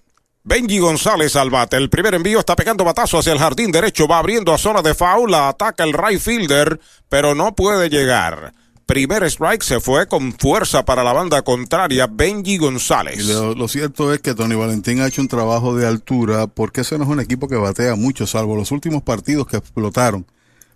[0.43, 1.77] Benji González al bate.
[1.77, 4.07] El primer envío está pegando batazo hacia el jardín derecho.
[4.07, 5.29] Va abriendo a zona de foul.
[5.29, 8.53] La ataca el right fielder, pero no puede llegar.
[8.87, 12.07] Primer strike se fue con fuerza para la banda contraria.
[12.07, 13.25] Benji González.
[13.25, 16.97] lo, lo cierto es que Tony Valentín ha hecho un trabajo de altura porque ese
[16.97, 20.25] no es un equipo que batea mucho, salvo los últimos partidos que explotaron.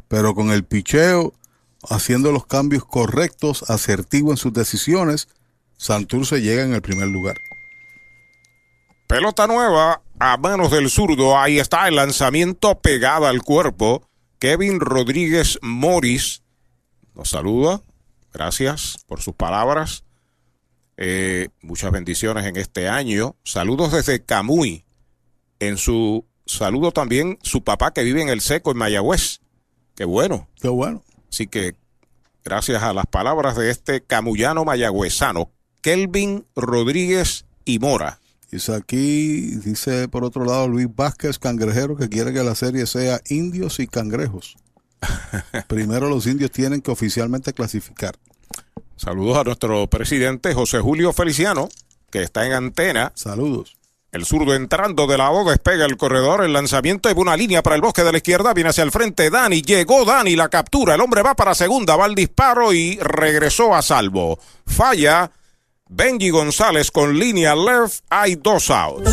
[0.09, 1.33] Pero con el picheo,
[1.89, 5.29] haciendo los cambios correctos, asertivo en sus decisiones,
[5.77, 7.37] Santurce llega en el primer lugar.
[9.07, 11.39] Pelota nueva a manos del zurdo.
[11.39, 14.03] Ahí está el lanzamiento pegada al cuerpo.
[14.37, 16.43] Kevin Rodríguez Morris
[17.15, 17.81] nos saluda.
[18.33, 20.03] Gracias por sus palabras.
[20.97, 23.35] Eh, muchas bendiciones en este año.
[23.43, 24.85] Saludos desde Camuy.
[25.59, 29.39] En su saludo también su papá que vive en el seco en Mayagüez.
[29.95, 30.47] Qué bueno.
[30.61, 31.03] Qué bueno.
[31.31, 31.75] Así que
[32.43, 35.51] gracias a las palabras de este camuyano mayagüezano,
[35.81, 38.19] Kelvin Rodríguez y Mora.
[38.51, 43.21] Dice aquí, dice por otro lado Luis Vázquez, cangrejero, que quiere que la serie sea
[43.29, 44.57] indios y cangrejos.
[45.67, 48.15] Primero los indios tienen que oficialmente clasificar.
[48.95, 51.69] Saludos a nuestro presidente José Julio Feliciano,
[52.11, 53.11] que está en antena.
[53.15, 53.75] Saludos.
[54.11, 57.81] El zurdo entrando de lado, despega el corredor, el lanzamiento es una línea para el
[57.81, 61.23] bosque de la izquierda, viene hacia el frente Dani, llegó Dani, la captura, el hombre
[61.23, 64.37] va para segunda, va al disparo y regresó a salvo.
[64.65, 65.31] Falla
[65.87, 69.11] Benji González con línea left, hay dos outs.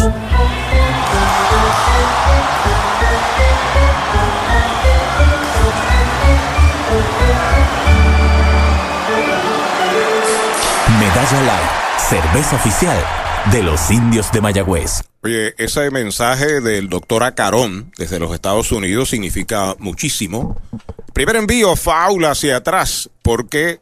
[11.30, 11.70] Light,
[12.08, 13.04] cerveza oficial
[13.52, 15.02] de los indios de Mayagüez.
[15.22, 20.56] Oye, ese mensaje del doctor Acarón desde los Estados Unidos significa muchísimo.
[21.12, 23.80] Primer envío, faula hacia atrás, porque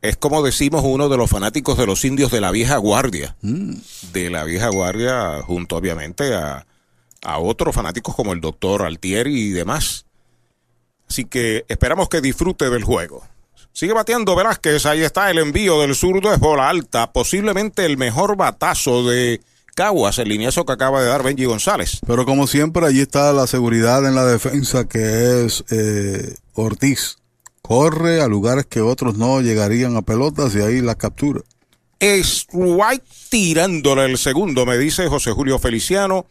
[0.00, 3.34] es como decimos uno de los fanáticos de los indios de la vieja guardia.
[3.42, 6.66] De la vieja guardia, junto obviamente a,
[7.24, 10.06] a otros fanáticos como el doctor Altieri y demás.
[11.08, 13.24] Así que esperamos que disfrute del juego.
[13.76, 18.34] Sigue bateando Velázquez, ahí está el envío del zurdo, es bola alta, posiblemente el mejor
[18.34, 19.42] batazo de
[19.74, 22.00] Caguas, el lineazo que acaba de dar Benji González.
[22.06, 27.18] Pero como siempre, allí está la seguridad en la defensa que es eh, Ortiz.
[27.60, 31.42] Corre a lugares que otros no llegarían a pelotas y ahí la captura.
[32.00, 36.24] Strike tirándole el segundo, me dice José Julio Feliciano,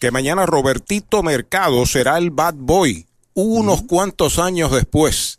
[0.00, 5.38] que mañana Robertito Mercado será el bad boy, unos cuantos años después.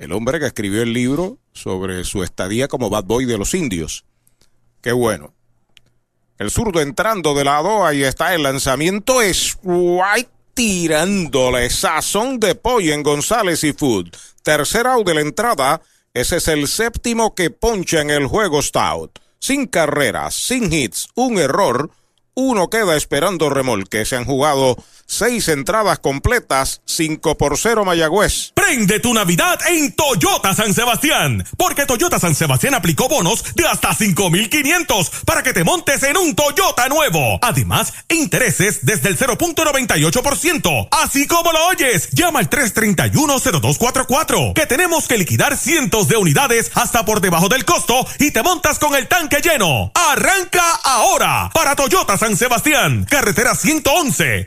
[0.00, 4.06] El hombre que escribió el libro sobre su estadía como bad boy de los indios.
[4.80, 5.34] Qué bueno.
[6.38, 13.02] El zurdo entrando de lado, ahí está el lanzamiento, Strike tirándole sazón de pollo en
[13.02, 14.08] González y Food.
[14.42, 15.82] Tercer out de la entrada,
[16.14, 19.18] ese es el séptimo que poncha en el juego Stout.
[19.38, 21.90] Sin carreras, sin hits, un error,
[22.32, 24.06] uno queda esperando remolque.
[24.06, 28.52] Se han jugado Seis entradas completas, 5 por 0 Mayagüez.
[28.54, 33.92] Prende tu Navidad en Toyota San Sebastián, porque Toyota San Sebastián aplicó bonos de hasta
[33.92, 37.40] 5,500 para que te montes en un Toyota nuevo.
[37.42, 40.86] Además, intereses desde el 0.98%.
[40.92, 47.04] Así como lo oyes, llama al 331-0244, que tenemos que liquidar cientos de unidades hasta
[47.04, 49.90] por debajo del costo y te montas con el tanque lleno.
[49.92, 54.46] Arranca ahora para Toyota San Sebastián, carretera 111,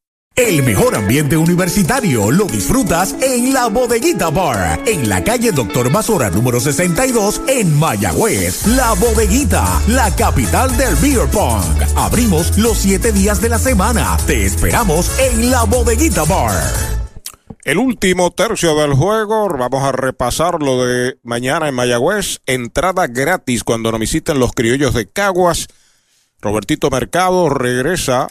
[0.41, 6.31] El mejor ambiente universitario lo disfrutas en la Bodeguita Bar, en la calle Doctor Basora
[6.31, 8.65] número 62 en Mayagüez.
[8.65, 11.61] La Bodeguita, la capital del beer pong.
[11.95, 14.17] Abrimos los siete días de la semana.
[14.25, 16.59] Te esperamos en la Bodeguita Bar.
[17.63, 22.41] El último tercio del juego, vamos a repasar lo de mañana en Mayagüez.
[22.47, 25.67] Entrada gratis cuando nos visiten los criollos de Caguas.
[26.41, 28.27] Robertito Mercado regresa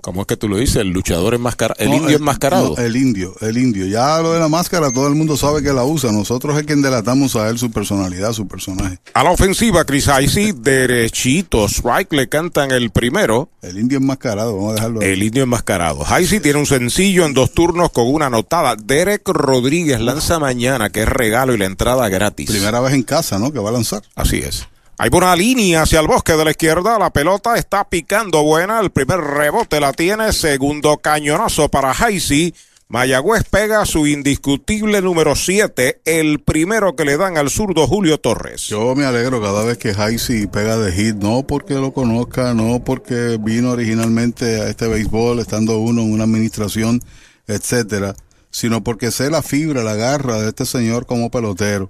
[0.00, 0.76] ¿Cómo es que tú lo dices?
[0.76, 1.80] El luchador enmascarado.
[1.80, 2.74] El No, indio enmascarado.
[2.76, 3.86] no, el indio, el indio.
[3.86, 6.12] Ya lo de la máscara, todo el mundo sabe que la usa.
[6.12, 8.98] Nosotros es quien delatamos a él su personalidad, su personaje.
[9.14, 11.66] A la ofensiva, Chris Icy, derechito.
[11.68, 13.48] Strike le cantan el primero.
[13.62, 15.00] El indio enmascarado, vamos a dejarlo.
[15.00, 15.08] ahí.
[15.08, 16.04] El indio enmascarado.
[16.20, 18.76] Icy tiene un sencillo en dos turnos con una anotada.
[18.76, 22.50] Derek Rodríguez lanza mañana, que es regalo y la entrada gratis.
[22.50, 23.52] Primera vez en casa, ¿no?
[23.52, 24.02] Que va a lanzar.
[24.14, 24.66] Así es.
[25.00, 26.98] Hay una línea hacia el bosque de la izquierda.
[26.98, 28.80] La pelota está picando buena.
[28.80, 30.32] El primer rebote la tiene.
[30.32, 32.52] Segundo cañonazo para Haisi.
[32.88, 36.00] Mayagüez pega su indiscutible número 7.
[36.04, 38.62] El primero que le dan al zurdo Julio Torres.
[38.62, 42.82] Yo me alegro cada vez que Haisi pega de hit, no porque lo conozca, no
[42.82, 47.00] porque vino originalmente a este béisbol estando uno en una administración,
[47.46, 48.16] etcétera,
[48.50, 51.88] sino porque sé la fibra, la garra de este señor como pelotero.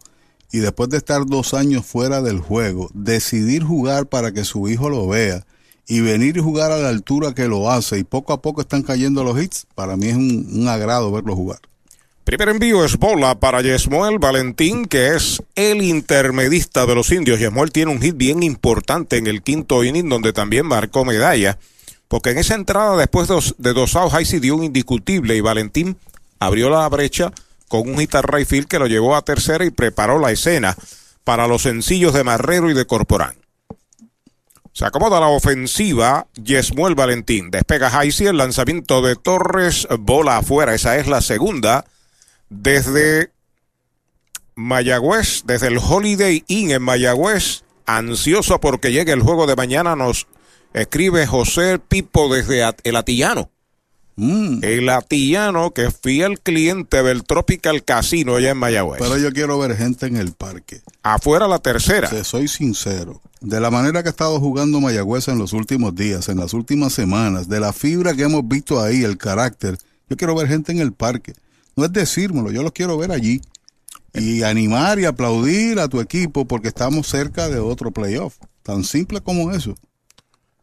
[0.51, 4.89] Y después de estar dos años fuera del juego, decidir jugar para que su hijo
[4.89, 5.45] lo vea
[5.87, 8.83] y venir y jugar a la altura que lo hace y poco a poco están
[8.83, 11.61] cayendo los hits, para mí es un, agrado verlo jugar.
[12.25, 17.41] Primer envío es bola para Yesmuel Valentín, que es el intermedista de los indios.
[17.41, 21.59] Yesmuel tiene un hit bien importante en el quinto inning, donde también marcó medalla.
[22.07, 25.97] Porque en esa entrada, después de dos, outs, Haisi dio un indiscutible y Valentín
[26.39, 27.33] abrió la brecha
[27.69, 30.77] con un hit a right field que lo llevó a tercera y preparó la escena
[31.25, 33.37] para los sencillos de Marrero y de Corporán.
[34.73, 37.51] Se acomoda la ofensiva, Yesmuel Valentín.
[37.51, 40.73] Despega Haisi, el lanzamiento de Torres, bola afuera.
[40.73, 41.85] Esa es la segunda
[42.49, 43.33] desde
[44.55, 47.65] Mayagüez, desde el Holiday Inn en Mayagüez.
[47.87, 50.29] Ansioso porque llegue el juego de mañana, nos
[50.75, 53.51] escribe José Pipo desde el Atillano.
[54.19, 59.01] El Atillano, que es fiel cliente del Tropical Casino allá en Mayagüez.
[59.01, 60.81] Pero yo quiero ver gente en el parque.
[61.03, 62.11] Afuera la tercera.
[62.11, 63.21] Te soy sincero.
[63.41, 66.93] De la manera que ha estado jugando Mayagüez en los últimos días, en las últimas
[66.93, 69.79] semanas, de la fibra que hemos visto ahí, el carácter,
[70.11, 71.35] yo quiero ver gente en el parque.
[71.77, 73.41] No es decírmelo, yo los quiero ver allí.
[74.15, 78.35] Y animar y aplaudir a tu equipo porque estamos cerca de otro playoff.
[78.65, 79.77] Tan simple como eso.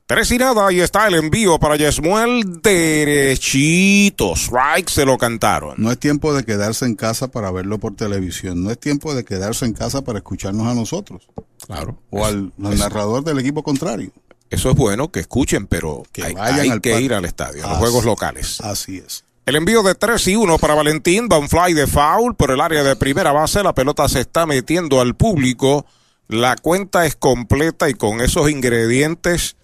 [0.08, 4.34] Tres y nada, ahí está el envío para Yesmuel derechito.
[4.36, 5.74] Strike se lo cantaron.
[5.78, 8.64] No es tiempo de quedarse en casa para verlo por televisión.
[8.64, 11.28] No es tiempo de quedarse en casa para escucharnos a nosotros.
[11.66, 11.98] Claro.
[12.12, 14.12] O al, al narrador del equipo contrario.
[14.52, 17.02] Eso es bueno que escuchen, pero hay, vayan hay que parque.
[17.02, 18.62] ir al estadio, a los Así- juegos locales.
[18.62, 19.24] Así es.
[19.48, 22.62] El envío de 3 y 1 para Valentín, va un fly de foul por el
[22.62, 25.86] área de primera base, la pelota se está metiendo al público,
[26.28, 29.56] la cuenta es completa y con esos ingredientes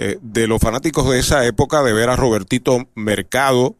[0.00, 3.74] eh, de los fanáticos de esa época de ver a Robertito Mercado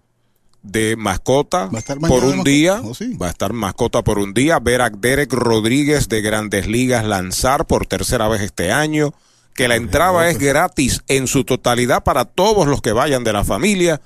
[0.64, 1.70] de mascota
[2.08, 3.14] por un día, ¿Oh, sí?
[3.14, 7.68] va a estar mascota por un día, ver a Derek Rodríguez de Grandes Ligas lanzar
[7.68, 9.14] por tercera vez este año,
[9.54, 13.44] que la entrada es gratis en su totalidad para todos los que vayan de la
[13.44, 14.00] familia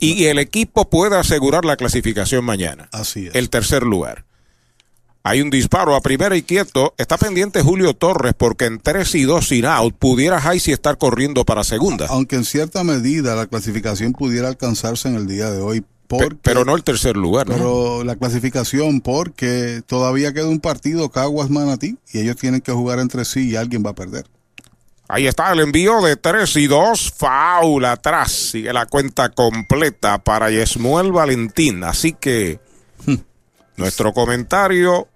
[0.00, 2.88] y el equipo puede asegurar la clasificación mañana.
[2.90, 3.36] Así es.
[3.36, 4.24] El tercer lugar.
[5.28, 6.94] Hay un disparo a primera y quieto.
[6.96, 11.44] Está pendiente Julio Torres porque en 3 y 2 sin out pudiera Jaisi estar corriendo
[11.44, 12.06] para segunda.
[12.08, 15.84] Aunque en cierta medida la clasificación pudiera alcanzarse en el día de hoy.
[16.06, 17.56] Porque, pero no el tercer lugar, ¿no?
[17.56, 22.98] Pero la clasificación porque todavía queda un partido Caguas Manatí y ellos tienen que jugar
[22.98, 24.24] entre sí y alguien va a perder.
[25.08, 27.12] Ahí está el envío de 3 y 2.
[27.14, 28.32] Foul atrás.
[28.32, 31.84] Sigue la cuenta completa para Yesmuel Valentín.
[31.84, 32.60] Así que
[33.76, 35.06] nuestro comentario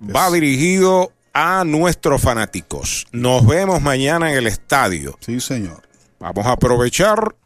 [0.00, 3.06] va dirigido a nuestros fanáticos.
[3.12, 5.16] Nos vemos mañana en el estadio.
[5.20, 5.82] Sí, señor.
[6.18, 7.36] Vamos a aprovechar.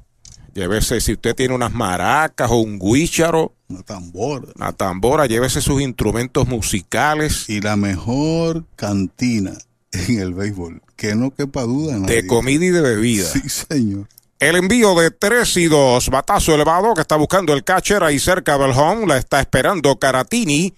[0.54, 3.54] Llévese, si usted tiene unas maracas o un guícharo.
[3.68, 4.48] Una tambora.
[4.54, 7.48] Una tambora, llévese sus instrumentos musicales.
[7.48, 9.52] Y la mejor cantina
[9.92, 10.82] en el béisbol.
[10.96, 11.98] Que no quepa duda.
[12.00, 13.24] De comida y de bebida.
[13.24, 14.08] Sí, señor.
[14.40, 18.58] El envío de 3 y 2, batazo elevado que está buscando el catcher ahí cerca
[18.58, 20.74] del home, la está esperando Caratini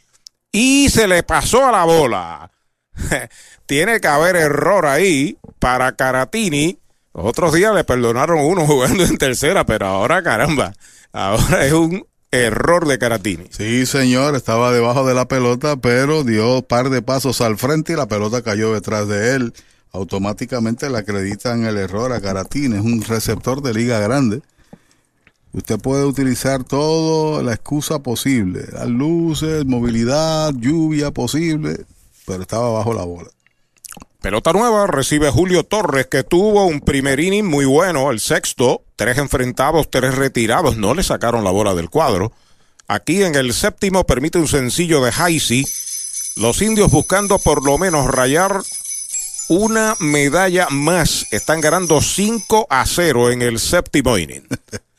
[0.55, 2.49] y se le pasó a la bola.
[3.67, 6.79] Tiene que haber error ahí para Caratini.
[7.11, 10.73] Otros días le perdonaron uno jugando en tercera, pero ahora caramba,
[11.13, 13.47] ahora es un error de Caratini.
[13.51, 17.97] Sí, señor, estaba debajo de la pelota, pero dio par de pasos al frente y
[17.97, 19.55] la pelota cayó detrás de él
[19.95, 22.77] automáticamente le acreditan el error a Caratini.
[22.77, 24.43] Es un receptor de liga grande.
[25.55, 31.87] Usted puede utilizar toda la excusa posible, las luces, movilidad, lluvia posible,
[32.27, 33.31] pero estaba bajo la bola.
[34.21, 39.17] Pelota nueva recibe Julio Torres, que tuvo un primer inning muy bueno, el sexto, tres
[39.19, 42.33] enfrentados, tres retirados, no le sacaron la bola del cuadro.
[42.89, 45.65] Aquí en el séptimo permite un sencillo de Haisi.
[46.35, 48.61] Los indios buscando por lo menos rayar
[49.49, 51.27] una medalla más.
[51.31, 54.49] Están ganando 5 a 0 en el séptimo inning.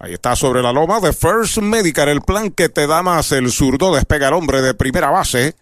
[0.00, 3.50] Ahí está sobre la loma de First Medical, el plan que te da más el
[3.50, 5.56] zurdo, despega el hombre de primera base.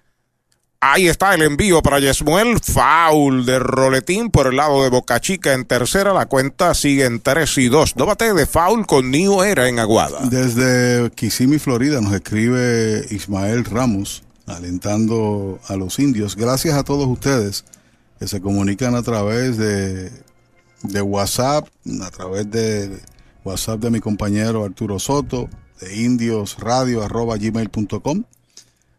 [0.79, 5.55] Ahí está el envío para Yesmuel, foul de Roletín por el lado de Boca Chica
[5.55, 7.97] en tercera, la cuenta sigue en 3 y 2.
[7.97, 10.21] No bate de foul con New Era en Aguada.
[10.29, 16.37] Desde Kissimmee, Florida, nos escribe Ismael Ramos, alentando a los indios.
[16.37, 17.65] Gracias a todos ustedes
[18.19, 20.13] que se comunican a través de,
[20.83, 21.67] de WhatsApp,
[22.03, 23.01] a través de
[23.47, 25.49] WhatsApp de mi compañero Arturo Soto,
[25.81, 28.25] de indiosradio.gmail.com.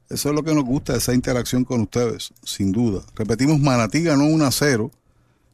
[0.10, 3.02] Eso es lo que nos gusta, esa interacción con ustedes, sin duda.
[3.14, 4.90] Repetimos, Manatí ganó 1 a 0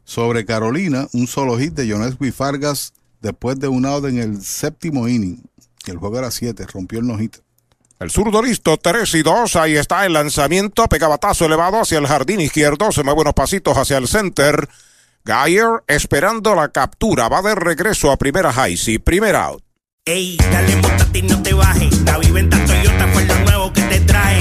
[0.04, 5.08] sobre Carolina, un solo hit de Jones Fargas después de un out en el séptimo
[5.08, 5.42] inning.
[5.86, 7.40] El juego era 7, rompió el nojito.
[7.98, 9.56] El zurdo listo, 3 y 2.
[9.56, 10.86] Ahí está el lanzamiento.
[10.86, 12.92] Pegabatazo elevado hacia el jardín izquierdo.
[12.92, 14.68] Se mueve unos pasitos hacia el center.
[15.26, 17.30] Geyer esperando la captura.
[17.30, 18.76] Va de regreso a primera high.
[18.76, 19.62] Sí, primer out.
[20.04, 21.98] Ey, dale montate y no te bajes.
[22.02, 24.38] La viventa Toyota fue lo nuevo que te trae.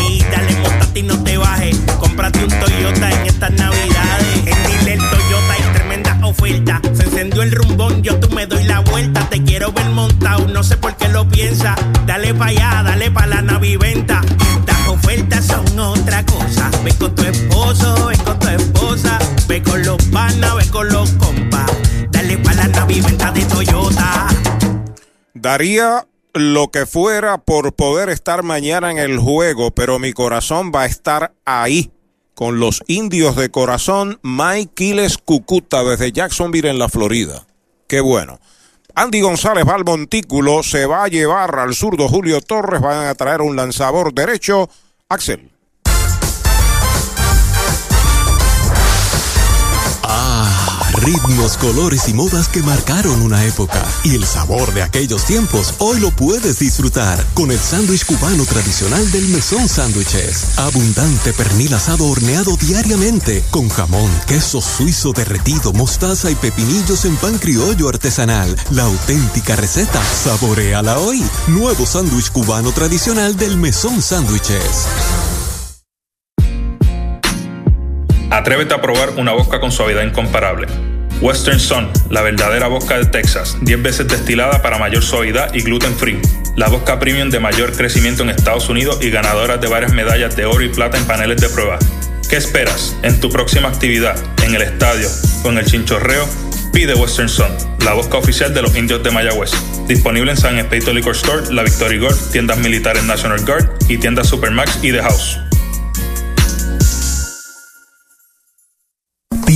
[0.00, 1.78] Ey, dale montate y no te bajes.
[2.00, 4.36] Cómprate un Toyota en estas navidades.
[4.46, 6.80] En Dile Toyota hay tremenda oferta.
[6.92, 9.28] Se encendió el rumbón, yo tú me doy la vuelta.
[9.30, 11.76] Te quiero ver montado, no sé por qué lo piensa.
[12.06, 14.22] Dale pa' allá, dale pa' la naviventa.
[14.66, 16.68] Las ofertas son otra cosa.
[16.82, 19.20] Ve con tu esposo, ve con tu esposa.
[19.90, 21.16] Los con los.
[22.12, 24.28] Dale la de Toyota.
[25.34, 30.82] Daría lo que fuera por poder estar mañana en el juego, pero mi corazón va
[30.82, 31.90] a estar ahí
[32.36, 37.44] con los indios de corazón Mike Quiles Cucuta desde Jacksonville en la Florida.
[37.88, 38.38] Qué bueno.
[38.94, 43.14] Andy González va al montículo, se va a llevar al zurdo Julio Torres, van a
[43.16, 44.70] traer un lanzador derecho,
[45.08, 45.49] Axel.
[51.00, 53.84] Ritmos, colores y modas que marcaron una época.
[54.04, 59.10] Y el sabor de aquellos tiempos hoy lo puedes disfrutar con el sándwich cubano tradicional
[59.10, 60.58] del Mesón Sándwiches.
[60.58, 67.38] Abundante pernil asado horneado diariamente con jamón, queso suizo derretido, mostaza y pepinillos en pan
[67.38, 68.56] criollo artesanal.
[68.70, 70.02] La auténtica receta.
[70.04, 71.22] Saboreala hoy.
[71.48, 75.29] Nuevo sándwich cubano tradicional del Mesón Sándwiches.
[78.30, 80.68] Atrévete a probar una vodka con suavidad incomparable.
[81.20, 85.94] Western Sun, la verdadera vodka de Texas, 10 veces destilada para mayor suavidad y gluten
[85.96, 86.18] free.
[86.56, 90.46] La vodka premium de mayor crecimiento en Estados Unidos y ganadora de varias medallas de
[90.46, 91.78] oro y plata en paneles de prueba.
[92.28, 92.96] ¿Qué esperas?
[93.02, 95.08] En tu próxima actividad, en el estadio
[95.44, 96.26] o en el chinchorreo,
[96.72, 97.50] pide Western Sun,
[97.84, 99.50] la vodka oficial de los indios de Mayagüez.
[99.88, 104.28] Disponible en San Espíritu Liquor Store, La Victory Gold, tiendas militares National Guard y tiendas
[104.28, 105.40] Supermax y The House.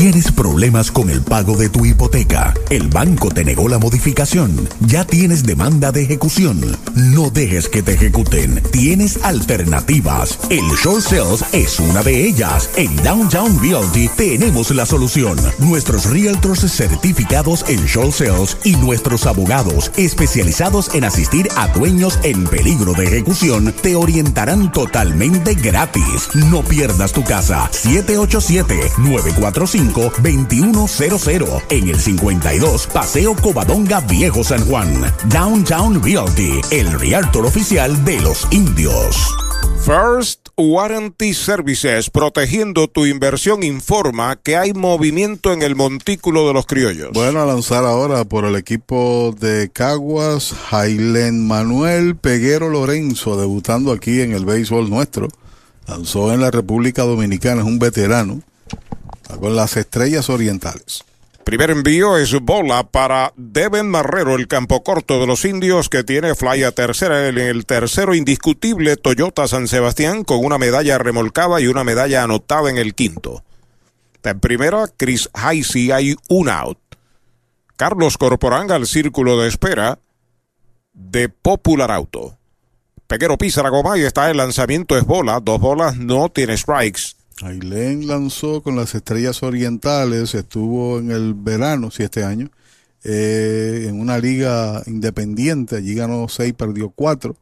[0.05, 2.53] ¿Tienes problemas con el pago de tu hipoteca?
[2.69, 4.69] ¿El banco te negó la modificación?
[4.81, 6.61] ¿Ya tienes demanda de ejecución?
[6.95, 8.63] No dejes que te ejecuten.
[8.71, 10.39] Tienes alternativas.
[10.51, 12.69] El short sales es una de ellas.
[12.77, 15.39] En Downtown Realty tenemos la solución.
[15.59, 22.45] Nuestros realtors certificados en short sales y nuestros abogados especializados en asistir a dueños en
[22.45, 26.29] peligro de ejecución te orientarán totalmente gratis.
[26.35, 27.71] No pierdas tu casa.
[29.95, 34.93] 787-945-2100 en el 52 Paseo Covadonga Viejo San Juan.
[35.31, 39.35] Downtown Realty, el realtor oficial de los indios.
[39.85, 46.65] First Warranty Services, protegiendo tu inversión, informa que hay movimiento en el montículo de los
[46.65, 47.11] criollos.
[47.13, 54.23] Bueno, a lanzar ahora por el equipo de Caguas, Jailen Manuel Peguero Lorenzo, debutando aquí
[54.23, 55.29] en el béisbol nuestro.
[55.87, 58.41] Lanzó en la República Dominicana, es un veterano,
[59.41, 61.05] con las estrellas orientales.
[61.45, 66.35] Primer envío es bola para Devin Marrero, el campo corto de los indios que tiene
[66.35, 71.67] fly a tercera en el tercero indiscutible Toyota San Sebastián con una medalla remolcada y
[71.67, 73.45] una medalla anotada en el quinto.
[74.23, 76.79] En primera, Chris Heisey hay un out.
[77.77, 79.99] Carlos Corporán al círculo de espera
[80.95, 82.39] de Popular Auto.
[83.07, 87.17] Peguero pisa la goma y está el lanzamiento es bola, dos bolas, no tiene strikes.
[87.43, 92.51] Ailén lanzó con las estrellas orientales, estuvo en el verano, sí, este año,
[93.03, 97.37] eh, en una liga independiente, allí ganó 6, perdió 4,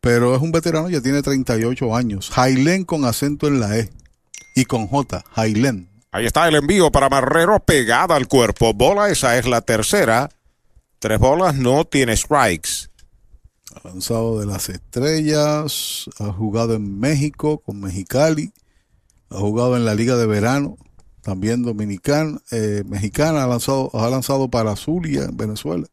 [0.00, 2.30] pero es un veterano, ya tiene 38 años.
[2.30, 3.90] Jailén con acento en la E
[4.54, 5.88] y con J, Jailén.
[6.10, 8.74] Ahí está el envío para Marrero pegada al cuerpo.
[8.74, 10.28] Bola, esa es la tercera.
[10.98, 12.90] Tres bolas, no tiene strikes.
[13.74, 18.52] Ha lanzado de las estrellas, ha jugado en México con Mexicali,
[19.32, 20.76] ha jugado en la Liga de Verano,
[21.22, 25.86] también dominicana, eh, mexicana, ha lanzado, ha lanzado para Zulia en Venezuela.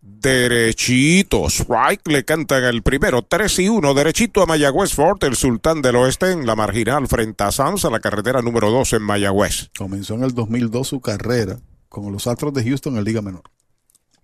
[0.00, 5.80] Derechito, strike le cantan el primero, 3 y 1, derechito a Mayagüez Fort, el sultán
[5.80, 9.70] del oeste en la marginal frente a Sams, a la carretera número 2 en Mayagüez.
[9.76, 11.58] Comenzó en el 2002 su carrera
[11.88, 13.42] con los Astros de Houston en Liga Menor.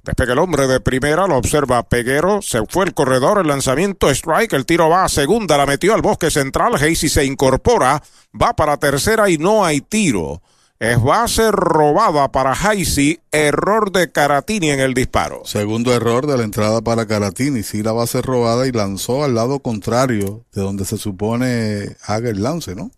[0.02, 4.54] Despega el hombre de primera, lo observa Peguero, se fue el corredor, el lanzamiento, strike,
[4.54, 8.02] el tiro va a segunda, la metió al bosque central, Hasey se incorpora,
[8.34, 10.42] va para tercera y no hay tiro.
[10.78, 15.42] Es base robada para Hasey, error de Caratini en el disparo.
[15.44, 19.58] Segundo error de la entrada para Caratini, sí la base robada y lanzó al lado
[19.58, 22.92] contrario de donde se supone haga el lance, ¿no?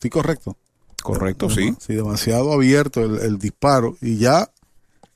[0.00, 0.56] Sí, correcto.
[1.02, 1.74] Correcto, sí.
[1.78, 4.50] Sí, demasiado abierto el, el disparo y ya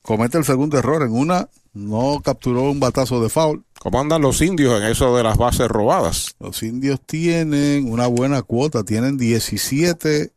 [0.02, 1.02] comete el segundo error.
[1.02, 3.64] En una no capturó un batazo de foul.
[3.82, 6.36] ¿Cómo andan los indios en eso de las bases robadas?
[6.38, 10.30] Los indios tienen una buena cuota, tienen 17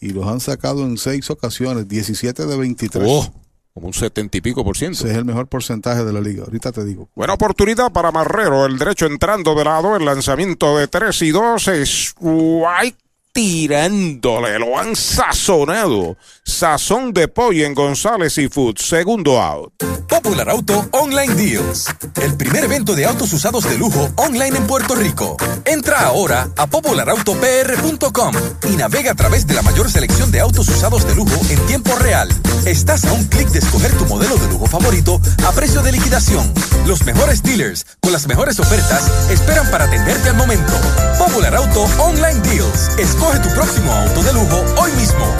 [0.00, 3.04] y los han sacado en seis ocasiones, 17 de 23.
[3.04, 3.28] Oh,
[3.74, 5.00] como un setenta y pico por ciento.
[5.00, 7.08] Ese es el mejor porcentaje de la liga, ahorita te digo.
[7.16, 11.68] Buena oportunidad para Marrero, el derecho entrando de lado, el lanzamiento de 3 y 2,
[11.68, 13.05] strike
[13.36, 16.16] tirándole, lo han sazonado.
[16.42, 19.74] Sazón de pollo en González y Food, segundo out.
[20.08, 21.86] Popular Auto Online Deals.
[22.22, 25.36] El primer evento de autos usados de lujo online en Puerto Rico.
[25.66, 28.34] Entra ahora a popularautopr.com
[28.70, 31.94] y navega a través de la mayor selección de autos usados de lujo en tiempo
[31.96, 32.30] real.
[32.64, 36.50] Estás a un clic de escoger tu modelo de lujo favorito a precio de liquidación.
[36.86, 40.72] Los mejores dealers con las mejores ofertas esperan para atenderte al momento.
[41.18, 42.90] Popular Auto Online Deals.
[42.98, 45.36] Escoge tu próximo auto de lujo hoy mismo.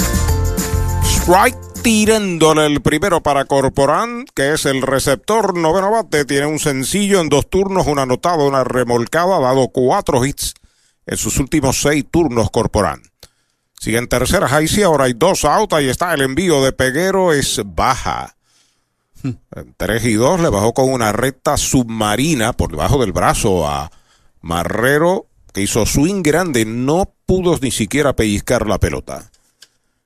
[1.05, 6.25] Strike tirándole el primero para Corporán, que es el receptor noveno bate.
[6.25, 10.55] Tiene un sencillo en dos turnos, una anotada, una remolcada, ha dado cuatro hits
[11.07, 13.03] en sus últimos seis turnos Corporán.
[13.79, 14.49] Sigue en tercera
[14.85, 18.37] ahora hay dos out, ahí está el envío de Peguero, es baja.
[19.23, 23.91] En 3 y 2 le bajó con una recta submarina por debajo del brazo a
[24.41, 25.27] Marrero,
[25.63, 29.31] hizo swing grande, no pudo ni siquiera pellizcar la pelota.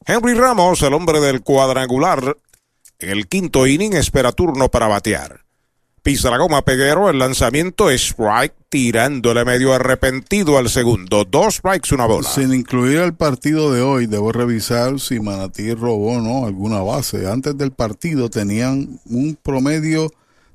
[0.06, 2.36] Henry Ramos, el hombre del cuadrangular,
[2.98, 5.40] en el quinto inning espera turno para batear.
[6.02, 11.24] Pisa la goma Peguero, el lanzamiento strike, tirándole medio arrepentido al segundo.
[11.24, 12.26] Dos strikes, una bola.
[12.28, 17.30] Sin incluir el partido de hoy, debo revisar si Manatí robó o no alguna base.
[17.30, 20.10] Antes del partido tenían un promedio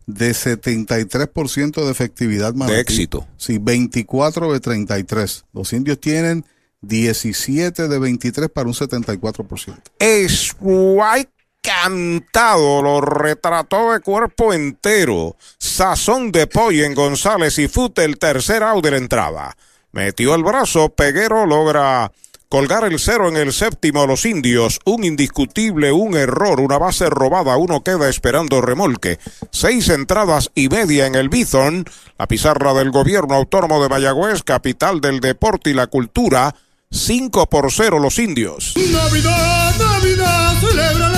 [0.05, 2.75] de 73% de efectividad Manatí.
[2.75, 3.27] De éxito.
[3.37, 5.45] Sí, 24 de 33.
[5.53, 6.45] Los indios tienen
[6.81, 9.77] 17 de 23 para un 74%.
[9.99, 11.29] Strike
[11.61, 15.35] cantado, lo retrató de cuerpo entero.
[15.57, 19.57] Sazón de pollo en González y Fute, el tercer out de la entrada.
[19.91, 22.11] Metió el brazo, Peguero logra
[22.49, 27.57] Colgar el cero en el séptimo los indios, un indiscutible, un error, una base robada,
[27.57, 29.19] uno queda esperando remolque.
[29.51, 31.85] Seis entradas y media en el Bithorn,
[32.19, 36.55] la pizarra del gobierno autónomo de Mayagüez, capital del deporte y la cultura,
[36.91, 38.73] 5 por 0 los indios.
[38.77, 41.14] Navidad, Navidad, celebra.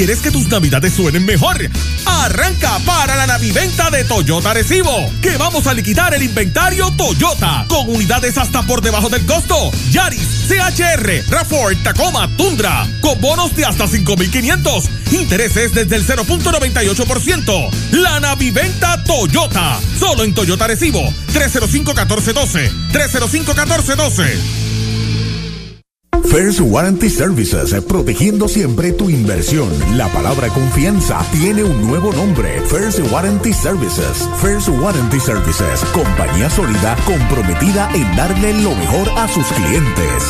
[0.00, 1.58] ¿Quieres que tus navidades suenen mejor?
[2.06, 7.86] Arranca para la naviventa de Toyota Recibo, que vamos a liquidar el inventario Toyota, con
[7.86, 9.70] unidades hasta por debajo del costo.
[9.90, 14.88] Yaris, CHR, RAV4, Tacoma, Tundra, con bonos de hasta 5,500.
[15.12, 17.70] Intereses desde el 0.98%.
[17.90, 24.69] La naviventa Toyota, solo en Toyota Recibo, 305-1412, 305-1412.
[26.24, 29.68] First Warranty Services, protegiendo siempre tu inversión.
[29.96, 32.60] La palabra confianza tiene un nuevo nombre.
[32.68, 34.28] First Warranty Services.
[34.40, 40.22] First Warranty Services, compañía sólida comprometida en darle lo mejor a sus clientes.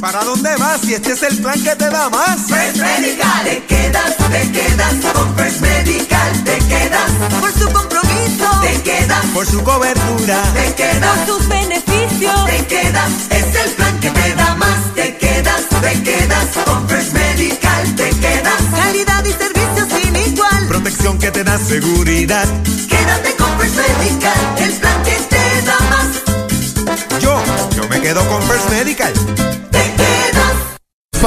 [0.00, 2.38] ¿Para dónde vas si este es el plan que te da más?
[2.46, 7.10] First Medical, te quedas, te quedas con First Medical, te quedas
[7.40, 10.42] por su compromiso, te quedas Por su cobertura.
[10.54, 14.47] te quedas por sus beneficios, te quedas, es el plan que te da
[15.80, 21.44] te quedas con First Medical, te quedas, calidad y servicio sin igual, Protección que te
[21.44, 22.46] da seguridad.
[22.88, 27.42] quédate con First Medical, el plan que te da más, Yo,
[27.76, 29.67] yo me quedo con First Medical.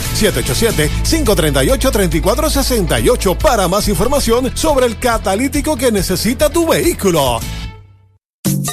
[2.40, 7.40] 787-538-3468 para más información sobre el catalítico que necesita tu vehículo.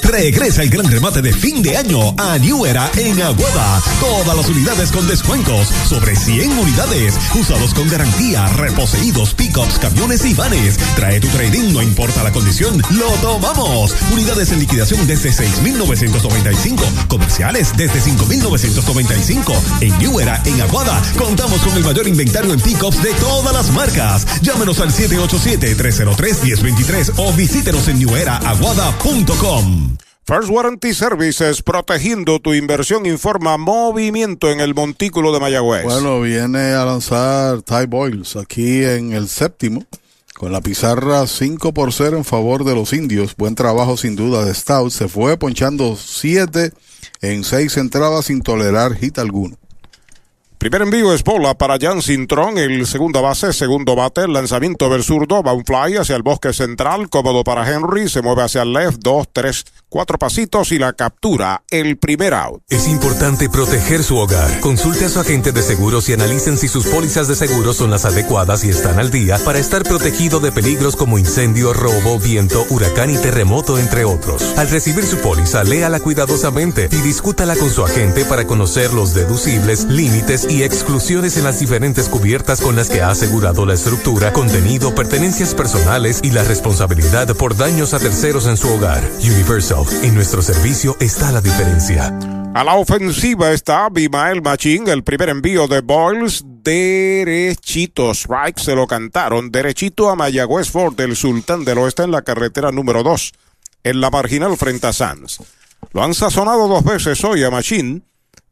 [0.02, 3.82] Regresa el gran remate de fin de año a New Era en Aguada.
[4.00, 7.14] Todas las unidades con descuentos sobre 100 unidades.
[7.34, 10.78] Usados con garantía, reposeídos, pickups, camiones y vanes.
[10.94, 13.94] Trae tu trading, no importa la condición, lo tomamos.
[14.12, 16.84] Unidades en liquidación desde 6,995.
[17.08, 19.52] Comerciales desde 5,995.
[19.80, 23.70] En New Era en Aguada contamos con el mayor inventario en pickups de todas las
[23.72, 24.26] marcas.
[24.40, 29.65] Llámenos al 787-303-1023 o visítenos en neweraaguada.com.
[30.28, 35.84] First Warranty Services, protegiendo tu inversión, informa movimiento en el montículo de Mayagüez.
[35.84, 39.84] Bueno, viene a lanzar Ty Boyles aquí en el séptimo,
[40.34, 43.36] con la pizarra 5 por 0 en favor de los indios.
[43.36, 44.90] Buen trabajo sin duda de Stout.
[44.90, 46.72] Se fue ponchando 7
[47.20, 49.56] en 6 entradas sin tolerar hit alguno.
[50.58, 55.42] Primer envío es bola para Jan Cintrón, el segunda base, segundo bate, lanzamiento del zurdo,
[55.42, 58.98] va un fly hacia el bosque central, cómodo para Henry, se mueve hacia el left,
[59.00, 59.66] dos, tres,
[59.96, 62.60] cuatro pasitos y la captura, el primer out.
[62.68, 64.60] Es importante proteger su hogar.
[64.60, 68.04] Consulte a su agente de seguros y analicen si sus pólizas de seguros son las
[68.04, 73.08] adecuadas y están al día para estar protegido de peligros como incendio, robo, viento, huracán
[73.08, 74.42] y terremoto, entre otros.
[74.58, 79.86] Al recibir su póliza, léala cuidadosamente y discútala con su agente para conocer los deducibles,
[79.86, 84.94] límites y exclusiones en las diferentes cubiertas con las que ha asegurado la estructura, contenido,
[84.94, 89.02] pertenencias personales y la responsabilidad por daños a terceros en su hogar.
[89.24, 92.06] Universal, en nuestro servicio está la diferencia.
[92.54, 98.86] A la ofensiva está Bimael Machín, el primer envío de Boyles, derechito, strike, se lo
[98.86, 103.32] cantaron, derechito a Mayagüez Ford, del Sultán del Oeste en la carretera número 2,
[103.84, 105.38] en la marginal frente a Sanz.
[105.92, 108.04] Lo han sazonado dos veces hoy a Machín,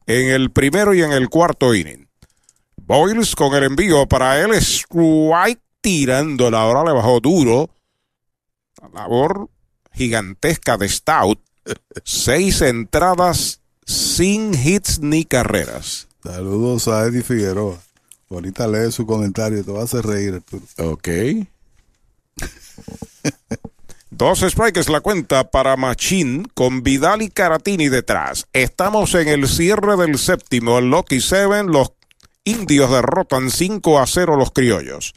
[0.06, 2.09] en el primero y en el cuarto inning.
[2.77, 7.70] Boyles con el envío para él, strike tirándola, ahora le bajó duro.
[8.93, 9.48] Labor
[9.95, 11.41] gigantesca de Stout.
[12.05, 16.09] Seis entradas sin hits ni carreras.
[16.23, 17.79] Saludos a Eddie Figueroa.
[18.31, 20.65] Ahorita lee su comentario, te va a hacer reír, Arturo.
[20.79, 21.09] Ok.
[24.11, 28.47] Dos strikes la cuenta para Machín con Vidal y Caratini detrás.
[28.53, 30.79] Estamos en el cierre del séptimo.
[30.79, 31.93] El Lucky Seven, los
[32.45, 35.15] indios derrotan 5 a 0 los criollos.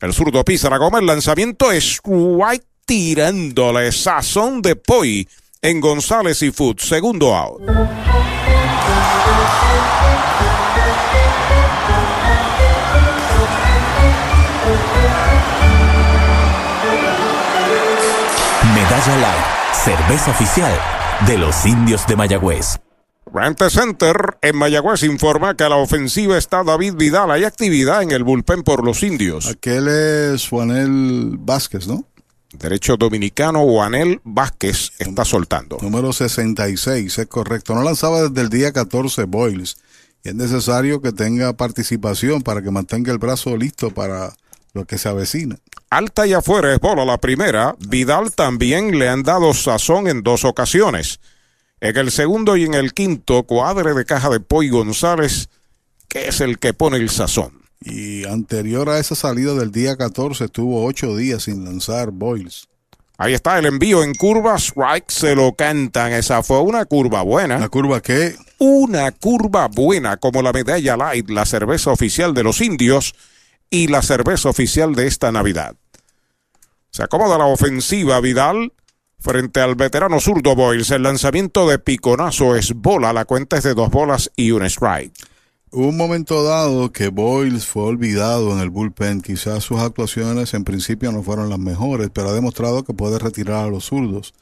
[0.00, 5.28] El zurdo pisa la goma, el lanzamiento es White tirándole sazón de Poi
[5.60, 6.78] en González y Food.
[6.78, 7.60] Segundo out.
[18.74, 19.44] Medalla Light,
[19.84, 20.78] cerveza oficial
[21.26, 22.78] de los indios de Mayagüez.
[23.32, 27.32] Rente Center en Mayagüez informa que a la ofensiva está David Vidal.
[27.32, 29.48] Hay actividad en el bullpen por los indios.
[29.48, 32.04] Aquel es Juanel Vázquez, ¿no?
[32.58, 35.78] Derecho dominicano Juanel Vázquez está soltando.
[35.82, 37.74] Número 66, es correcto.
[37.74, 39.76] No lanzaba desde el día 14 Boyles.
[40.24, 44.34] Y es necesario que tenga participación para que mantenga el brazo listo para
[44.72, 45.56] lo que se avecina.
[45.90, 47.76] Alta y afuera es bola la primera.
[47.78, 51.20] Vidal también le han dado sazón en dos ocasiones.
[51.80, 55.48] En el segundo y en el quinto, cuadre de caja de Poy González,
[56.08, 57.65] que es el que pone el sazón.
[57.80, 62.68] Y anterior a esa salida del día 14, estuvo ocho días sin lanzar Boyles.
[63.18, 66.12] Ahí está el envío en curva, strike, se lo cantan.
[66.12, 67.58] Esa fue una curva buena.
[67.58, 68.36] ¿La curva qué?
[68.58, 73.14] Una curva buena, como la medalla light, la cerveza oficial de los indios
[73.70, 75.76] y la cerveza oficial de esta Navidad.
[76.90, 78.72] Se acomoda la ofensiva Vidal
[79.18, 80.90] frente al veterano zurdo Boyles.
[80.90, 85.12] El lanzamiento de piconazo es bola, la cuenta es de dos bolas y un strike.
[85.72, 89.20] Un momento dado que Boyles fue olvidado en el bullpen.
[89.20, 93.64] Quizás sus actuaciones en principio no fueron las mejores, pero ha demostrado que puede retirar
[93.64, 94.32] a los zurdos.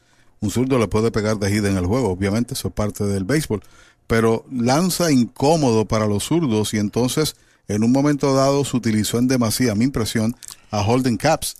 [0.40, 3.24] Un zurdo le puede pegar de gira en el juego, obviamente eso es parte del
[3.24, 3.62] béisbol,
[4.06, 7.36] pero lanza incómodo para los zurdos y entonces
[7.68, 10.36] en un momento dado se utilizó en demasía, mi impresión,
[10.70, 11.56] a Holden Caps,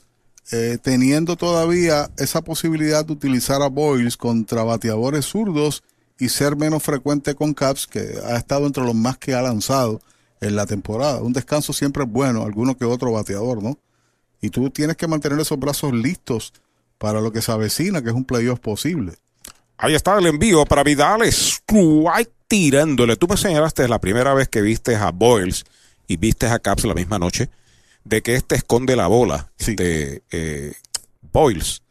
[0.53, 5.82] eh, teniendo todavía esa posibilidad de utilizar a Boyles contra bateadores zurdos
[6.19, 10.01] y ser menos frecuente con Caps, que ha estado entre los más que ha lanzado
[10.41, 11.23] en la temporada.
[11.23, 13.78] Un descanso siempre es bueno, alguno que otro bateador, ¿no?
[14.41, 16.53] Y tú tienes que mantener esos brazos listos
[16.99, 19.15] para lo que se avecina, que es un playoff posible.
[19.77, 23.16] Ahí está el envío para Vidal, strike tirándole.
[23.16, 25.65] Tú me señalaste la primera vez que viste a Boyles
[26.07, 27.51] y viste a Caps la misma noche,
[28.05, 30.74] de que este esconde la bola, este, eh,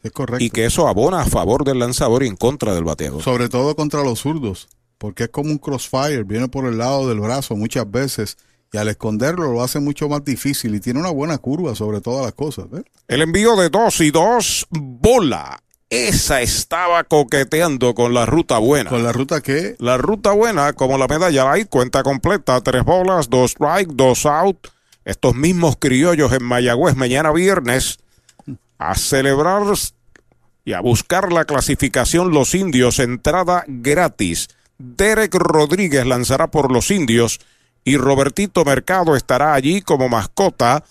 [0.01, 0.43] Es correcto.
[0.43, 3.21] Y que eso abona a favor del lanzador y en contra del bateador.
[3.21, 7.19] Sobre todo contra los zurdos, porque es como un crossfire, viene por el lado del
[7.19, 8.37] brazo muchas veces
[8.71, 12.23] y al esconderlo lo hace mucho más difícil y tiene una buena curva sobre todas
[12.23, 12.67] las cosas.
[12.73, 12.83] ¿eh?
[13.09, 15.61] El envío de dos y dos, bola.
[15.89, 18.89] Esa estaba coqueteando con la ruta buena.
[18.89, 19.75] ¿Con la ruta qué?
[19.77, 24.69] La ruta buena, como la medalla light, cuenta completa, tres bolas, dos strike, dos out.
[25.03, 27.99] Estos mismos criollos en Mayagüez mañana viernes
[28.89, 29.63] a celebrar
[30.65, 34.49] y a buscar la clasificación los indios, entrada gratis.
[34.77, 37.39] Derek Rodríguez lanzará por los indios
[37.83, 40.83] y Robertito Mercado estará allí como mascota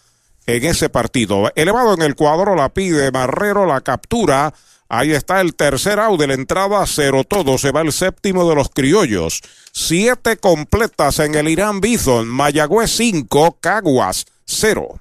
[0.46, 1.50] en ese partido.
[1.54, 4.52] Elevado en el cuadro la pide Marrero, la captura.
[4.88, 7.56] Ahí está el tercer out de la entrada, cero todo.
[7.56, 9.40] Se va el séptimo de los criollos.
[9.72, 12.28] Siete completas en el Irán Bison.
[12.28, 15.00] Mayagüez 5, Caguas 0.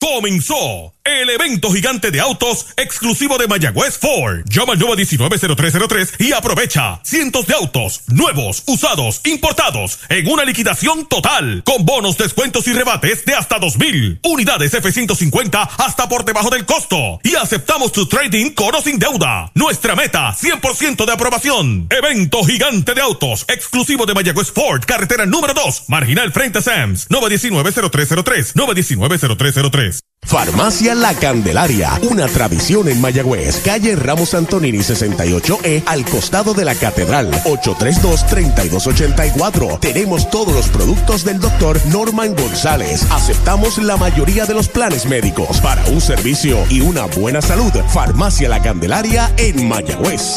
[0.00, 4.42] Comenzó el evento gigante de autos exclusivo de Mayagüez Ford.
[4.46, 11.62] Llama al 919-0303 y aprovecha cientos de autos nuevos, usados, importados en una liquidación total
[11.64, 17.20] con bonos, descuentos y rebates de hasta 2000 unidades F-150 hasta por debajo del costo
[17.22, 19.50] y aceptamos tu trading con o sin deuda.
[19.54, 21.88] Nuestra meta 100% de aprobación.
[21.90, 27.08] Evento gigante de autos exclusivo de Mayagüez Ford, carretera número 2, marginal frente a Sams,
[27.10, 29.89] 919-0303, 919-0303.
[30.22, 36.76] Farmacia La Candelaria, una tradición en Mayagüez, calle Ramos Antonini 68E, al costado de la
[36.76, 39.80] Catedral, 832-3284.
[39.80, 43.04] Tenemos todos los productos del doctor Norman González.
[43.10, 47.72] Aceptamos la mayoría de los planes médicos para un servicio y una buena salud.
[47.88, 50.36] Farmacia La Candelaria en Mayagüez.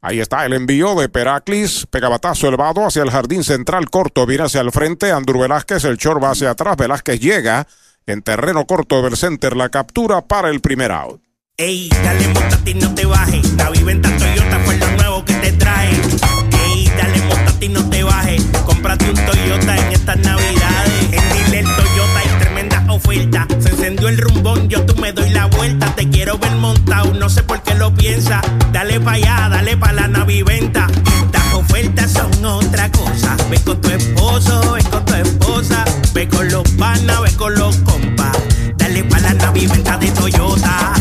[0.05, 4.61] Ahí está el envío de Peraclis, pegabatazo elevado hacia el jardín central corto, viene hacia
[4.61, 7.69] el frente, Andrew Velázquez, el short va hacia atrás, Velázquez llega
[8.07, 11.23] en terreno corto del center, la captura para el primer out.
[11.57, 13.53] Ey, dale montate y no te bajes.
[13.53, 15.91] La viventa Toyota fue lo nuevo que te trae.
[15.91, 18.43] Ey, dale montate y no te bajes.
[18.67, 21.05] Cómprate un Toyota en estas navidades.
[21.13, 23.47] En Dile Toyota hay tremenda oferta.
[23.61, 25.95] Se encendió el rumbón, yo tú me doy la vuelta.
[25.95, 27.62] Te quiero ver montado, no sé por qué
[28.03, 28.41] piensa.
[28.73, 30.89] Dale pa' allá, dale pa' la naviventa.
[31.23, 33.37] Estas ofertas son otra cosa.
[33.49, 35.85] Ve con tu esposo, ve con tu esposa.
[36.13, 38.37] Ve con los panas, ve con los compas.
[38.77, 40.95] Dale pa' la naviventa de Toyota.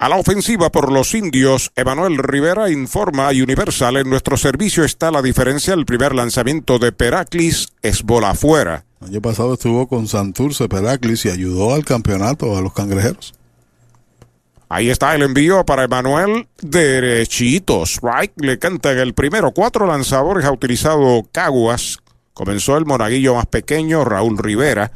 [0.00, 5.10] A la ofensiva por los indios, Emanuel Rivera informa a Universal en nuestro servicio está
[5.10, 5.74] la diferencia.
[5.74, 8.84] El primer lanzamiento de Peraclis es bola afuera.
[9.00, 13.37] El año pasado estuvo con Santurce Peraclis y ayudó al campeonato a los cangrejeros.
[14.68, 16.46] Ahí está el envío para Emanuel.
[16.60, 17.84] Derechito.
[17.84, 19.52] Strike le canta en el primero.
[19.52, 21.98] Cuatro lanzadores ha utilizado Caguas.
[22.34, 24.92] Comenzó el monaguillo más pequeño, Raúl Rivera.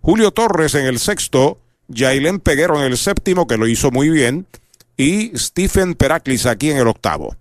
[0.00, 1.58] Julio Torres en el sexto.
[1.92, 4.46] Jailen Peguero en el séptimo, que lo hizo muy bien.
[4.96, 7.36] Y Stephen Peraclis aquí en el octavo.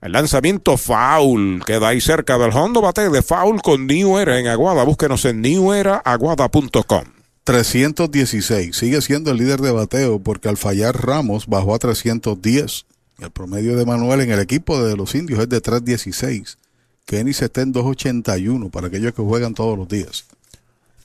[0.00, 4.46] El lanzamiento foul queda ahí cerca del hondo bate de foul con New Era en
[4.46, 4.84] Aguada.
[4.84, 7.15] Búsquenos en neweraaguada.com.
[7.46, 8.76] 316.
[8.76, 12.86] Sigue siendo el líder de bateo porque al fallar Ramos bajó a 310.
[13.20, 16.58] El promedio de Manuel en el equipo de los indios es de 316.
[17.06, 20.26] Kenny se está en 281 para aquellos que juegan todos los días.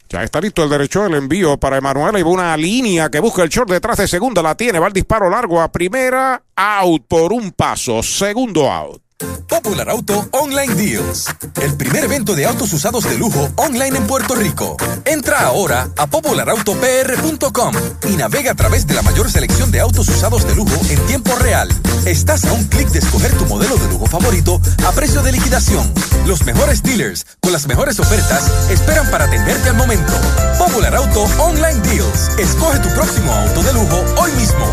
[0.09, 2.17] Ya está listo el derecho del envío para Emanuel.
[2.17, 4.41] Y una línea que busca el short detrás de segunda.
[4.41, 4.79] La tiene.
[4.79, 6.41] Va el disparo largo a primera.
[6.55, 8.01] Out por un paso.
[8.01, 8.99] Segundo out.
[9.47, 11.25] Popular Auto Online Deals.
[11.61, 14.77] El primer evento de autos usados de lujo online en Puerto Rico.
[15.05, 17.73] Entra ahora a popularautopr.com
[18.09, 21.35] y navega a través de la mayor selección de autos usados de lujo en tiempo
[21.35, 21.69] real.
[22.05, 25.93] Estás a un clic de escoger tu modelo de lujo favorito a precio de liquidación.
[26.25, 30.13] Los mejores dealers con las mejores ofertas esperan para atenderte al momento.
[30.57, 32.29] Popular Auto Online Deals.
[32.37, 34.65] Escoge tu próximo auto de lujo hoy mismo.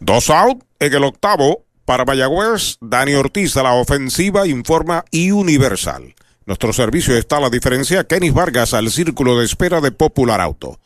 [0.00, 1.65] Dos out en el octavo.
[1.86, 6.16] Para Mayagüez, Dani Ortiz a la ofensiva informa y Universal.
[6.44, 8.02] Nuestro servicio está a la diferencia.
[8.02, 10.80] Kenis Vargas al círculo de espera de Popular Auto.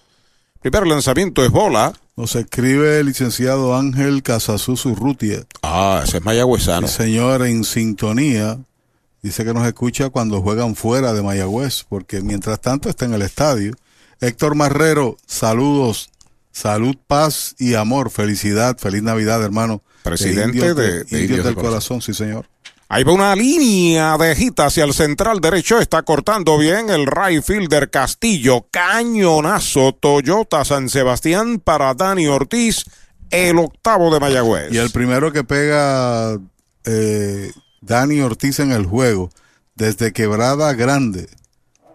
[0.61, 1.95] Primer lanzamiento es bola.
[2.17, 5.47] Nos escribe el licenciado Ángel Casasus Rutia.
[5.63, 6.87] Ah, ese es mayagüezano.
[6.87, 8.59] El señor en sintonía.
[9.23, 13.23] Dice que nos escucha cuando juegan fuera de Mayagüez, porque mientras tanto está en el
[13.23, 13.73] estadio.
[14.21, 16.11] Héctor Marrero, saludos,
[16.53, 19.83] salud, paz y amor, felicidad, feliz Navidad, hermano.
[20.03, 22.47] Presidente Indios de- de Indios Indios del del Corazón, sí, señor.
[22.89, 25.79] Ahí va una línea de gita hacia el central derecho.
[25.79, 28.67] Está cortando bien el right fielder Castillo.
[28.73, 32.85] Cañonazo Toyota San Sebastián para Dani Ortiz.
[33.31, 34.73] El octavo de Mayagüez.
[34.73, 36.37] Y el primero que pega
[36.85, 39.31] eh, Dani Ortiz en el juego,
[39.77, 41.29] desde Quebrada Grande,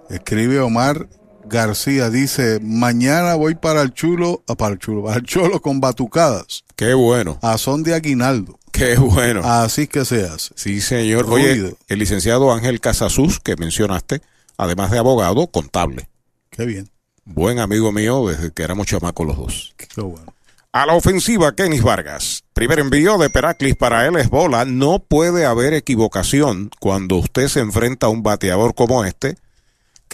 [0.09, 1.09] escribe Omar
[1.47, 5.79] García, dice, mañana voy para el chulo, ah, para el chulo, para el cholo con
[5.79, 6.63] batucadas.
[6.75, 7.39] Qué bueno.
[7.41, 8.59] A son de Aguinaldo.
[8.71, 9.41] Qué bueno.
[9.43, 10.53] Así que se hace.
[10.55, 11.25] Sí, señor.
[11.29, 11.77] Oye, Ruido.
[11.87, 14.21] el licenciado Ángel Casasus, que mencionaste,
[14.57, 16.09] además de abogado, contable.
[16.49, 16.89] Qué bien.
[17.23, 19.75] Buen amigo mío desde que éramos chamacos los dos.
[19.77, 20.33] Qué bueno.
[20.73, 22.43] A la ofensiva, Kenis Vargas.
[22.53, 24.65] Primer envío de Peraclis para él es bola.
[24.65, 29.37] No puede haber equivocación cuando usted se enfrenta a un bateador como este,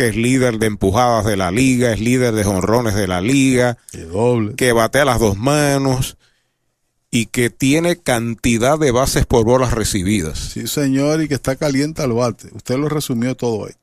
[0.01, 3.77] que es líder de empujadas de la liga, es líder de jonrones de la liga,
[4.57, 6.17] que batea las dos manos
[7.11, 10.39] y que tiene cantidad de bases por bolas recibidas.
[10.39, 12.47] Sí, señor, y que está caliente al bate.
[12.51, 13.73] Usted lo resumió todo ahí.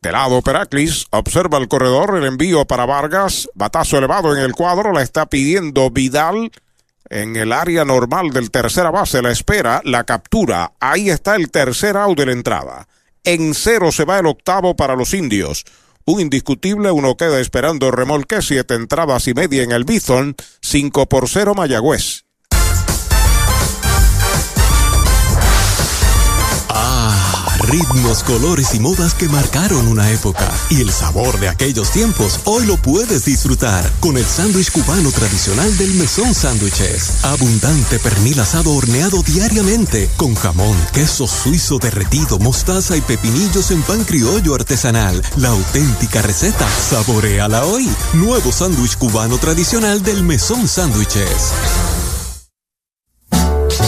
[0.00, 4.92] De lado, Peraclis observa el corredor, el envío para Vargas, batazo elevado en el cuadro,
[4.92, 6.52] la está pidiendo Vidal
[7.10, 11.96] en el área normal del tercera base, la espera, la captura, ahí está el tercer
[11.96, 12.86] out de la entrada.
[13.24, 15.64] En cero se va el octavo para los indios.
[16.04, 21.28] Un indiscutible, uno queda esperando remolque, siete entradas y media en el Bison, 5 por
[21.28, 22.27] 0 Mayagüez.
[27.68, 30.50] Ritmos, colores y modas que marcaron una época.
[30.70, 35.76] Y el sabor de aquellos tiempos hoy lo puedes disfrutar con el sándwich cubano tradicional
[35.76, 37.24] del Mesón Sándwiches.
[37.24, 44.04] Abundante pernil asado horneado diariamente con jamón, queso suizo derretido, mostaza y pepinillos en pan
[44.04, 45.22] criollo artesanal.
[45.36, 46.68] La auténtica receta.
[46.68, 47.88] Saboreala hoy.
[48.14, 51.97] Nuevo sándwich cubano tradicional del Mesón Sándwiches.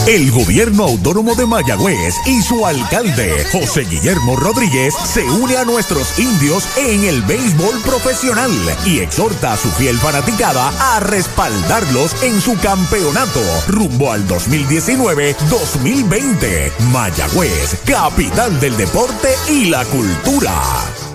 [0.06, 6.18] El gobierno autónomo de Mayagüez y su alcalde, José Guillermo Rodríguez, se une a nuestros
[6.18, 8.50] indios en el béisbol profesional
[8.86, 16.72] y exhorta a su fiel fanaticada a respaldarlos en su campeonato rumbo al 2019-2020.
[16.92, 20.60] Mayagüez, capital del deporte y la cultura.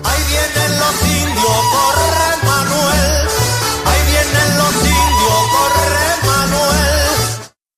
[0.04, 2.06] Ahí vienen los indios, corre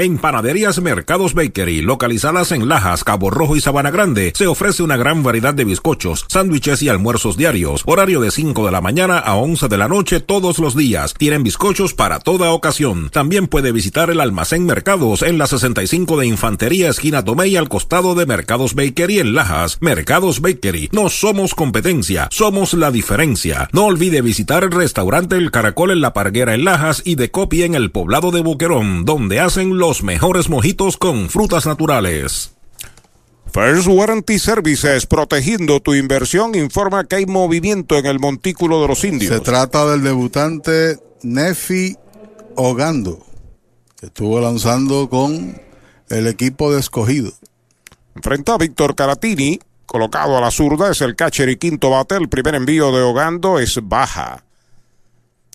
[0.00, 4.96] En Panaderías Mercados Bakery, localizadas en Lajas, Cabo Rojo y Sabana Grande, se ofrece una
[4.96, 7.82] gran variedad de bizcochos, sándwiches y almuerzos diarios.
[7.84, 11.14] Horario de 5 de la mañana a 11 de la noche todos los días.
[11.14, 13.10] Tienen bizcochos para toda ocasión.
[13.10, 18.14] También puede visitar el almacén Mercados en la 65 de Infantería, esquina Tomei, al costado
[18.14, 19.78] de Mercados Bakery en Lajas.
[19.80, 20.90] Mercados Bakery.
[20.92, 23.68] No somos competencia, somos la diferencia.
[23.72, 27.66] No olvide visitar el restaurante El Caracol en La Parguera en Lajas y de Copia
[27.66, 32.52] en el poblado de Boquerón, donde hacen los mejores mojitos con frutas naturales.
[33.50, 39.02] First Warranty Services, protegiendo tu inversión, informa que hay movimiento en el montículo de los
[39.04, 39.32] indios.
[39.32, 41.96] Se trata del debutante Nefi
[42.54, 43.24] Ogando,
[43.98, 45.58] que estuvo lanzando con
[46.10, 47.32] el equipo de escogido.
[48.14, 52.16] Enfrenta a Víctor Caratini, colocado a la zurda, es el catcher y quinto bate.
[52.16, 54.44] El primer envío de Ogando es baja.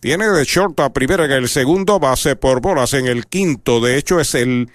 [0.03, 3.79] Tiene de short a primera en el segundo, base por bolas en el quinto.
[3.79, 4.69] De hecho, es el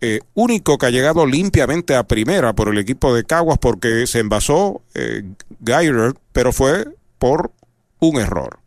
[0.00, 4.20] eh, único que ha llegado limpiamente a primera por el equipo de Caguas porque se
[4.20, 5.24] envasó eh,
[6.32, 6.86] pero fue
[7.18, 7.50] por
[7.98, 8.60] un error.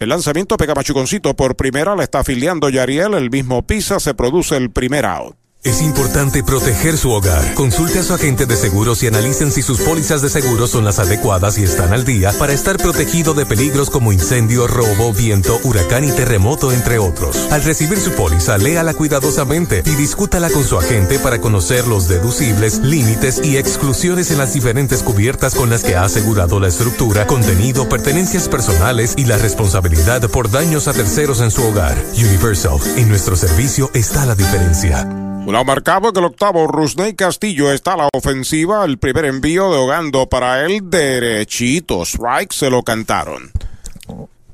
[0.00, 4.56] El lanzamiento pega machuconcito por primera, la está afiliando Yariel, el mismo pisa, se produce
[4.56, 5.36] el primer out.
[5.66, 7.54] Es importante proteger su hogar.
[7.54, 11.00] Consulte a su agente de seguros y analicen si sus pólizas de seguro son las
[11.00, 16.04] adecuadas y están al día para estar protegido de peligros como incendio, robo, viento, huracán
[16.04, 17.48] y terremoto, entre otros.
[17.50, 22.78] Al recibir su póliza, léala cuidadosamente y discútala con su agente para conocer los deducibles,
[22.78, 27.88] límites y exclusiones en las diferentes cubiertas con las que ha asegurado la estructura, contenido,
[27.88, 32.00] pertenencias personales y la responsabilidad por daños a terceros en su hogar.
[32.16, 35.25] Universal, en nuestro servicio está la diferencia.
[35.46, 38.84] Un marcado que el octavo Rusney Castillo está a la ofensiva.
[38.84, 42.02] El primer envío de Ogando para él derechito.
[42.04, 43.52] Strike se lo cantaron.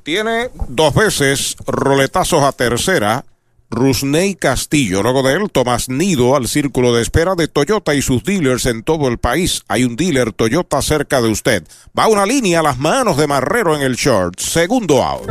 [0.03, 3.25] Tiene dos veces roletazos a tercera.
[3.71, 5.01] Rusney Castillo.
[5.01, 8.83] Luego de él, Tomás Nido al círculo de espera de Toyota y sus dealers en
[8.83, 9.63] todo el país.
[9.67, 11.63] Hay un dealer Toyota cerca de usted.
[11.97, 14.39] Va una línea a las manos de Marrero en el short.
[14.39, 15.27] Segundo out.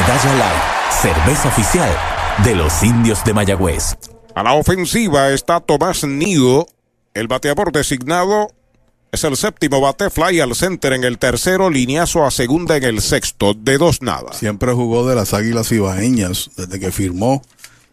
[0.00, 0.62] Medalla Light,
[1.02, 1.90] cerveza oficial
[2.42, 3.98] de los indios de Mayagüez.
[4.34, 6.66] A la ofensiva está Tomás Nido.
[7.12, 8.48] El bateador designado
[9.12, 13.02] es el séptimo bate, fly al center en el tercero, lineazo a segunda en el
[13.02, 14.32] sexto, de dos nada.
[14.32, 17.42] Siempre jugó de las Águilas Ibaeñas desde que firmó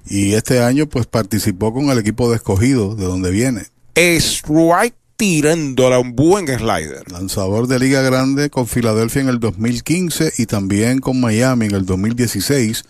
[0.06, 3.64] y este año pues participó con el equipo de escogido de donde viene.
[3.98, 7.12] Strike tirándola un buen slider.
[7.12, 11.86] Lanzador de Liga Grande con Filadelfia en el 2015 y también con Miami en el
[11.86, 12.84] 2016,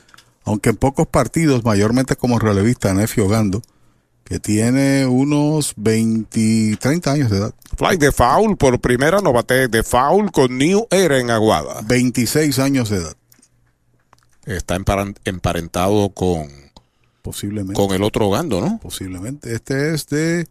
[0.43, 3.61] aunque en pocos partidos, mayormente como relevista Nefi Ogando,
[4.25, 7.55] que tiene unos 20, 30 años de edad.
[7.77, 11.81] Fly de foul por primera, no bate de foul con New Era en Aguada.
[11.87, 13.15] 26 años de edad.
[14.45, 16.47] Está emparen- emparentado con,
[17.21, 17.73] Posiblemente.
[17.81, 18.79] con el otro Gando, ¿no?
[18.81, 19.53] Posiblemente.
[19.53, 20.47] Este es de,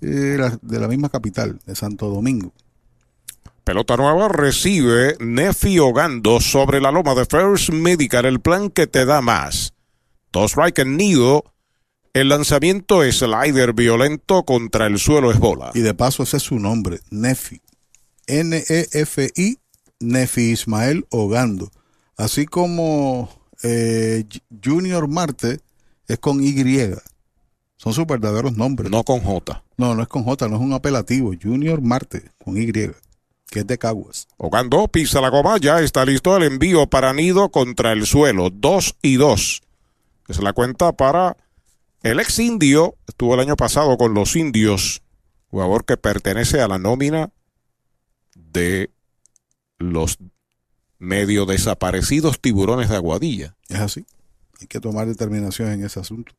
[0.00, 2.52] eh, la, de la misma capital, de Santo Domingo.
[3.66, 9.04] Pelota nueva recibe Nefi Ogando sobre la loma de First Medical, el plan que te
[9.04, 9.74] da más.
[10.32, 11.44] Dos strike en nido.
[12.12, 15.72] El lanzamiento es slider violento contra el suelo es bola.
[15.74, 17.60] Y de paso ese es su nombre, Nefi.
[18.28, 19.58] N-E-F-I,
[19.98, 21.70] Nefi Ismael Ogando.
[22.16, 23.28] Así como
[23.62, 24.24] eh,
[24.64, 25.60] Junior Marte
[26.06, 26.54] es con Y.
[27.86, 28.90] Son sus verdaderos nombres.
[28.90, 29.62] No con J.
[29.76, 31.32] No, no es con J, no es un apelativo.
[31.40, 32.90] Junior Marte, con Y, que
[33.52, 34.26] es de Caguas.
[34.38, 38.50] Ogando pisa la goma, ya está listo el envío para Nido contra el suelo.
[38.50, 39.62] Dos y dos.
[40.26, 41.36] Es la cuenta para
[42.02, 42.96] el ex indio.
[43.06, 45.02] Estuvo el año pasado con los indios.
[45.52, 47.30] Jugador que pertenece a la nómina
[48.34, 48.90] de
[49.78, 50.18] los
[50.98, 53.56] medio desaparecidos tiburones de Aguadilla.
[53.68, 54.04] Es así.
[54.60, 56.32] Hay que tomar determinación en ese asunto.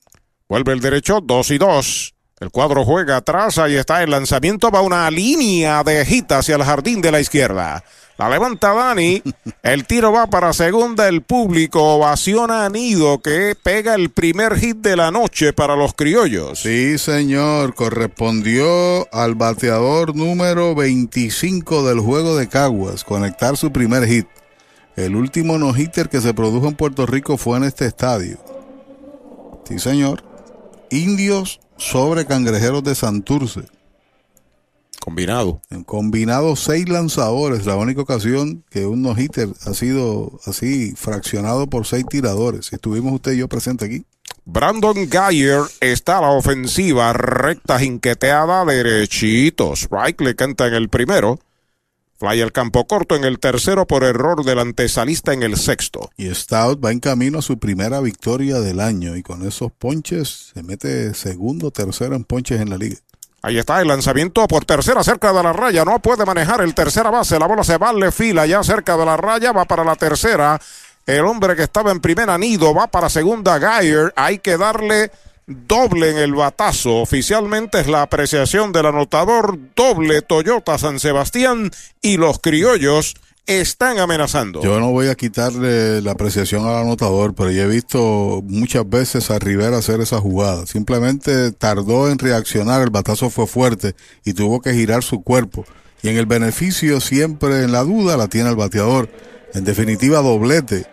[0.50, 2.14] Vuelve el derecho, dos y dos.
[2.40, 6.64] El cuadro juega atrás, ahí está el lanzamiento, va una línea de hit hacia el
[6.64, 7.84] jardín de la izquierda.
[8.18, 9.22] La levanta Dani,
[9.64, 14.78] el tiro va para segunda, el público ovaciona a Nido que pega el primer hit
[14.78, 16.60] de la noche para los criollos.
[16.60, 24.28] Sí, señor, correspondió al bateador número 25 del juego de Caguas conectar su primer hit.
[24.96, 28.38] El último no-hitter que se produjo en Puerto Rico fue en este estadio.
[29.68, 30.27] Sí, señor.
[30.90, 33.62] Indios sobre cangrejeros de Santurce.
[35.00, 35.62] Combinado.
[35.70, 41.86] En combinado seis lanzadores, la única ocasión que un no-hitter ha sido así fraccionado por
[41.86, 42.74] seis tiradores.
[42.74, 44.06] Estuvimos usted y yo presentes aquí.
[44.44, 49.74] Brandon Geyer está a la ofensiva, recta jinqueteada, derechito.
[49.74, 51.40] Strike le canta en el primero.
[52.20, 56.10] Fly al campo corto en el tercero por error del antesalista en el sexto.
[56.18, 60.52] Y Stout va en camino a su primera victoria del año y con esos ponches
[60.54, 62.98] se mete segundo, tercero en ponches en la liga.
[63.44, 65.86] Ahí está el lanzamiento por tercera cerca de la raya.
[65.86, 67.38] No puede manejar el tercera base.
[67.38, 69.52] La bola se va, le fila ya cerca de la raya.
[69.52, 70.60] Va para la tercera.
[71.06, 74.12] El hombre que estaba en primera nido va para segunda Geyer.
[74.16, 75.12] Hay que darle
[75.48, 76.98] doble en el batazo.
[76.98, 79.58] Oficialmente es la apreciación del anotador.
[79.76, 83.16] Doble Toyota San Sebastián y los criollos
[83.48, 84.62] están amenazando.
[84.62, 89.32] Yo no voy a quitarle la apreciación al anotador, pero yo he visto muchas veces
[89.32, 90.66] a Rivera hacer esa jugada.
[90.66, 93.96] Simplemente tardó en reaccionar, el batazo fue fuerte
[94.26, 95.66] y tuvo que girar su cuerpo.
[96.04, 99.10] Y en el beneficio, siempre en la duda, la tiene el bateador.
[99.54, 100.86] En definitiva, doblete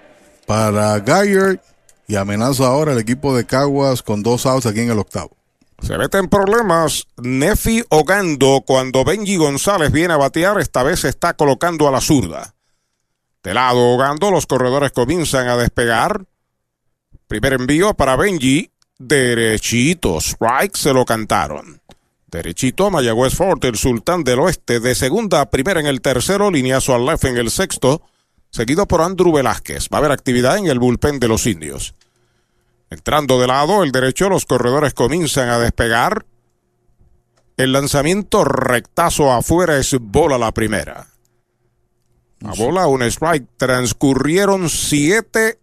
[0.47, 1.61] para Geyer
[2.07, 5.37] y amenaza ahora el equipo de Caguas con dos outs aquí en el octavo.
[5.81, 10.59] Se mete en problemas Nefi Ogando cuando Benji González viene a batear.
[10.59, 12.55] Esta vez se está colocando a la zurda.
[13.43, 16.25] De lado Ogando, los corredores comienzan a despegar.
[17.27, 18.71] Primer envío para Benji.
[18.99, 20.21] Derechito.
[20.21, 21.83] Strike se lo cantaron.
[22.29, 24.81] Derechito, Mayagüez Fort, el sultán del oeste.
[24.81, 26.51] De segunda a primera en el tercero.
[26.51, 28.01] Lineazo al left en el sexto.
[28.55, 29.89] Seguido por Andrew Velázquez.
[29.93, 31.93] Va a haber actividad en el bullpen de los indios.
[32.89, 36.25] Entrando de lado, el derecho, los corredores comienzan a despegar.
[37.57, 41.09] El lanzamiento rectazo afuera es bola la primera.
[42.39, 43.45] La bola, un strike.
[43.57, 45.59] Transcurrieron siete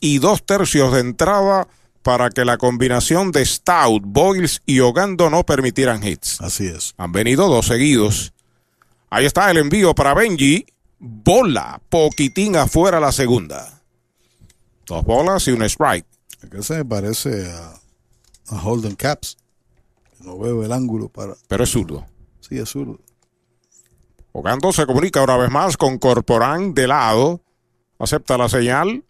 [0.00, 1.68] y dos tercios de entrada
[2.02, 6.40] para que la combinación de Stout, Boyles y Ogando no permitieran hits.
[6.40, 6.92] Así es.
[6.96, 8.32] Han venido dos seguidos.
[9.10, 10.66] Ahí está el envío para Benji.
[10.98, 13.82] Bola, poquitín afuera la segunda.
[14.86, 16.06] Dos bolas y un strike.
[16.42, 17.74] Acá se me parece a,
[18.48, 19.36] a Holden Caps.
[20.20, 21.34] No veo el ángulo para.
[21.48, 22.06] Pero es zurdo.
[22.40, 22.98] Sí, es zurdo.
[24.32, 27.40] Ogando se comunica una vez más con Corporán de lado.
[27.98, 29.04] Acepta la señal.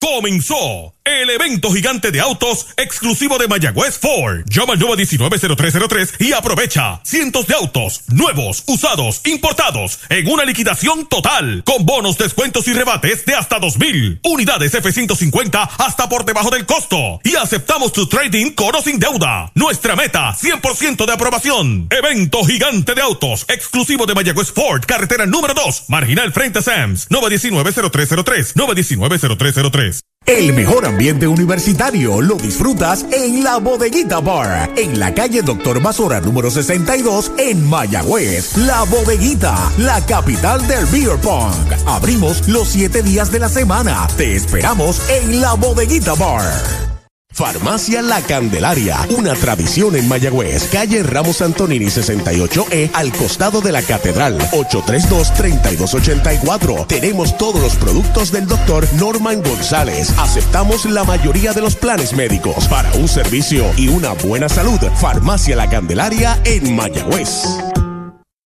[0.00, 4.42] Comenzó el evento gigante de autos exclusivo de Mayagüez Ford.
[4.46, 11.62] Llama al 919-0303 y aprovecha cientos de autos nuevos, usados, importados en una liquidación total
[11.64, 17.20] con bonos, descuentos y rebates de hasta 2000 unidades F-150 hasta por debajo del costo
[17.24, 19.50] y aceptamos tu trading con o sin deuda.
[19.54, 21.88] Nuestra meta 100% de aprobación.
[21.90, 27.08] Evento gigante de autos exclusivo de Mayagüez Ford, carretera número 2, marginal frente a Sams,
[27.10, 30.11] 919-0303, 919-0303.
[30.26, 36.20] El mejor ambiente universitario lo disfrutas en la Bodeguita Bar, en la calle Doctor Basora
[36.20, 38.56] número 62 en Mayagüez.
[38.56, 41.52] La Bodeguita, la capital del beer pong.
[41.86, 44.06] Abrimos los siete días de la semana.
[44.16, 46.91] Te esperamos en la Bodeguita Bar.
[47.32, 53.80] Farmacia La Candelaria, una tradición en Mayagüez, calle Ramos Antonini 68E, al costado de la
[53.82, 56.86] Catedral, 832-3284.
[56.86, 60.12] Tenemos todos los productos del doctor Norman González.
[60.18, 62.68] Aceptamos la mayoría de los planes médicos.
[62.68, 67.44] Para un servicio y una buena salud, Farmacia La Candelaria en Mayagüez.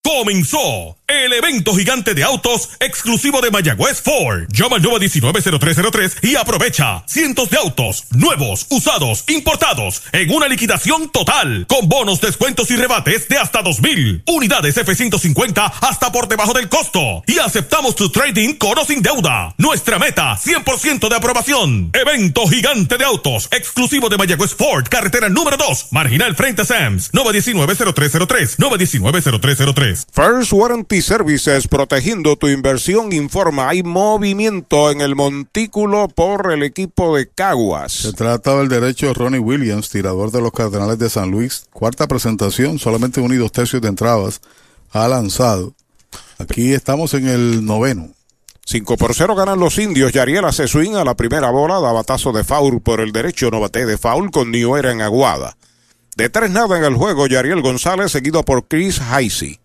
[0.04, 4.46] Comenzó el evento gigante de autos exclusivo de Mayagüez Ford.
[4.48, 11.66] Llama al 919-0303 y aprovecha cientos de autos nuevos, usados, importados en una liquidación total
[11.68, 17.22] con bonos, descuentos y rebates de hasta 2000 unidades F-150 hasta por debajo del costo
[17.26, 19.54] y aceptamos tu trading con o sin deuda.
[19.58, 21.90] Nuestra meta 100% de aprobación.
[21.92, 27.12] Evento gigante de autos exclusivo de Mayagüez Ford, carretera número 2, marginal frente a Sams,
[27.12, 30.06] 919-0303, 919-0303.
[30.12, 33.68] First Warranty Services, protegiendo tu inversión, informa.
[33.68, 37.92] Hay movimiento en el montículo por el equipo de Caguas.
[37.92, 41.66] Se trata del derecho de Ronnie Williams, tirador de los Cardenales de San Luis.
[41.72, 44.40] Cuarta presentación, solamente un y dos tercios de entradas
[44.90, 45.74] ha lanzado.
[46.38, 48.08] Aquí estamos en el noveno.
[48.66, 50.12] 5 por 0 ganan los indios.
[50.12, 53.60] Yariel hace swing a la primera bola, da batazo de foul por el derecho, no
[53.60, 55.56] bate de foul con New Era en Aguada.
[56.16, 59.60] De tres nada en el juego, Yariel González, seguido por Chris Heisey.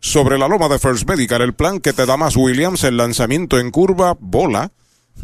[0.00, 3.58] Sobre la loma de First Medical, el plan que te da más Williams, el lanzamiento
[3.58, 4.70] en curva, bola.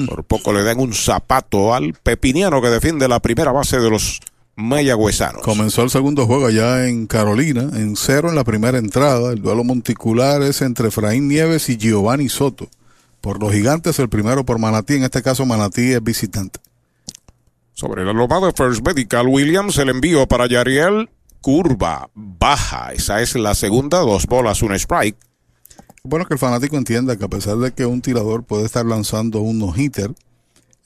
[0.07, 4.20] Por poco le dan un zapato al pepiniano que defiende la primera base de los
[4.57, 5.42] mayagüezanos.
[5.42, 9.33] Comenzó el segundo juego allá en Carolina, en cero en la primera entrada.
[9.33, 12.68] El duelo monticular es entre Efraín Nieves y Giovanni Soto.
[13.20, 14.94] Por los gigantes, el primero por Manatí.
[14.94, 16.59] En este caso, Manatí es visitante.
[17.75, 21.09] Sobre la loma de First Medical, Williams, el envío para Yariel,
[21.42, 22.92] curva, baja.
[22.94, 25.18] Esa es la segunda, dos bolas, un strike.
[26.04, 29.40] Bueno, que el fanático entienda que a pesar de que un tirador puede estar lanzando
[29.40, 30.14] un no-hitter,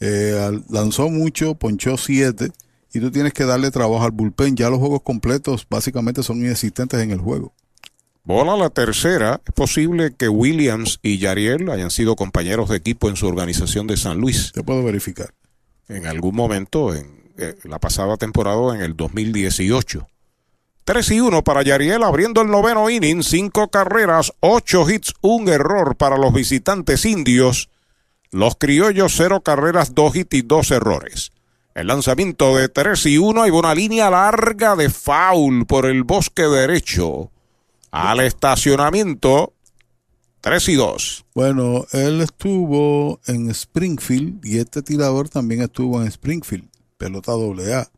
[0.01, 2.51] eh, lanzó mucho, ponchó siete,
[2.93, 4.57] y tú tienes que darle trabajo al bullpen.
[4.57, 7.53] Ya los juegos completos básicamente son inexistentes en el juego.
[8.25, 9.41] Bola la tercera.
[9.47, 13.97] Es posible que Williams y Yariel hayan sido compañeros de equipo en su organización de
[13.97, 14.51] San Luis.
[14.53, 15.33] Te puedo verificar.
[15.89, 20.09] En algún momento, en eh, la pasada temporada, en el 2018.
[20.87, 25.97] 3 y 1 para Yariel abriendo el noveno inning, cinco carreras, ocho hits, un error
[25.97, 27.71] para los visitantes indios.
[28.31, 31.33] Los criollos, cero carreras, dos hits y dos errores.
[31.75, 36.43] El lanzamiento de 3 y 1 hay una línea larga de foul por el bosque
[36.43, 37.33] derecho.
[37.91, 39.55] Al estacionamiento
[40.41, 41.25] 3 y 2.
[41.35, 47.91] Bueno, él estuvo en Springfield y este tirador también estuvo en Springfield, pelota doble A.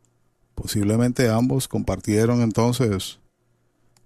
[0.61, 3.21] Posiblemente ambos compartieron entonces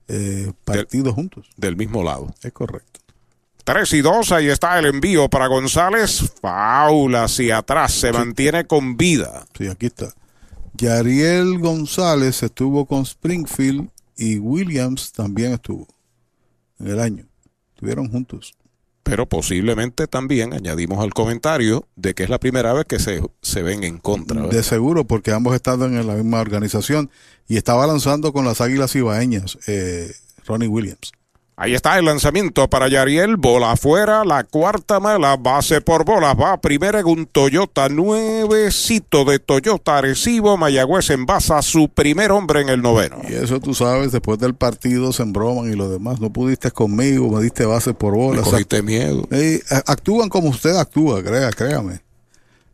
[0.07, 1.49] eh, partidos juntos.
[1.57, 2.35] Del mismo lado.
[2.43, 3.01] Es correcto.
[3.65, 6.31] 3 y 2, ahí está el envío para González.
[6.43, 9.47] Faula hacia atrás, se mantiene con vida.
[9.57, 10.13] Sí, aquí está.
[10.75, 15.87] Yariel González estuvo con Springfield y Williams también estuvo
[16.81, 17.27] en el año.
[17.75, 18.55] Estuvieron juntos.
[19.03, 23.63] Pero posiblemente también añadimos al comentario de que es la primera vez que se, se
[23.63, 24.47] ven en contra.
[24.47, 27.11] De seguro, porque ambos estaban en la misma organización
[27.49, 30.13] y estaba lanzando con las Águilas Ibaeñas, eh,
[30.47, 31.13] Ronnie Williams.
[31.55, 36.59] Ahí está el lanzamiento para Yariel, bola afuera, la cuarta mala, base por bolas, va
[36.61, 42.71] primero en un Toyota nuevecito de Toyota Arecibo, Mayagüez envasa a su primer hombre en
[42.71, 43.19] el noveno.
[43.29, 46.21] Y eso tú sabes, después del partido se embroman y lo demás.
[46.21, 48.47] No pudiste conmigo, me diste base por bolas.
[48.47, 49.29] Me cogiste miedo.
[49.31, 52.01] Eh, actúan como usted actúa, crea, créame.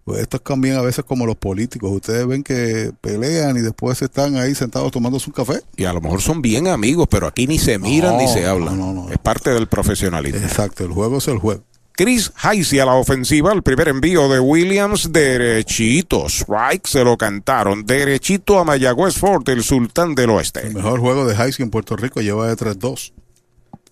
[0.08, 1.90] Pues estos cambian a veces como los políticos.
[1.92, 5.60] Ustedes ven que pelean y después están ahí sentados tomándose un café.
[5.76, 8.46] Y a lo mejor son bien amigos, pero aquí ni se miran No, ni se
[8.46, 8.78] hablan.
[8.78, 9.10] no, no.
[9.10, 10.40] Es parte del profesionalismo.
[10.40, 11.62] Exacto, el juego es el juego.
[11.92, 16.26] Chris Heisey a la ofensiva, el primer envío de Williams, derechito.
[16.26, 17.84] Strike se lo cantaron.
[17.84, 20.66] Derechito a Mayagüez Fort, el sultán del oeste.
[20.66, 23.12] El mejor juego de Heisey en Puerto Rico lleva de 3-2.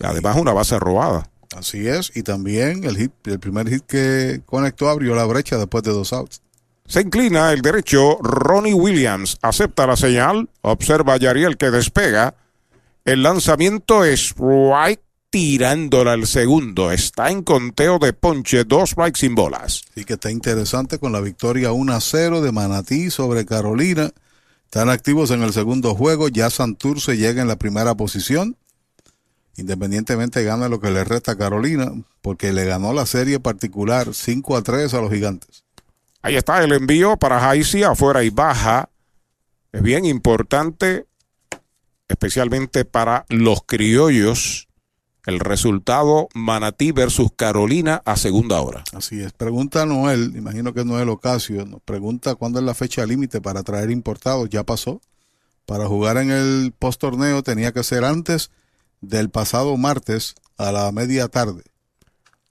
[0.00, 1.28] Además, una base robada.
[1.54, 5.84] Así es, y también el hit, el primer hit que conectó abrió la brecha después
[5.84, 6.40] de dos outs.
[6.86, 8.18] Se inclina el derecho.
[8.22, 10.48] Ronnie Williams acepta la señal.
[10.62, 12.34] Observa a Yariel que despega.
[13.04, 15.00] El lanzamiento es strike
[15.30, 16.92] tirándola al segundo.
[16.92, 18.64] Está en conteo de ponche.
[18.64, 19.82] Dos strikes sin bolas.
[19.90, 24.12] Así que está interesante con la victoria 1-0 de Manatí sobre Carolina.
[24.64, 26.28] Están activos en el segundo juego.
[26.28, 28.56] Ya Santurce llega en la primera posición.
[29.56, 34.56] Independientemente gana lo que le resta a Carolina, porque le ganó la serie particular 5
[34.56, 35.64] a 3 a los gigantes.
[36.20, 38.90] Ahí está el envío para Heisey afuera y baja.
[39.72, 41.06] Es bien importante,
[42.08, 44.68] especialmente para los criollos,
[45.24, 48.84] el resultado Manatí versus Carolina a segunda hora.
[48.92, 49.32] Así es.
[49.32, 53.40] Pregunta a Noel, imagino que es Noel Ocasio, nos pregunta cuándo es la fecha límite
[53.40, 54.48] para traer importados.
[54.50, 55.00] Ya pasó.
[55.64, 58.52] Para jugar en el post torneo tenía que ser antes
[59.00, 61.62] del pasado martes a la media tarde.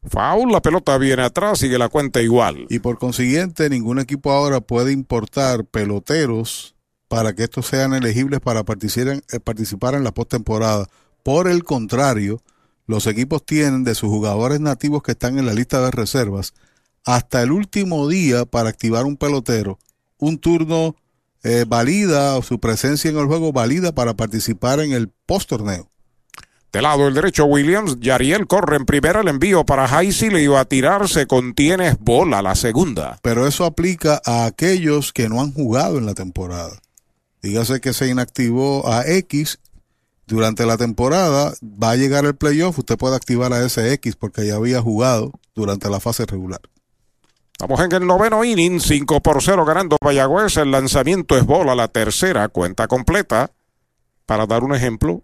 [0.08, 2.68] Foul, la pelota viene atrás, sigue la cuenta igual.
[2.70, 6.76] Y por consiguiente, ningún equipo ahora puede importar peloteros
[7.08, 10.88] para que estos sean elegibles para participar, eh, participar en la postemporada.
[11.24, 12.42] Por el contrario,
[12.88, 16.54] los equipos tienen de sus jugadores nativos que están en la lista de reservas
[17.04, 19.80] hasta el último día para activar un pelotero.
[20.18, 20.96] Un turno
[21.44, 25.90] eh, valida o su presencia en el juego valida para participar en el post torneo.
[26.72, 30.60] De lado el derecho Williams, Yariel corre en primera, el envío para Heisey, le iba
[30.60, 33.18] a tirar, se contiene bola la segunda.
[33.22, 36.78] Pero eso aplica a aquellos que no han jugado en la temporada.
[37.42, 39.60] Dígase que se inactivó a X
[40.28, 44.46] durante la temporada, va a llegar el playoff, usted puede activar a ese X porque
[44.46, 46.62] ya había jugado durante la fase regular.
[47.58, 50.58] Estamos en el noveno inning, 5 por 0 ganando Mayagüez.
[50.58, 53.52] El lanzamiento es bola, la tercera, cuenta completa.
[54.26, 55.24] Para dar un ejemplo,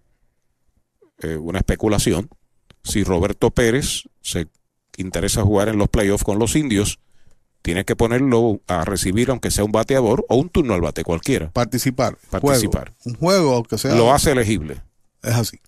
[1.18, 2.28] eh, una especulación,
[2.82, 4.48] si Roberto Pérez se
[4.96, 6.98] interesa jugar en los playoffs con los indios,
[7.62, 11.50] tiene que ponerlo a recibir, aunque sea un bateador o un turno al bate cualquiera.
[11.52, 12.18] Participar.
[12.30, 12.92] Participar.
[12.98, 13.04] Juego.
[13.04, 13.94] Un juego, aunque sea.
[13.94, 14.82] Lo hace elegible.
[15.22, 15.60] Es así.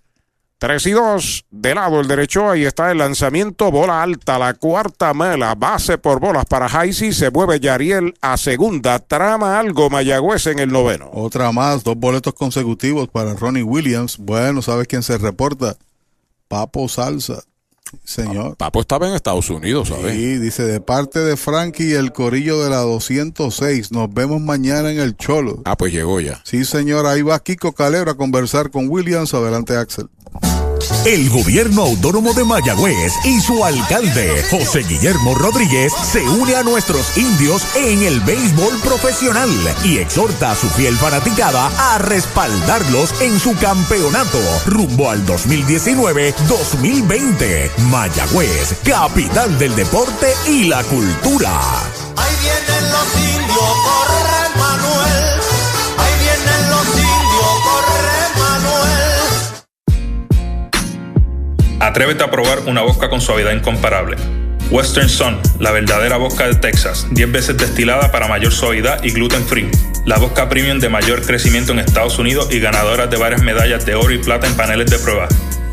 [0.58, 5.12] 3 y 2, de lado el derecho, ahí está el lanzamiento, bola alta, la cuarta
[5.12, 10.60] mala, base por bolas para Heisey, se mueve Yariel a segunda, trama algo Mayagüez en
[10.60, 11.10] el noveno.
[11.12, 14.16] Otra más, dos boletos consecutivos para Ronnie Williams.
[14.16, 15.76] Bueno, ¿sabes quién se reporta?
[16.48, 17.42] Papo Salsa.
[18.02, 18.56] Señor.
[18.56, 20.14] Papo estaba en Estados Unidos, ¿sabes?
[20.14, 24.98] Sí, dice, de parte de Frankie el corillo de la 206, nos vemos mañana en
[24.98, 25.62] el Cholo.
[25.64, 26.40] Ah, pues llegó ya.
[26.44, 29.34] Sí, señor, ahí va Kiko Calero a conversar con Williams.
[29.34, 30.08] Adelante, Axel.
[31.06, 37.18] El gobierno autónomo de Mayagüez y su alcalde, José Guillermo Rodríguez, se une a nuestros
[37.18, 39.50] indios en el béisbol profesional
[39.84, 47.76] y exhorta a su fiel fanaticada a respaldarlos en su campeonato rumbo al 2019-2020.
[47.90, 51.60] Mayagüez, capital del deporte y la cultura.
[52.16, 54.33] Ahí vienen los indios, corre
[61.84, 64.16] Atrévete a probar una vodka con suavidad incomparable.
[64.70, 69.44] Western Sun, la verdadera vodka de Texas, 10 veces destilada para mayor suavidad y gluten
[69.44, 69.70] free.
[70.06, 73.96] La vodka premium de mayor crecimiento en Estados Unidos y ganadora de varias medallas de
[73.96, 75.28] oro y plata en paneles de prueba.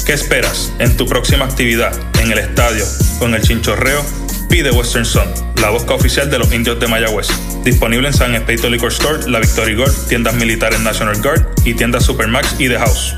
[0.06, 0.74] ¿Qué esperas?
[0.80, 2.84] En tu próxima actividad, en el estadio
[3.22, 4.04] o en el chinchorreo,
[4.50, 5.30] pide Western Sun,
[5.62, 7.30] la vodka oficial de los indios de Mayagüez.
[7.64, 12.04] Disponible en San Espeito Liquor Store, La Victory Gold, tiendas militares National Guard y tiendas
[12.04, 13.16] Supermax y The House.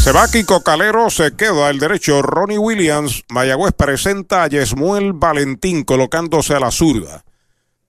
[0.00, 3.22] Se va Kiko Calero, se queda el derecho Ronnie Williams.
[3.28, 7.22] Mayagüez presenta a Yesmuel Valentín colocándose a la zurda.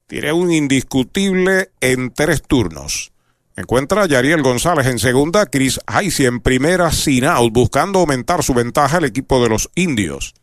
[0.07, 3.13] Tiene un indiscutible en tres turnos.
[3.55, 8.53] Encuentra a Yariel González en segunda, Chris Haisi en primera, sin out, buscando aumentar su
[8.53, 10.33] ventaja el equipo de los indios.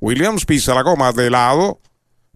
[0.00, 1.78] Williams pisa la goma de lado.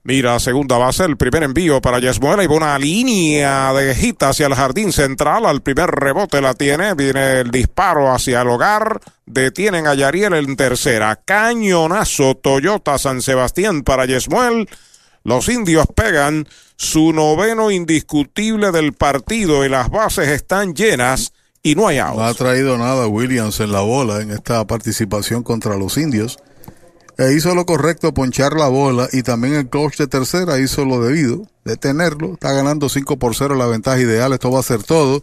[0.04, 2.40] Mira, segunda base, el primer envío para Yesmuel.
[2.40, 5.44] Hay una línea de gita hacia el jardín central.
[5.44, 6.94] Al primer rebote la tiene.
[6.94, 9.00] Viene el disparo hacia el hogar.
[9.26, 11.16] Detienen a Yariel en tercera.
[11.24, 14.68] Cañonazo Toyota San Sebastián para Yesmuel.
[15.24, 21.88] Los indios pegan su noveno indiscutible del partido y las bases están llenas y no
[21.88, 22.22] hay No outs.
[22.22, 26.38] ha traído nada Williams en la bola en esta participación contra los indios.
[27.18, 31.02] E hizo lo correcto ponchar la bola y también el coach de tercera hizo lo
[31.02, 32.34] debido, detenerlo.
[32.34, 34.32] Está ganando 5 por 0 la ventaja ideal.
[34.32, 35.20] Esto va a ser todo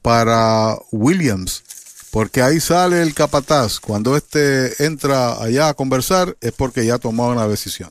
[0.00, 1.62] para Williams.
[2.10, 3.78] Porque ahí sale el capataz.
[3.78, 7.90] Cuando este entra allá a conversar es porque ya tomó una decisión.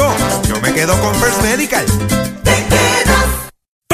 [0.00, 1.84] Yo, me quedo con First Medical.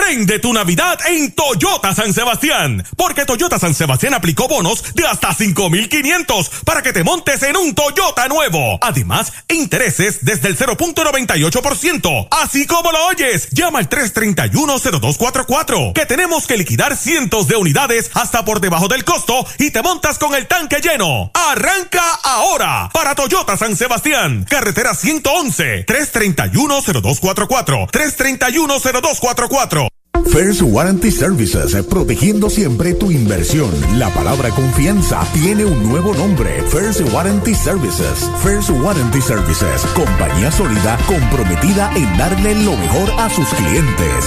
[0.07, 5.35] Prende tu Navidad en Toyota San Sebastián, porque Toyota San Sebastián aplicó bonos de hasta
[5.35, 8.79] 5,500 para que te montes en un Toyota nuevo.
[8.83, 12.29] Además, intereses desde el 0.98%.
[12.31, 18.45] Así como lo oyes, llama al 331-0244, que tenemos que liquidar cientos de unidades hasta
[18.45, 21.33] por debajo del costo y te montas con el tanque lleno.
[21.35, 29.96] Arranca ahora para Toyota San Sebastián, carretera 111, 331-0244, 331-0244.
[30.25, 33.71] First Warranty Services, protegiendo siempre tu inversión.
[33.99, 36.63] La palabra confianza tiene un nuevo nombre.
[36.71, 38.31] First Warranty Services.
[38.43, 44.25] First Warranty Services, compañía sólida comprometida en darle lo mejor a sus clientes.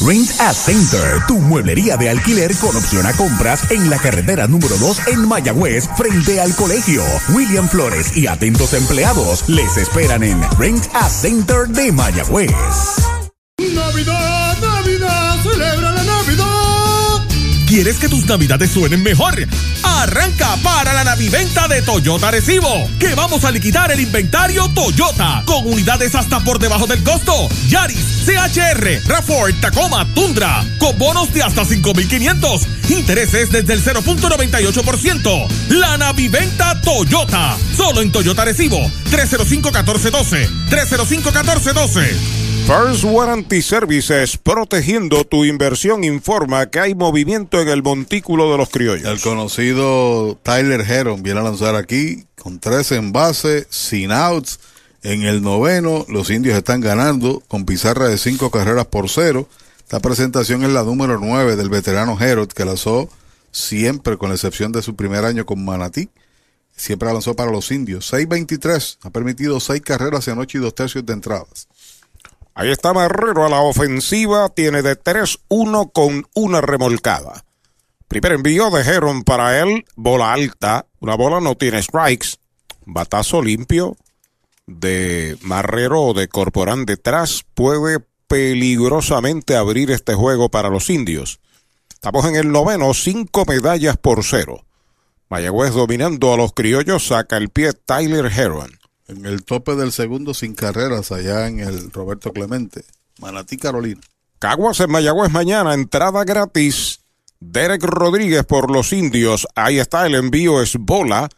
[0.00, 4.76] Rent a Center, tu mueblería de alquiler con opción a compras en la carretera número
[4.76, 7.02] 2 en Mayagüez, frente al colegio.
[7.34, 13.17] William Flores y atentos empleados les esperan en Rent a Center de Mayagüez.
[13.88, 17.24] Navidad, Navidad, celebra la Navidad.
[17.66, 19.46] ¿Quieres que tus navidades suenen mejor?
[19.82, 25.66] Arranca para la naviventa de Toyota Recibo, que vamos a liquidar el inventario Toyota, con
[25.66, 27.48] unidades hasta por debajo del costo.
[27.68, 32.66] Yaris, CHR, RAV4, Tacoma, Tundra, con bonos de hasta 5,500.
[32.90, 35.48] Intereses desde el 0.98%.
[35.70, 42.38] La naviventa Toyota, solo en Toyota Recibo, 305-1412, 305-1412.
[42.68, 48.68] First Warranty Services, protegiendo tu inversión, informa que hay movimiento en el montículo de los
[48.68, 49.10] criollos.
[49.10, 54.60] El conocido Tyler Heron viene a lanzar aquí con tres envases, sin outs.
[55.02, 59.48] En el noveno, los indios están ganando con pizarra de cinco carreras por cero.
[59.78, 63.08] Esta presentación es la número nueve del veterano Herod, que lanzó
[63.50, 66.10] siempre, con la excepción de su primer año con Manatí.
[66.76, 68.12] Siempre lanzó para los indios.
[68.12, 71.66] 6-23, ha permitido seis carreras anoche y dos tercios de entradas.
[72.58, 77.44] Ahí está Marrero a la ofensiva, tiene de 3-1 con una remolcada.
[78.08, 82.30] Primer envío de Heron para él, bola alta, una bola no tiene strikes,
[82.84, 83.96] batazo limpio
[84.66, 91.38] de Marrero de Corporán detrás puede peligrosamente abrir este juego para los indios.
[91.90, 94.64] Estamos en el noveno, cinco medallas por cero.
[95.28, 98.80] Mayagüez dominando a los criollos, saca el pie Tyler Heron.
[99.08, 102.84] En el tope del segundo sin carreras allá en el Roberto Clemente.
[103.18, 104.00] Manatí, Carolina.
[104.38, 107.00] Caguas en Mayagüez mañana, entrada gratis.
[107.40, 109.46] Derek Rodríguez por los indios.
[109.54, 111.28] Ahí está el envío, es bola.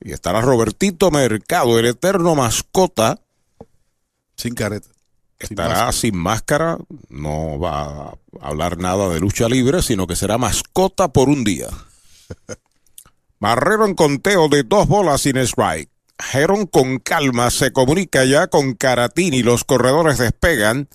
[0.00, 3.20] Y estará Robertito Mercado, el eterno mascota.
[4.36, 4.88] Sin careta.
[5.38, 6.78] Estará sin máscara.
[7.08, 11.68] No va a hablar nada de lucha libre, sino que será mascota por un día.
[13.40, 15.91] Marrero en conteo de dos bolas sin strike.
[16.32, 19.42] Heron con calma se comunica ya con Caratini.
[19.42, 20.88] Los corredores despegan.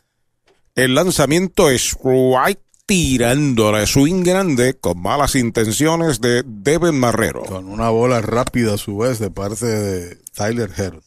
[0.75, 7.43] El lanzamiento es strike tirándole swing grande con malas intenciones de Devin Marrero.
[7.43, 11.01] Con una bola rápida a su vez de parte de Tyler Heron.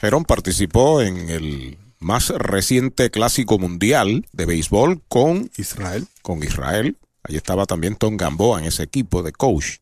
[0.00, 6.06] Heron participó en el más reciente clásico mundial de béisbol con Israel.
[6.22, 6.96] Con Israel.
[7.22, 9.78] Ahí estaba también Tom Gamboa en ese equipo de coach.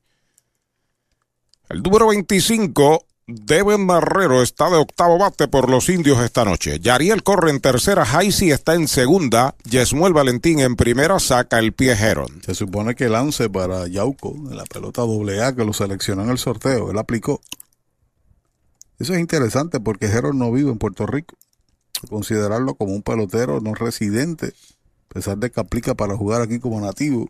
[1.68, 6.80] El número 25, Devin Marrero, está de octavo bate por los indios esta noche.
[6.80, 11.92] Yariel corre en tercera, Haisi está en segunda, Yesmuel Valentín en primera, saca el pie
[11.92, 12.40] Heron.
[12.42, 16.38] Se supone que lance para Yauco en la pelota AA que lo seleccionó en el
[16.38, 16.90] sorteo.
[16.90, 17.42] Él aplicó.
[18.98, 21.36] Eso es interesante porque Heron no vive en Puerto Rico.
[22.08, 24.54] Considerarlo como un pelotero no residente,
[25.10, 27.28] a pesar de que aplica para jugar aquí como nativo.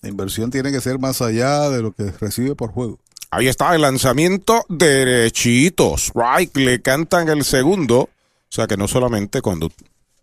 [0.00, 3.00] La inversión tiene que ser más allá de lo que recibe por juego.
[3.30, 5.94] Ahí está el lanzamiento derechito.
[5.96, 8.00] Strike, le cantan el segundo.
[8.00, 8.10] O
[8.48, 9.70] sea que no solamente cuando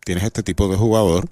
[0.04, 1.28] tienes este tipo de jugador,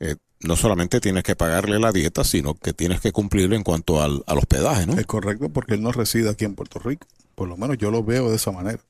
[0.00, 4.02] eh, no solamente tienes que pagarle la dieta, sino que tienes que cumplirle en cuanto
[4.02, 4.94] al, al hospedaje, ¿no?
[4.94, 7.06] Es correcto porque él no reside aquí en Puerto Rico.
[7.36, 8.80] Por lo menos yo lo veo de esa manera.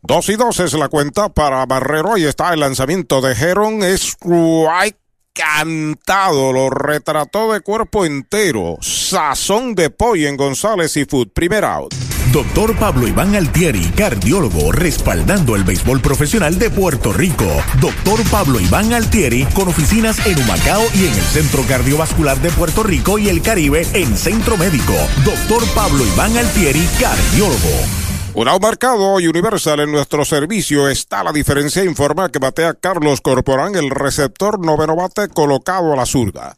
[0.00, 2.14] Dos y dos es la cuenta para Barrero.
[2.14, 3.82] Ahí está el lanzamiento de Heron.
[3.82, 4.98] Strike
[5.34, 6.52] cantado.
[6.52, 8.78] Lo retrató de cuerpo entero.
[8.80, 11.28] Sazón de pollo en González y Food.
[11.34, 11.92] Primer out.
[12.32, 17.46] Doctor Pablo Iván Altieri, cardiólogo, respaldando el béisbol profesional de Puerto Rico.
[17.80, 22.82] Doctor Pablo Iván Altieri, con oficinas en Humacao y en el Centro Cardiovascular de Puerto
[22.82, 24.94] Rico y el Caribe en Centro Médico.
[25.24, 28.13] Doctor Pablo Iván Altieri, cardiólogo.
[28.36, 31.84] Un marcado y Universal en nuestro servicio está la diferencia.
[31.84, 36.56] Informa que batea Carlos Corporán, el receptor noveno bate colocado a la zurda.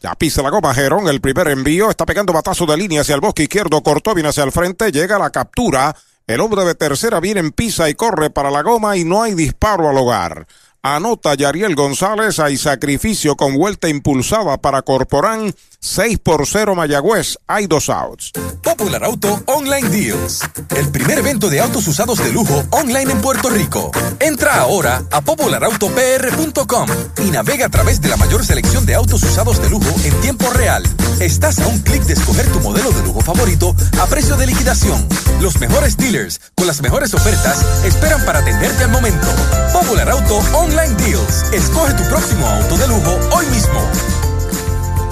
[0.00, 3.22] Ya pisa la goma Gerón, el primer envío, está pegando batazo de línea hacia el
[3.22, 5.96] bosque izquierdo, cortó, viene hacia el frente, llega la captura.
[6.26, 9.32] El hombre de tercera viene en pisa y corre para la goma y no hay
[9.32, 10.46] disparo al hogar.
[10.86, 15.54] Anota Yariel González, hay sacrificio con vuelta impulsada para Corporán.
[15.80, 18.32] 6 por 0 Mayagüez, hay dos outs.
[18.62, 20.40] Popular Auto Online Deals.
[20.76, 23.90] El primer evento de autos usados de lujo online en Puerto Rico.
[24.18, 26.88] Entra ahora a popularautopr.com
[27.24, 30.50] y navega a través de la mayor selección de autos usados de lujo en tiempo
[30.50, 30.82] real.
[31.20, 35.06] Estás a un clic de escoger tu modelo de lujo favorito a precio de liquidación.
[35.40, 39.26] Los mejores dealers con las mejores ofertas esperan para atenderte al momento.
[39.72, 41.52] Popular Auto Online Deals.
[41.52, 43.80] Escoge tu próximo auto de lujo hoy mismo.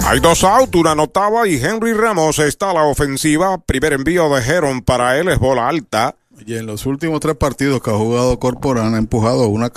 [0.05, 3.57] Hay dos outs, una notaba y Henry Ramos está a la ofensiva.
[3.59, 6.15] Primer envío de Heron para él es bola alta.
[6.45, 9.71] Y en los últimos tres partidos que ha jugado Corporán ha empujado una,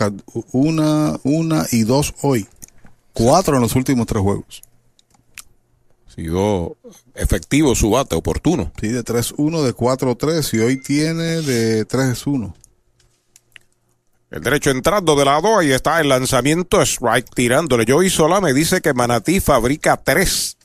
[0.50, 2.48] una, una y dos hoy.
[3.12, 4.62] Cuatro en los últimos tres juegos.
[6.08, 6.76] Ha sido
[7.14, 8.72] efectivo su bate, oportuno.
[8.80, 12.52] Sí, de 3-1, de 4-3 y hoy tiene de 3-1.
[14.30, 17.84] El derecho entrando de lado, ahí está el lanzamiento, strike tirándole.
[17.86, 20.56] Joey Sola me dice que Manatí fabrica tres.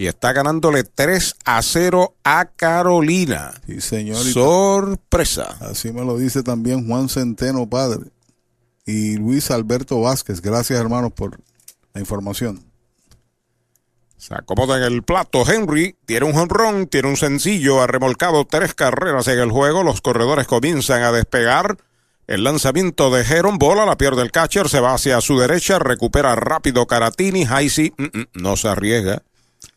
[0.00, 3.52] Y está ganándole 3 a 0 a Carolina.
[3.66, 4.32] Sí, señorita.
[4.32, 5.58] Sorpresa.
[5.60, 8.04] Así me lo dice también Juan Centeno, padre.
[8.86, 10.40] Y Luis Alberto Vázquez.
[10.40, 11.40] Gracias, hermanos, por
[11.94, 12.64] la información.
[14.16, 15.42] Se acomoda en el plato.
[15.48, 19.82] Henry tiene un jonrón, tiene un sencillo, ha remolcado tres carreras en el juego.
[19.82, 21.76] Los corredores comienzan a despegar.
[22.28, 26.34] El lanzamiento de Heron, bola, la pierde el catcher, se va hacia su derecha, recupera
[26.36, 27.46] rápido Caratini.
[27.48, 29.22] Haisi mm, mm, no se arriesga.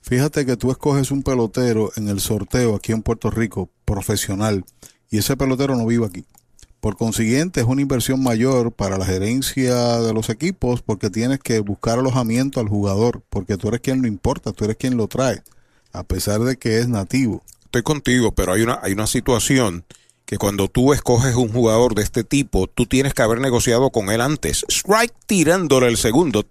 [0.02, 4.66] Fíjate que tú escoges un pelotero en el sorteo aquí en Puerto Rico, profesional,
[5.10, 6.26] y ese pelotero no vive aquí.
[6.82, 11.62] Por consiguiente, es una inversión mayor para la gerencia de los equipos porque tienes que
[11.62, 15.42] buscar alojamiento al jugador, porque tú eres quien lo importa, tú eres quien lo trae,
[15.94, 17.44] a pesar de que es nativo.
[17.64, 19.86] Estoy contigo, pero hay una, hay una situación
[20.32, 24.10] que cuando tú escoges un jugador de este tipo, tú tienes que haber negociado con
[24.10, 24.64] él antes.
[24.70, 26.46] Strike tirándole el segundo,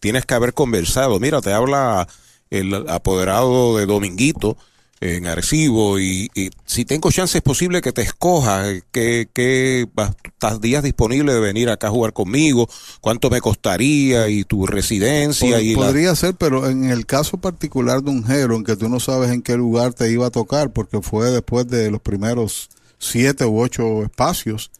[0.00, 1.20] tienes que haber conversado.
[1.20, 2.08] Mira, te habla
[2.48, 4.56] el apoderado de Dominguito
[5.02, 9.86] en Arecibo y, y si tengo chance es posible que te escoja, que, que
[10.24, 12.66] estás días disponible de venir acá a jugar conmigo,
[13.02, 17.36] cuánto me costaría y tu residencia Pod- y la- podría ser, pero en el caso
[17.36, 20.72] particular de un Heron, que tú no sabes en qué lugar te iba a tocar,
[20.72, 24.70] porque fue después de los primeros siete u ocho espacios,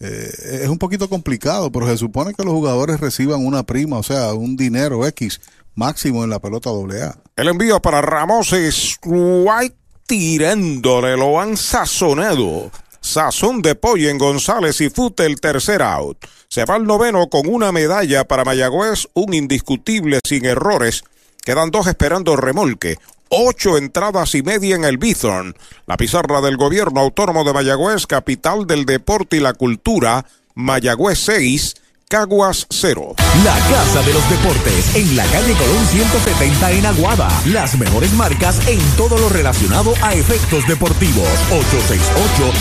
[0.00, 4.02] eh, es un poquito complicado, pero se supone que los jugadores reciban una prima, o
[4.02, 5.40] sea, un dinero X
[5.74, 7.16] máximo en la pelota AA.
[7.36, 12.70] El envío para Ramos es White tirándole, lo han sazonado.
[13.00, 16.18] Sazón de pollo en González y Fute el tercer out.
[16.48, 21.04] Se va al noveno con una medalla para Mayagüez, un indiscutible sin errores.
[21.48, 22.98] Quedan dos esperando remolque.
[23.30, 25.56] Ocho entradas y media en el Bithorn.
[25.86, 30.26] La pizarra del gobierno autónomo de Mayagüez, capital del deporte y la cultura.
[30.54, 33.14] Mayagüez 6, Caguas 0.
[33.44, 37.30] La Casa de los Deportes en la calle Colón 170 en Aguada.
[37.46, 41.30] Las mejores marcas en todo lo relacionado a efectos deportivos.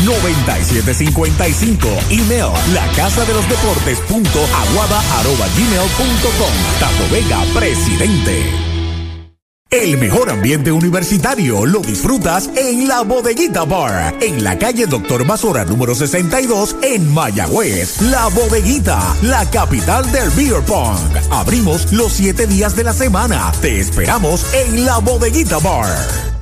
[0.06, 1.76] 868-9755.
[2.10, 6.54] Email la casa de los deportes punto aguada arroba gmail punto com.
[6.80, 8.67] Tato Vega, presidente.
[9.70, 15.66] El mejor ambiente universitario lo disfrutas en la Bodeguita Bar, en la calle Doctor Mazora
[15.66, 18.02] número 62 en Mayagüez.
[18.04, 20.98] La Bodeguita, la capital del beer pong.
[21.32, 23.52] Abrimos los siete días de la semana.
[23.62, 26.37] Te esperamos en la Bodeguita Bar.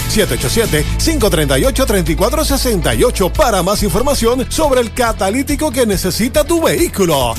[2.40, 7.34] 787-538-3468 para más información sobre el catalítico que necesita tu vehículo.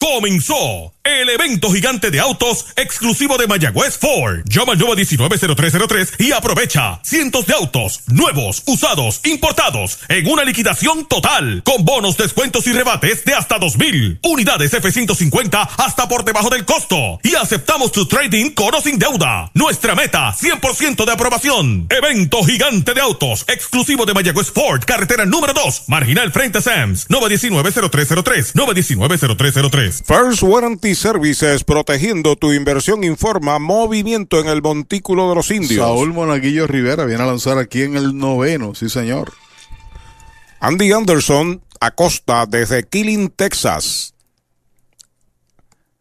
[0.00, 4.40] Comenzó el evento gigante de autos exclusivo de Mayagüez Ford.
[4.46, 11.62] Llama al 919-0303 y aprovecha cientos de autos nuevos, usados, importados en una liquidación total
[11.62, 17.20] con bonos, descuentos y rebates de hasta 2000 unidades F-150 hasta por debajo del costo
[17.22, 19.50] y aceptamos tu trading con o sin deuda.
[19.52, 21.86] Nuestra meta 100% de aprobación.
[21.90, 27.08] Evento gigante de autos exclusivo de Mayagüez Ford, carretera número 2, marginal frente a Sams.
[27.10, 30.02] 919-0303, 919-0303.
[30.06, 35.86] First Warranty Services, protegiendo tu inversión, informa movimiento en el montículo de los indios.
[35.86, 39.32] Saúl Monaguillo Rivera viene a lanzar aquí en el noveno, sí señor.
[40.60, 44.14] Andy Anderson Acosta desde Killing, Texas.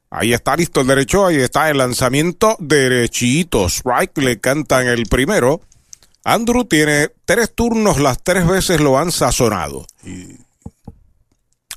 [0.09, 3.67] Ahí está listo el derecho, ahí está el lanzamiento derechito.
[3.67, 5.61] Strike le cantan el primero.
[6.23, 9.85] Andrew tiene tres turnos, las tres veces lo han sazonado.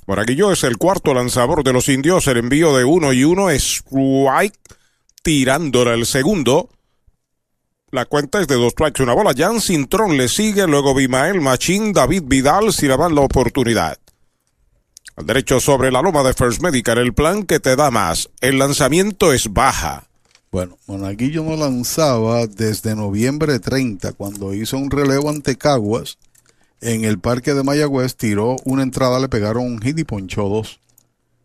[0.06, 2.26] Monaguillo es el cuarto lanzador de los indios.
[2.28, 4.58] El envío de uno y uno es strike
[5.22, 6.70] tirándole el segundo.
[7.90, 9.34] La cuenta es de dos strikes, una bola.
[9.36, 13.98] Jan Cintrón le sigue, luego Bimael Machín, David Vidal, si le dan la oportunidad.
[15.16, 18.28] Al derecho sobre la loma de First Medical, el plan que te da más.
[18.40, 20.04] El lanzamiento es baja.
[20.52, 26.18] Bueno, Monaguillo no lanzaba desde noviembre 30, cuando hizo un relevo ante Caguas.
[26.80, 30.80] En el parque de Mayagüez tiró una entrada, le pegaron un hit y ponchó dos.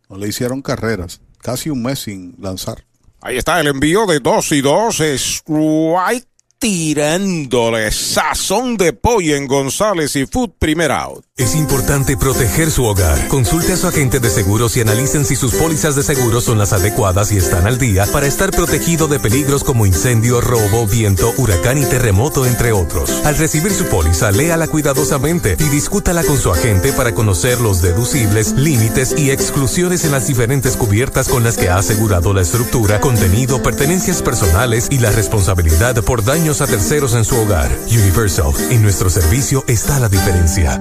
[0.08, 1.20] No le hicieron carreras.
[1.38, 2.84] Casi un mes sin lanzar.
[3.20, 5.00] Ahí está el envío de dos y dos.
[5.00, 6.26] Strike
[6.62, 11.24] tirándole sazón de pollo en González y Food primer out.
[11.36, 13.26] Es importante proteger su hogar.
[13.26, 16.72] Consulte a su agente de seguros y analicen si sus pólizas de seguros son las
[16.72, 21.78] adecuadas y están al día para estar protegido de peligros como incendio, robo, viento, huracán
[21.78, 23.10] y terremoto, entre otros.
[23.24, 28.52] Al recibir su póliza, léala cuidadosamente y discútala con su agente para conocer los deducibles,
[28.52, 33.64] límites y exclusiones en las diferentes cubiertas con las que ha asegurado la estructura, contenido,
[33.64, 37.70] pertenencias personales y la responsabilidad por daños a terceros en su hogar.
[37.86, 40.74] Universal, en nuestro servicio está la diferencia.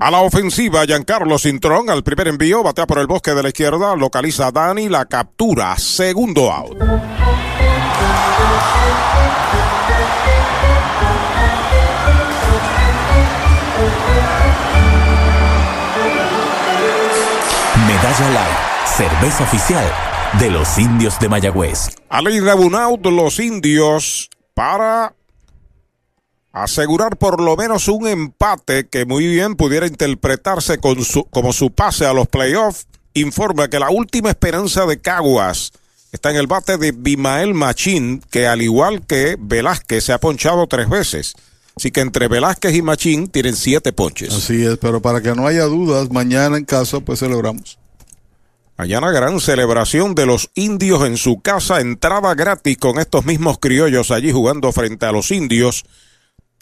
[0.00, 3.94] A la ofensiva, Giancarlo Cintrón al primer envío, batea por el bosque de la izquierda,
[3.94, 6.76] localiza a Dani, la captura, segundo out.
[17.86, 19.84] Medalla Light, cerveza oficial
[20.40, 21.90] de los indios de Mayagüez.
[22.08, 25.14] A ley de un out, los indios para
[26.52, 31.70] asegurar por lo menos un empate que muy bien pudiera interpretarse con su, como su
[31.70, 35.72] pase a los playoffs, informa que la última esperanza de Caguas
[36.12, 40.66] está en el bate de Bimael Machín, que al igual que Velázquez se ha ponchado
[40.66, 41.34] tres veces.
[41.74, 44.34] Así que entre Velázquez y Machín tienen siete ponches.
[44.34, 47.78] Así es, pero para que no haya dudas, mañana en casa pues celebramos.
[48.82, 54.10] Mañana gran celebración de los indios en su casa, entrada gratis con estos mismos criollos
[54.10, 55.84] allí jugando frente a los indios.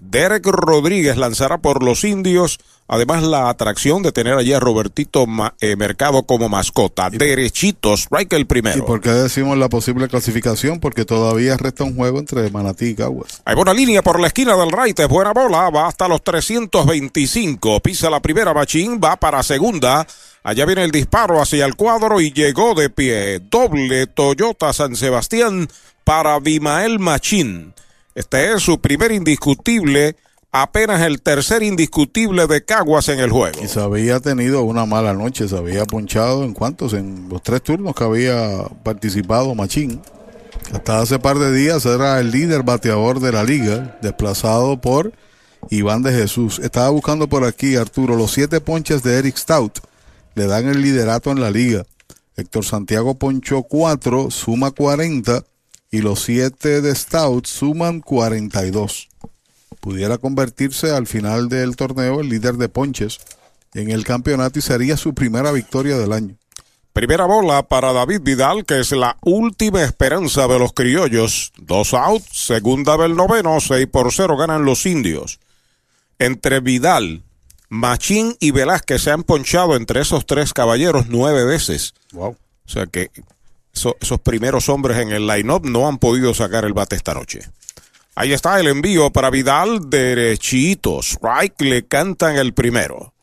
[0.03, 2.59] Derek Rodríguez lanzará por los indios,
[2.93, 7.09] además la atracción de tener allí a Robertito Ma- eh, Mercado como mascota.
[7.09, 8.85] Derechito, strike el ¿Y primero.
[8.85, 10.81] por qué decimos la posible clasificación?
[10.81, 13.41] Porque todavía resta un juego entre Manatí y Caguas.
[13.45, 17.81] Hay buena línea por la esquina del right, es buena bola, va hasta los 325,
[17.81, 20.07] pisa la primera Machín, va para segunda,
[20.43, 25.69] allá viene el disparo hacia el cuadro y llegó de pie, doble Toyota San Sebastián
[26.05, 27.73] para Bimael Machín.
[28.15, 30.17] Este es su primer indiscutible,
[30.53, 33.63] apenas el tercer indiscutible de Caguas en el juego.
[33.63, 37.63] Y se había tenido una mala noche, se había ponchado en cuantos, en los tres
[37.63, 40.01] turnos que había participado Machín.
[40.73, 45.13] Hasta hace par de días era el líder bateador de la liga, desplazado por
[45.69, 46.61] Iván de Jesús.
[46.63, 49.79] Estaba buscando por aquí, Arturo, los siete ponches de Eric Stout
[50.35, 51.85] le dan el liderato en la liga.
[52.37, 55.45] Héctor Santiago ponchó cuatro, suma 40,
[55.91, 59.10] y los siete de Stout suman 42
[59.81, 63.19] pudiera convertirse al final del torneo el líder de ponches
[63.75, 66.37] en el campeonato y sería su primera victoria del año.
[66.93, 71.53] Primera bola para David Vidal, que es la última esperanza de los criollos.
[71.57, 75.39] Dos out, segunda del noveno, 6 por 0 ganan los indios.
[76.19, 77.23] Entre Vidal,
[77.69, 81.95] Machín y Velázquez se han ponchado entre esos tres caballeros nueve veces.
[82.13, 82.31] Wow.
[82.31, 83.11] O sea que
[83.73, 87.41] eso- esos primeros hombres en el line-up no han podido sacar el bate esta noche.
[88.21, 91.01] Ahí está el envío para Vidal, derechito.
[91.01, 93.15] Strike le cantan el primero.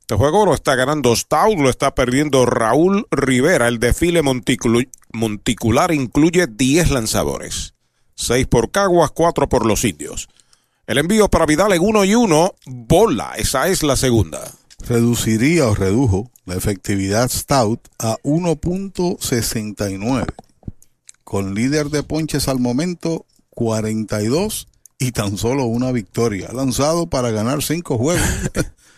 [0.00, 3.68] Este juego lo está ganando Stout, lo está perdiendo Raúl Rivera.
[3.68, 7.74] El desfile monticular incluye 10 lanzadores.
[8.16, 10.28] 6 por Caguas, 4 por los indios.
[10.88, 13.34] El envío para Vidal en 1 y 1, bola.
[13.36, 14.50] Esa es la segunda.
[14.80, 20.26] Reduciría o redujo la efectividad Stout a 1.69,
[21.22, 23.24] con líder de ponches al momento
[23.58, 24.68] 42
[25.00, 26.50] y tan solo una victoria.
[26.52, 28.22] Lanzado para ganar cinco juegos.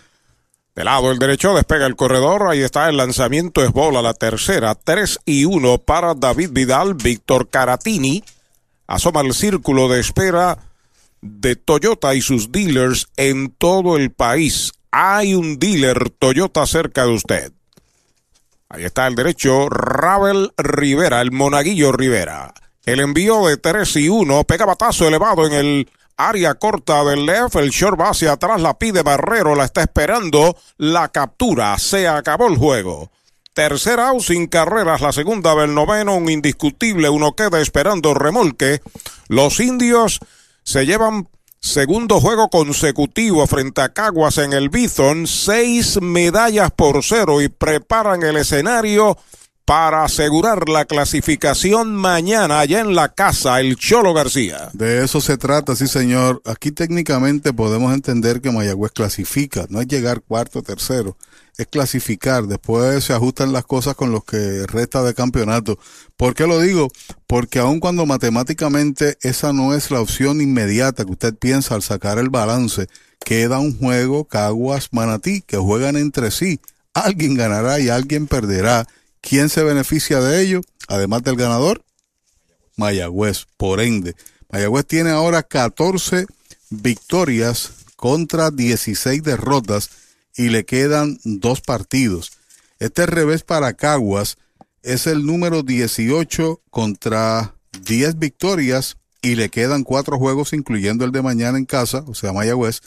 [0.74, 2.46] De lado el derecho despega el corredor.
[2.46, 3.64] Ahí está el lanzamiento.
[3.64, 4.74] Es bola la tercera.
[4.74, 6.92] 3 y 1 para David Vidal.
[6.92, 8.22] Víctor Caratini
[8.86, 10.58] asoma el círculo de espera
[11.22, 14.72] de Toyota y sus dealers en todo el país.
[14.90, 17.52] Hay un dealer Toyota cerca de usted.
[18.68, 19.70] Ahí está el derecho.
[19.70, 22.52] Ravel Rivera, el monaguillo Rivera.
[22.84, 24.44] El envío de 3 y 1.
[24.44, 27.56] Pega batazo elevado en el área corta del left.
[27.56, 28.60] El short va hacia atrás.
[28.60, 29.54] La pide Barrero.
[29.54, 30.56] La está esperando.
[30.78, 31.78] La captura.
[31.78, 33.10] Se acabó el juego.
[33.52, 35.00] Tercera out sin carreras.
[35.00, 36.16] La segunda del noveno.
[36.16, 37.08] Un indiscutible.
[37.10, 38.80] Uno queda esperando remolque.
[39.28, 40.20] Los indios
[40.62, 41.28] se llevan
[41.60, 45.26] segundo juego consecutivo frente a Caguas en el Bison.
[45.26, 49.18] Seis medallas por cero y preparan el escenario
[49.70, 54.68] para asegurar la clasificación mañana allá en la casa, el Cholo García.
[54.72, 56.42] De eso se trata, sí señor.
[56.44, 61.16] Aquí técnicamente podemos entender que Mayagüez clasifica, no es llegar cuarto o tercero,
[61.56, 62.48] es clasificar.
[62.48, 65.78] Después se ajustan las cosas con los que resta de campeonato.
[66.16, 66.90] ¿Por qué lo digo?
[67.28, 72.18] Porque aun cuando matemáticamente esa no es la opción inmediata que usted piensa al sacar
[72.18, 72.88] el balance,
[73.24, 76.58] queda un juego Caguas Manatí que juegan entre sí.
[76.92, 78.84] Alguien ganará y alguien perderá.
[79.20, 80.60] ¿Quién se beneficia de ello?
[80.88, 81.84] Además del ganador,
[82.76, 83.46] Mayagüez.
[83.56, 84.14] Por ende,
[84.50, 86.26] Mayagüez tiene ahora 14
[86.70, 89.90] victorias contra 16 derrotas
[90.34, 92.32] y le quedan dos partidos.
[92.78, 94.38] Este revés para Caguas
[94.82, 101.20] es el número 18 contra 10 victorias y le quedan cuatro juegos, incluyendo el de
[101.20, 102.80] mañana en casa, o sea, Mayagüez.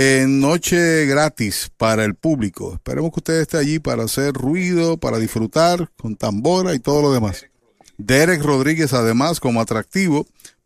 [0.00, 2.74] En noche gratis para el público.
[2.74, 7.12] Esperemos que usted esté allí para hacer ruido, para disfrutar con tambora y todo lo
[7.12, 7.46] demás.
[7.96, 10.24] Derek Rodríguez, además, como atractivo,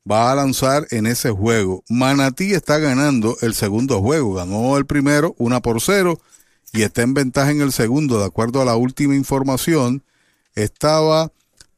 [0.08, 1.82] va a lanzar en ese juego.
[1.88, 4.34] Manatí está ganando el segundo juego.
[4.34, 6.20] Ganó el primero, una por cero,
[6.74, 10.02] y está en ventaja en el segundo, de acuerdo a la última información.
[10.54, 11.32] Estaba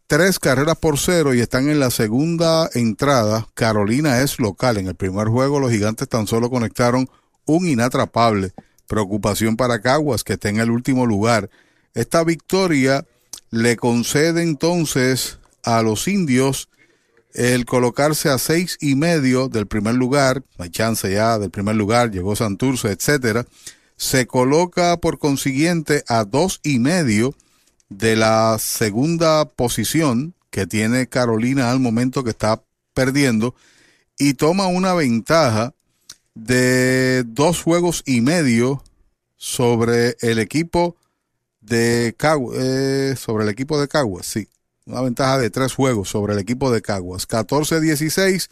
[0.08, 3.46] tres carreras por cero y están en la segunda entrada.
[3.54, 4.76] Carolina es local.
[4.76, 7.08] En el primer juego los gigantes tan solo conectaron
[7.46, 8.52] un inatrapable.
[8.86, 11.50] Preocupación para Caguas, que está en el último lugar.
[11.94, 13.06] Esta victoria
[13.50, 16.68] le concede entonces a los indios
[17.34, 21.74] el colocarse a seis y medio del primer lugar, no hay chance ya del primer
[21.74, 23.44] lugar, llegó Santurce, etcétera,
[23.96, 27.34] se coloca por consiguiente a dos y medio
[27.88, 33.54] de la segunda posición que tiene Carolina al momento que está perdiendo
[34.18, 35.74] y toma una ventaja
[36.34, 38.82] de dos juegos y medio
[39.36, 40.96] sobre el equipo
[41.60, 44.48] de Caguas, eh, sobre el equipo de Caguas, sí.
[44.86, 47.26] Una ventaja de tres juegos sobre el equipo de Caguas.
[47.26, 48.50] 14-16,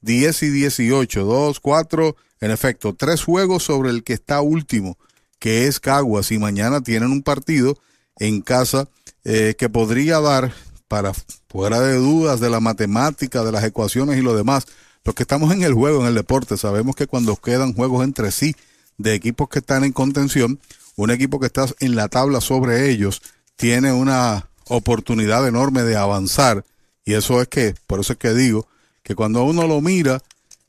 [0.00, 4.96] 10 y 18, 2, 4, en efecto, tres juegos sobre el que está último,
[5.38, 7.78] que es Caguas, y mañana tienen un partido
[8.18, 8.88] en casa
[9.24, 10.52] eh, que podría dar
[10.88, 11.12] para
[11.48, 14.66] fuera de dudas de la matemática, de las ecuaciones y lo demás.
[15.04, 18.30] Los que estamos en el juego, en el deporte, sabemos que cuando quedan juegos entre
[18.32, 18.56] sí
[18.96, 20.58] de equipos que están en contención,
[20.96, 23.20] un equipo que está en la tabla sobre ellos
[23.56, 26.64] tiene una oportunidad enorme de avanzar.
[27.04, 28.66] Y eso es que, por eso es que digo,
[29.02, 30.22] que cuando uno lo mira,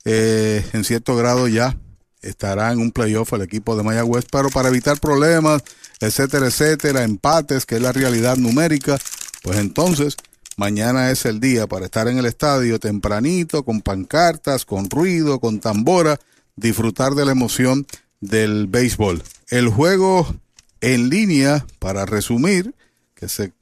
[0.04, 1.78] eh, en cierto grado ya
[2.22, 5.64] estará en un playoff el equipo de Mayagüez, pero para evitar problemas,
[6.02, 8.98] etcétera, etcétera, empates, que es la realidad numérica,
[9.44, 10.18] pues entonces
[10.58, 15.60] mañana es el día para estar en el estadio tempranito, con pancartas, con ruido, con
[15.60, 16.20] tambora,
[16.56, 17.86] disfrutar de la emoción
[18.22, 19.24] del béisbol.
[19.50, 20.36] El juego
[20.82, 22.74] en línea, para resumir,
[23.14, 23.54] que se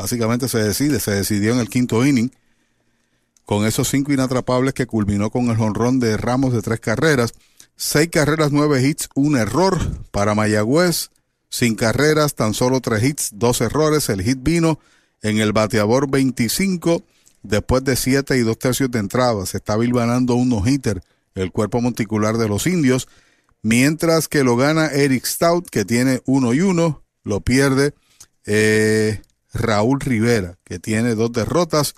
[0.00, 2.32] básicamente se decide, se decidió en el quinto inning,
[3.44, 7.34] con esos cinco inatrapables que culminó con el jonrón de Ramos de tres carreras,
[7.76, 9.78] seis carreras, nueve hits, un error
[10.10, 11.10] para Mayagüez,
[11.50, 14.78] sin carreras, tan solo tres hits, dos errores, el hit vino
[15.22, 17.02] en el bateador 25
[17.42, 21.02] después de siete y dos tercios de entrada, se está bilbanando un no-hitter
[21.34, 23.08] el cuerpo monticular de los indios,
[23.62, 27.94] mientras que lo gana Eric Stout, que tiene uno y uno, lo pierde
[28.46, 31.94] eh, Raúl Rivera, que tiene dos derrotas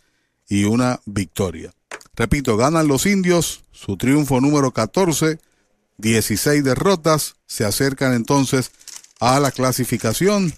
[0.49, 1.73] y una victoria.
[2.15, 5.39] Repito, ganan los indios, su triunfo número 14,
[5.99, 8.71] 16 derrotas, se acercan entonces
[9.19, 10.53] a la clasificación,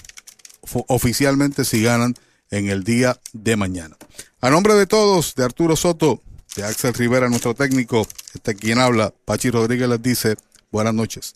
[0.89, 2.15] oficialmente si ganan
[2.50, 3.97] en el día de mañana.
[4.40, 6.23] A nombre de todos, de Arturo Soto,
[6.56, 10.36] de Axel Rivera, nuestro técnico, este quien habla, Pachi Rodríguez les dice
[10.70, 11.34] buenas noches.